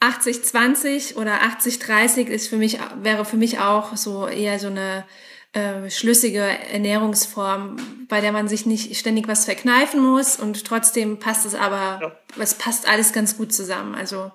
80-20 0.00 1.16
oder 1.16 1.40
80-30 1.42 2.26
ist 2.26 2.48
für 2.48 2.56
mich, 2.56 2.78
wäre 3.02 3.24
für 3.24 3.36
mich 3.36 3.58
auch 3.58 3.96
so 3.96 4.26
eher 4.28 4.58
so 4.58 4.68
eine 4.68 5.06
äh, 5.52 5.90
schlüssige 5.90 6.40
Ernährungsform, 6.40 8.06
bei 8.08 8.20
der 8.20 8.32
man 8.32 8.48
sich 8.48 8.66
nicht 8.66 8.96
ständig 8.96 9.26
was 9.26 9.46
verkneifen 9.46 10.00
muss 10.00 10.36
und 10.36 10.64
trotzdem 10.64 11.18
passt 11.18 11.44
es 11.44 11.54
aber, 11.54 11.98
ja. 12.00 12.42
es 12.42 12.54
passt 12.54 12.86
alles 12.86 13.12
ganz 13.12 13.36
gut 13.36 13.52
zusammen. 13.52 13.94
Also 13.94 14.30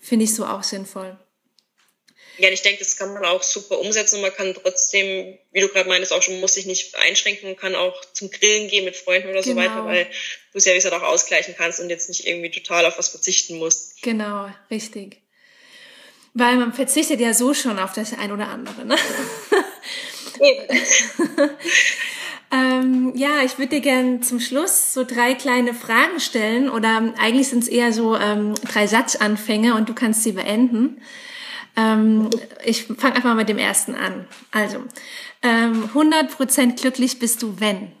finde 0.00 0.24
ich 0.24 0.34
so 0.34 0.46
auch 0.46 0.62
sinnvoll. 0.62 1.18
Ja, 2.38 2.48
ich 2.48 2.62
denke, 2.62 2.80
das 2.80 2.96
kann 2.96 3.12
man 3.14 3.24
auch 3.24 3.42
super 3.42 3.78
umsetzen. 3.78 4.20
Man 4.20 4.34
kann 4.34 4.54
trotzdem, 4.54 5.38
wie 5.52 5.60
du 5.60 5.68
gerade 5.68 5.88
meinst, 5.88 6.12
auch 6.12 6.22
schon 6.22 6.40
muss 6.40 6.54
sich 6.54 6.66
nicht 6.66 6.96
einschränken 6.96 7.50
und 7.50 7.58
kann 7.58 7.76
auch 7.76 8.04
zum 8.12 8.30
Grillen 8.30 8.68
gehen 8.68 8.84
mit 8.84 8.96
Freunden 8.96 9.28
oder 9.28 9.42
genau. 9.42 9.54
so 9.54 9.56
weiter, 9.56 9.84
weil 9.84 10.06
du 10.52 10.58
es 10.58 10.64
ja 10.64 10.72
wie 10.72 10.76
gesagt 10.76 10.94
auch 10.94 11.06
ausgleichen 11.06 11.54
kannst 11.56 11.78
und 11.78 11.90
jetzt 11.90 12.08
nicht 12.08 12.26
irgendwie 12.26 12.50
total 12.50 12.86
auf 12.86 12.98
was 12.98 13.08
verzichten 13.08 13.58
musst. 13.58 14.02
Genau, 14.02 14.48
richtig. 14.70 15.20
Weil 16.32 16.56
man 16.56 16.72
verzichtet 16.72 17.20
ja 17.20 17.32
so 17.32 17.54
schon 17.54 17.78
auf 17.78 17.92
das 17.92 18.12
ein 18.14 18.32
oder 18.32 18.48
andere, 18.48 18.84
ne? 18.84 18.96
ähm, 22.52 23.12
ja, 23.14 23.42
ich 23.44 23.58
würde 23.58 23.76
dir 23.76 23.80
gerne 23.80 24.20
zum 24.20 24.40
Schluss 24.40 24.92
so 24.92 25.04
drei 25.04 25.34
kleine 25.34 25.74
Fragen 25.74 26.20
stellen 26.20 26.68
oder 26.68 27.14
eigentlich 27.18 27.48
sind 27.48 27.62
es 27.62 27.68
eher 27.68 27.92
so 27.92 28.16
ähm, 28.16 28.54
drei 28.64 28.86
Satzanfänge 28.86 29.74
und 29.74 29.88
du 29.88 29.94
kannst 29.94 30.22
sie 30.22 30.32
beenden. 30.32 31.00
Ähm, 31.76 32.30
ich 32.64 32.84
fange 32.84 33.16
einfach 33.16 33.30
mal 33.30 33.34
mit 33.34 33.48
dem 33.48 33.58
ersten 33.58 33.94
an. 33.94 34.28
Also, 34.52 34.84
ähm, 35.42 35.90
100% 35.92 36.80
glücklich 36.80 37.18
bist 37.18 37.42
du, 37.42 37.58
wenn? 37.60 37.92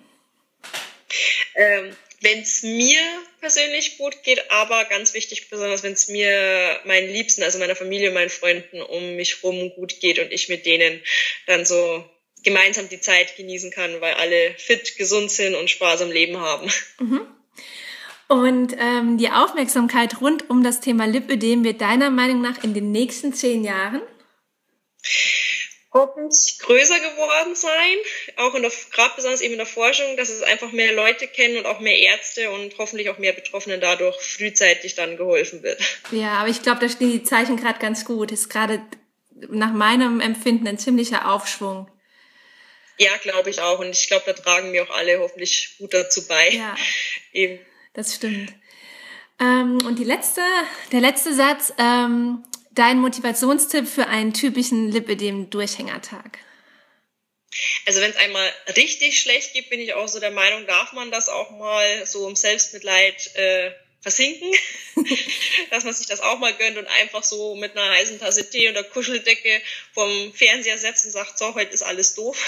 Ähm, 1.56 1.96
wenn 2.20 2.40
es 2.40 2.62
mir 2.62 3.00
persönlich 3.40 3.98
gut 3.98 4.22
geht, 4.22 4.50
aber 4.50 4.84
ganz 4.86 5.12
wichtig, 5.12 5.50
besonders 5.50 5.82
wenn 5.82 5.92
es 5.92 6.08
mir 6.08 6.80
meinen 6.84 7.12
Liebsten, 7.12 7.42
also 7.42 7.58
meiner 7.58 7.76
Familie, 7.76 8.10
meinen 8.10 8.30
Freunden 8.30 8.80
um 8.80 9.16
mich 9.16 9.42
rum 9.42 9.70
gut 9.74 10.00
geht 10.00 10.18
und 10.18 10.32
ich 10.32 10.48
mit 10.48 10.64
denen 10.64 11.02
dann 11.46 11.66
so 11.66 12.02
gemeinsam 12.44 12.88
die 12.88 13.00
Zeit 13.00 13.36
genießen 13.36 13.70
kann, 13.70 14.00
weil 14.00 14.14
alle 14.14 14.54
fit, 14.56 14.96
gesund 14.96 15.30
sind 15.30 15.54
und 15.54 15.70
Spaß 15.70 16.02
am 16.02 16.10
Leben 16.10 16.38
haben. 16.38 16.70
Mhm. 16.98 17.22
Und 18.28 18.74
ähm, 18.78 19.18
die 19.18 19.30
Aufmerksamkeit 19.30 20.20
rund 20.20 20.48
um 20.48 20.62
das 20.62 20.80
Thema 20.80 21.06
Lipödem 21.06 21.64
wird 21.64 21.80
deiner 21.80 22.10
Meinung 22.10 22.40
nach 22.40 22.62
in 22.64 22.72
den 22.72 22.90
nächsten 22.90 23.34
zehn 23.34 23.64
Jahren 23.64 24.02
hoffentlich 25.94 26.58
größer 26.58 26.98
geworden 26.98 27.54
sein, 27.54 27.96
auch 28.36 28.54
in 28.54 28.62
der, 28.62 28.72
gerade 28.90 29.12
besonders 29.14 29.40
eben 29.40 29.52
in 29.52 29.58
der 29.58 29.66
Forschung, 29.66 30.16
dass 30.16 30.28
es 30.28 30.42
einfach 30.42 30.72
mehr 30.72 30.92
Leute 30.92 31.28
kennen 31.28 31.56
und 31.56 31.66
auch 31.66 31.78
mehr 31.78 31.96
Ärzte 31.96 32.50
und 32.50 32.76
hoffentlich 32.78 33.08
auch 33.10 33.18
mehr 33.18 33.32
Betroffenen 33.32 33.80
dadurch 33.80 34.16
frühzeitig 34.20 34.96
dann 34.96 35.16
geholfen 35.16 35.62
wird. 35.62 35.80
Ja, 36.10 36.32
aber 36.32 36.48
ich 36.48 36.62
glaube, 36.62 36.80
da 36.80 36.88
stehen 36.88 37.12
die 37.12 37.22
Zeichen 37.22 37.56
gerade 37.56 37.78
ganz 37.78 38.04
gut. 38.04 38.32
Ist 38.32 38.50
gerade 38.50 38.82
nach 39.48 39.72
meinem 39.72 40.20
Empfinden 40.20 40.66
ein 40.66 40.78
ziemlicher 40.78 41.30
Aufschwung. 41.30 41.88
Ja, 42.98 43.16
glaube 43.18 43.50
ich 43.50 43.60
auch. 43.60 43.80
Und 43.80 43.90
ich 43.90 44.08
glaube, 44.08 44.24
da 44.26 44.32
tragen 44.32 44.72
wir 44.72 44.84
auch 44.84 44.94
alle 44.94 45.18
hoffentlich 45.18 45.76
gut 45.78 45.94
dazu 45.94 46.26
bei. 46.26 46.50
Ja. 46.50 46.76
Eben 47.32 47.58
das 47.94 48.14
stimmt. 48.16 48.52
Ähm, 49.40 49.78
und 49.86 49.98
die 49.98 50.04
letzte, 50.04 50.42
der 50.92 51.00
letzte 51.00 51.32
Satz, 51.34 51.72
ähm, 51.78 52.44
dein 52.72 52.98
Motivationstipp 52.98 53.88
für 53.88 54.08
einen 54.08 54.34
typischen 54.34 54.90
Lipidem-Durchhängertag. 54.90 56.38
Also 57.86 58.00
wenn 58.00 58.10
es 58.10 58.16
einmal 58.16 58.52
richtig 58.76 59.20
schlecht 59.20 59.52
geht, 59.52 59.70
bin 59.70 59.78
ich 59.78 59.94
auch 59.94 60.08
so 60.08 60.18
der 60.18 60.32
Meinung, 60.32 60.66
darf 60.66 60.92
man 60.92 61.12
das 61.12 61.28
auch 61.28 61.50
mal 61.52 62.04
so 62.04 62.28
im 62.28 62.34
Selbstmitleid 62.34 63.36
äh, 63.36 63.70
versinken, 64.04 64.52
dass 65.70 65.84
man 65.84 65.94
sich 65.94 66.06
das 66.06 66.20
auch 66.20 66.38
mal 66.38 66.54
gönnt 66.54 66.76
und 66.76 66.86
einfach 66.86 67.24
so 67.24 67.54
mit 67.56 67.74
einer 67.74 67.90
heißen 67.90 68.20
Tasse 68.20 68.48
Tee 68.48 68.68
oder 68.68 68.84
Kuscheldecke 68.84 69.62
vom 69.94 70.32
Fernseher 70.34 70.76
setzt 70.76 71.06
und 71.06 71.10
sagt, 71.10 71.38
so, 71.38 71.54
heute 71.54 71.72
ist 71.72 71.82
alles 71.82 72.14
doof. 72.14 72.38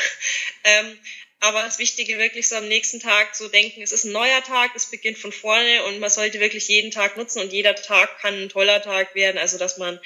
Ähm, 0.69 0.99
aber 1.39 1.63
das 1.63 1.79
Wichtige 1.79 2.19
wirklich 2.19 2.49
so 2.49 2.57
am 2.57 2.67
nächsten 2.67 2.99
Tag 2.99 3.37
so 3.37 3.47
denken, 3.47 3.81
es 3.81 3.93
ist 3.93 4.05
ein 4.05 4.11
neuer 4.11 4.43
Tag, 4.43 4.73
es 4.75 4.87
beginnt 4.87 5.17
von 5.17 5.31
vorne 5.31 5.85
und 5.85 6.01
man 6.01 6.11
sollte 6.11 6.41
wirklich 6.41 6.67
jeden 6.67 6.91
Tag 6.91 7.17
nutzen 7.17 7.41
und 7.41 7.53
jeder 7.53 7.77
Tag 7.77 8.19
kann 8.21 8.35
ein 8.35 8.49
toller 8.49 8.83
Tag 8.83 9.15
werden. 9.15 9.39
Also 9.39 9.57
dass 9.57 9.79
man 9.79 10.01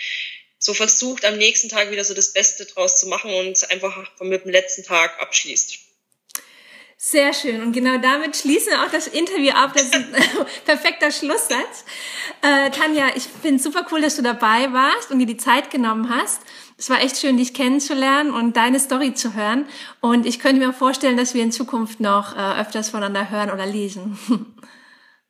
so 0.58 0.74
versucht, 0.74 1.24
am 1.24 1.38
nächsten 1.38 1.70
Tag 1.70 1.90
wieder 1.90 2.04
so 2.04 2.12
das 2.12 2.34
Beste 2.34 2.66
draus 2.66 3.00
zu 3.00 3.06
machen 3.06 3.32
und 3.32 3.70
einfach 3.70 4.10
mit 4.20 4.44
dem 4.44 4.50
letzten 4.50 4.84
Tag 4.84 5.18
abschließt. 5.18 5.78
Sehr 7.02 7.32
schön. 7.32 7.62
Und 7.62 7.72
genau 7.72 7.96
damit 7.96 8.36
schließen 8.36 8.72
wir 8.72 8.82
auch 8.82 8.90
das 8.90 9.06
Interview 9.06 9.52
ab. 9.52 9.72
Das 9.72 9.84
ist 9.84 9.94
ein 9.94 10.14
perfekter 10.66 11.10
Schlusssatz. 11.10 11.86
Äh, 12.42 12.70
Tanja, 12.72 13.12
ich 13.16 13.22
finde 13.22 13.62
super 13.62 13.86
cool, 13.90 14.02
dass 14.02 14.16
du 14.16 14.22
dabei 14.22 14.70
warst 14.74 15.10
und 15.10 15.18
dir 15.18 15.24
die 15.24 15.38
Zeit 15.38 15.70
genommen 15.70 16.14
hast. 16.14 16.42
Es 16.76 16.90
war 16.90 17.00
echt 17.00 17.16
schön, 17.16 17.38
dich 17.38 17.54
kennenzulernen 17.54 18.34
und 18.34 18.54
deine 18.54 18.78
Story 18.78 19.14
zu 19.14 19.32
hören. 19.32 19.66
Und 20.02 20.26
ich 20.26 20.40
könnte 20.40 20.60
mir 20.60 20.74
vorstellen, 20.74 21.16
dass 21.16 21.32
wir 21.32 21.42
in 21.42 21.52
Zukunft 21.52 22.00
noch 22.00 22.36
äh, 22.36 22.60
öfters 22.60 22.90
voneinander 22.90 23.30
hören 23.30 23.50
oder 23.50 23.66
lesen. 23.66 24.18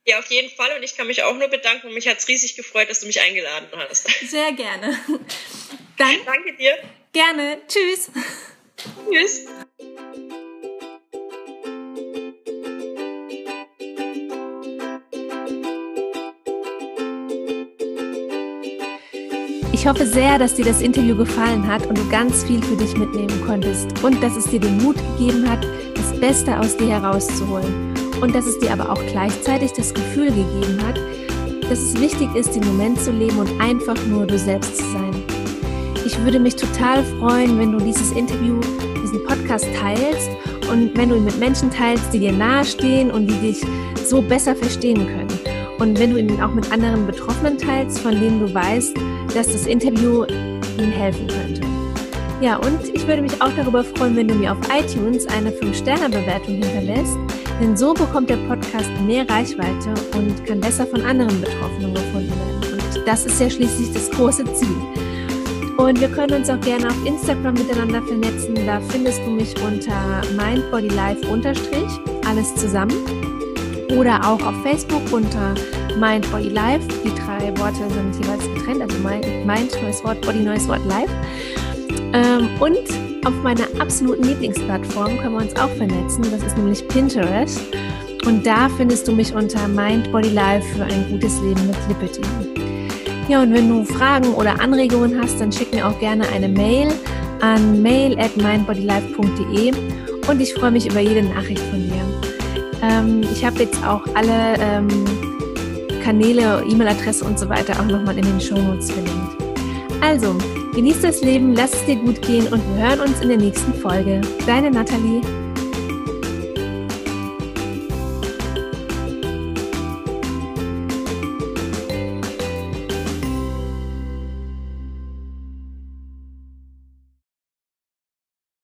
Ja, 0.07 0.19
auf 0.19 0.31
jeden 0.31 0.49
Fall. 0.57 0.75
Und 0.77 0.83
ich 0.83 0.97
kann 0.97 1.07
mich 1.07 1.23
auch 1.23 1.37
nur 1.37 1.49
bedanken. 1.49 1.89
Und 1.89 1.95
mich 1.95 2.09
hat 2.09 2.19
es 2.19 2.27
riesig 2.27 2.57
gefreut, 2.57 2.89
dass 2.89 3.01
du 3.01 3.07
mich 3.07 3.21
eingeladen 3.21 3.69
hast. 3.77 4.09
Sehr 4.29 4.51
gerne. 4.53 4.99
Dann. 5.99 6.17
Danke 6.25 6.57
dir. 6.57 6.73
Gerne. 7.13 7.61
Tschüss. 7.69 8.11
Tschüss. 9.13 9.45
Ich 19.81 19.87
hoffe 19.87 20.05
sehr, 20.05 20.39
dass 20.39 20.53
dir 20.53 20.67
das 20.67 20.83
Interview 20.83 21.17
gefallen 21.17 21.67
hat 21.67 21.87
und 21.87 21.97
du 21.97 22.07
ganz 22.11 22.45
viel 22.45 22.63
für 22.63 22.77
dich 22.77 22.95
mitnehmen 22.99 23.41
konntest 23.47 23.89
und 24.05 24.23
dass 24.23 24.37
es 24.37 24.45
dir 24.45 24.61
den 24.61 24.77
Mut 24.77 24.97
gegeben 25.17 25.49
hat, 25.49 25.67
das 25.95 26.21
Beste 26.21 26.61
aus 26.61 26.77
dir 26.77 26.89
herauszuholen 26.89 27.95
und 28.21 28.35
dass 28.35 28.45
es 28.45 28.59
dir 28.59 28.75
aber 28.75 28.91
auch 28.93 29.03
gleichzeitig 29.07 29.73
das 29.73 29.95
Gefühl 29.95 30.27
gegeben 30.27 30.79
hat, 30.87 31.01
dass 31.71 31.79
es 31.79 31.99
wichtig 31.99 32.29
ist, 32.35 32.55
den 32.55 32.67
Moment 32.67 33.01
zu 33.01 33.11
leben 33.11 33.39
und 33.39 33.59
einfach 33.59 33.97
nur 34.07 34.27
du 34.27 34.39
selbst 34.39 34.77
zu 34.77 34.83
sein. 34.83 35.25
Ich 36.05 36.23
würde 36.25 36.41
mich 36.41 36.57
total 36.57 37.03
freuen, 37.19 37.59
wenn 37.59 37.73
du 37.73 37.79
dieses 37.79 38.13
Interview, 38.13 38.61
diesen 39.03 39.25
Podcast 39.25 39.67
teilst 39.81 40.29
und 40.71 40.95
wenn 40.95 41.09
du 41.09 41.17
ihn 41.17 41.25
mit 41.25 41.39
Menschen 41.39 41.71
teilst, 41.71 42.13
die 42.13 42.19
dir 42.19 42.33
nahestehen 42.33 43.11
und 43.11 43.29
die 43.29 43.41
dich 43.41 43.65
so 44.05 44.21
besser 44.21 44.55
verstehen 44.55 45.07
können. 45.07 45.50
Und 45.81 45.99
wenn 45.99 46.11
du 46.11 46.19
ihn 46.19 46.41
auch 46.41 46.53
mit 46.53 46.71
anderen 46.71 47.07
Betroffenen 47.07 47.57
teilst, 47.57 48.01
von 48.01 48.13
denen 48.13 48.39
du 48.39 48.53
weißt, 48.53 48.95
dass 49.35 49.49
das 49.49 49.67
Interview 49.67 50.25
Ihnen 50.79 50.93
helfen 50.93 51.27
könnte. 51.27 51.63
Ja, 52.43 52.57
und 52.57 52.95
ich 52.95 53.07
würde 53.07 53.23
mich 53.23 53.41
auch 53.41 53.51
darüber 53.57 53.83
freuen, 53.83 54.15
wenn 54.15 54.29
du 54.29 54.35
mir 54.35 54.53
auf 54.53 54.59
iTunes 54.71 55.27
eine 55.27 55.51
5-Sterne-Bewertung 55.51 56.55
hinterlässt, 56.57 57.17
denn 57.61 57.77
so 57.77 57.95
bekommt 57.95 58.29
der 58.29 58.37
Podcast 58.49 58.91
mehr 59.07 59.29
Reichweite 59.29 59.95
und 60.17 60.45
kann 60.47 60.61
besser 60.61 60.87
von 60.87 61.01
anderen 61.03 61.41
Betroffenen 61.41 61.95
gefunden 61.95 62.31
werden. 62.31 62.73
Und 62.75 63.07
das 63.07 63.25
ist 63.25 63.41
ja 63.41 63.49
schließlich 63.49 63.93
das 63.93 64.11
große 64.11 64.45
Ziel. 64.55 64.77
Und 65.79 65.99
wir 65.99 66.09
können 66.09 66.35
uns 66.35 66.51
auch 66.51 66.61
gerne 66.61 66.89
auf 66.89 67.07
Instagram 67.07 67.55
miteinander 67.55 68.03
vernetzen. 68.03 68.55
Da 68.67 68.81
findest 68.91 69.21
du 69.21 69.31
mich 69.31 69.55
unter 69.63 70.21
mindbodylife 70.37 71.27
alles 72.27 72.55
zusammen. 72.55 73.30
Oder 73.97 74.21
auch 74.25 74.41
auf 74.43 74.55
Facebook 74.63 75.03
unter 75.13 75.55
Mind 75.99 76.31
Body 76.31 76.49
Life. 76.49 76.87
Die 77.05 77.15
drei 77.15 77.57
Worte 77.59 77.89
sind 77.91 78.25
jeweils 78.25 78.45
getrennt, 78.55 78.83
also 78.83 78.97
Mind, 78.99 79.83
neues 79.83 80.03
Wort, 80.05 80.21
Body, 80.23 80.41
neues 80.41 80.69
Wort, 80.69 80.85
Life. 80.87 81.13
Ähm, 82.13 82.49
und 82.61 82.79
auf 83.27 83.35
meiner 83.43 83.65
absoluten 83.79 84.25
Lieblingsplattform 84.25 85.19
können 85.19 85.33
wir 85.33 85.43
uns 85.43 85.57
auch 85.57 85.71
vernetzen. 85.71 86.25
Das 86.31 86.43
ist 86.43 86.57
nämlich 86.57 86.87
Pinterest. 86.89 87.61
Und 88.27 88.47
da 88.47 88.69
findest 88.77 89.09
du 89.09 89.13
mich 89.13 89.35
unter 89.35 89.67
Mind 89.69 90.11
Body 90.13 90.31
Life 90.31 90.67
für 90.77 90.85
ein 90.85 91.07
gutes 91.11 91.41
Leben 91.41 91.67
mit 91.67 91.77
Lipidem. 91.89 92.25
Ja, 93.29 93.43
und 93.43 93.55
wenn 93.55 93.69
du 93.69 93.85
Fragen 93.85 94.35
oder 94.35 94.61
Anregungen 94.61 95.21
hast, 95.21 95.41
dann 95.41 95.53
schick 95.53 95.73
mir 95.73 95.87
auch 95.87 95.99
gerne 96.01 96.29
eine 96.29 96.49
Mail 96.49 96.89
an 97.41 97.81
mail 97.81 98.19
at 98.19 98.37
mindbodylife.de 98.37 99.73
und 100.29 100.41
ich 100.41 100.53
freue 100.55 100.71
mich 100.71 100.91
über 100.91 101.01
jede 101.01 101.23
Nachricht 101.23 101.63
von 101.71 101.83
dir. 101.83 102.10
Ähm, 102.83 103.23
ich 103.23 103.45
habe 103.45 103.61
jetzt 103.61 103.85
auch 103.85 104.03
alle 104.15 104.57
ähm, 104.59 104.89
Kanäle, 106.03 106.65
E-Mail-Adresse 106.69 107.25
und 107.25 107.39
so 107.39 107.49
weiter 107.49 107.79
auch 107.79 107.87
nochmal 107.87 108.17
in 108.17 108.25
den 108.25 108.41
Shownotes 108.41 108.91
verlinkt. 108.91 109.37
Also, 110.01 110.37
genieß 110.75 111.03
das 111.03 111.21
Leben, 111.23 111.55
lass 111.55 111.75
es 111.75 111.85
dir 111.85 111.97
gut 111.97 112.23
gehen 112.23 112.47
und 112.53 112.63
wir 112.75 112.89
hören 112.89 113.01
uns 113.01 113.21
in 113.21 113.29
der 113.29 113.39
nächsten 113.39 113.75
Folge. 113.75 114.21
Deine 114.47 114.71
Nathalie. 114.71 115.21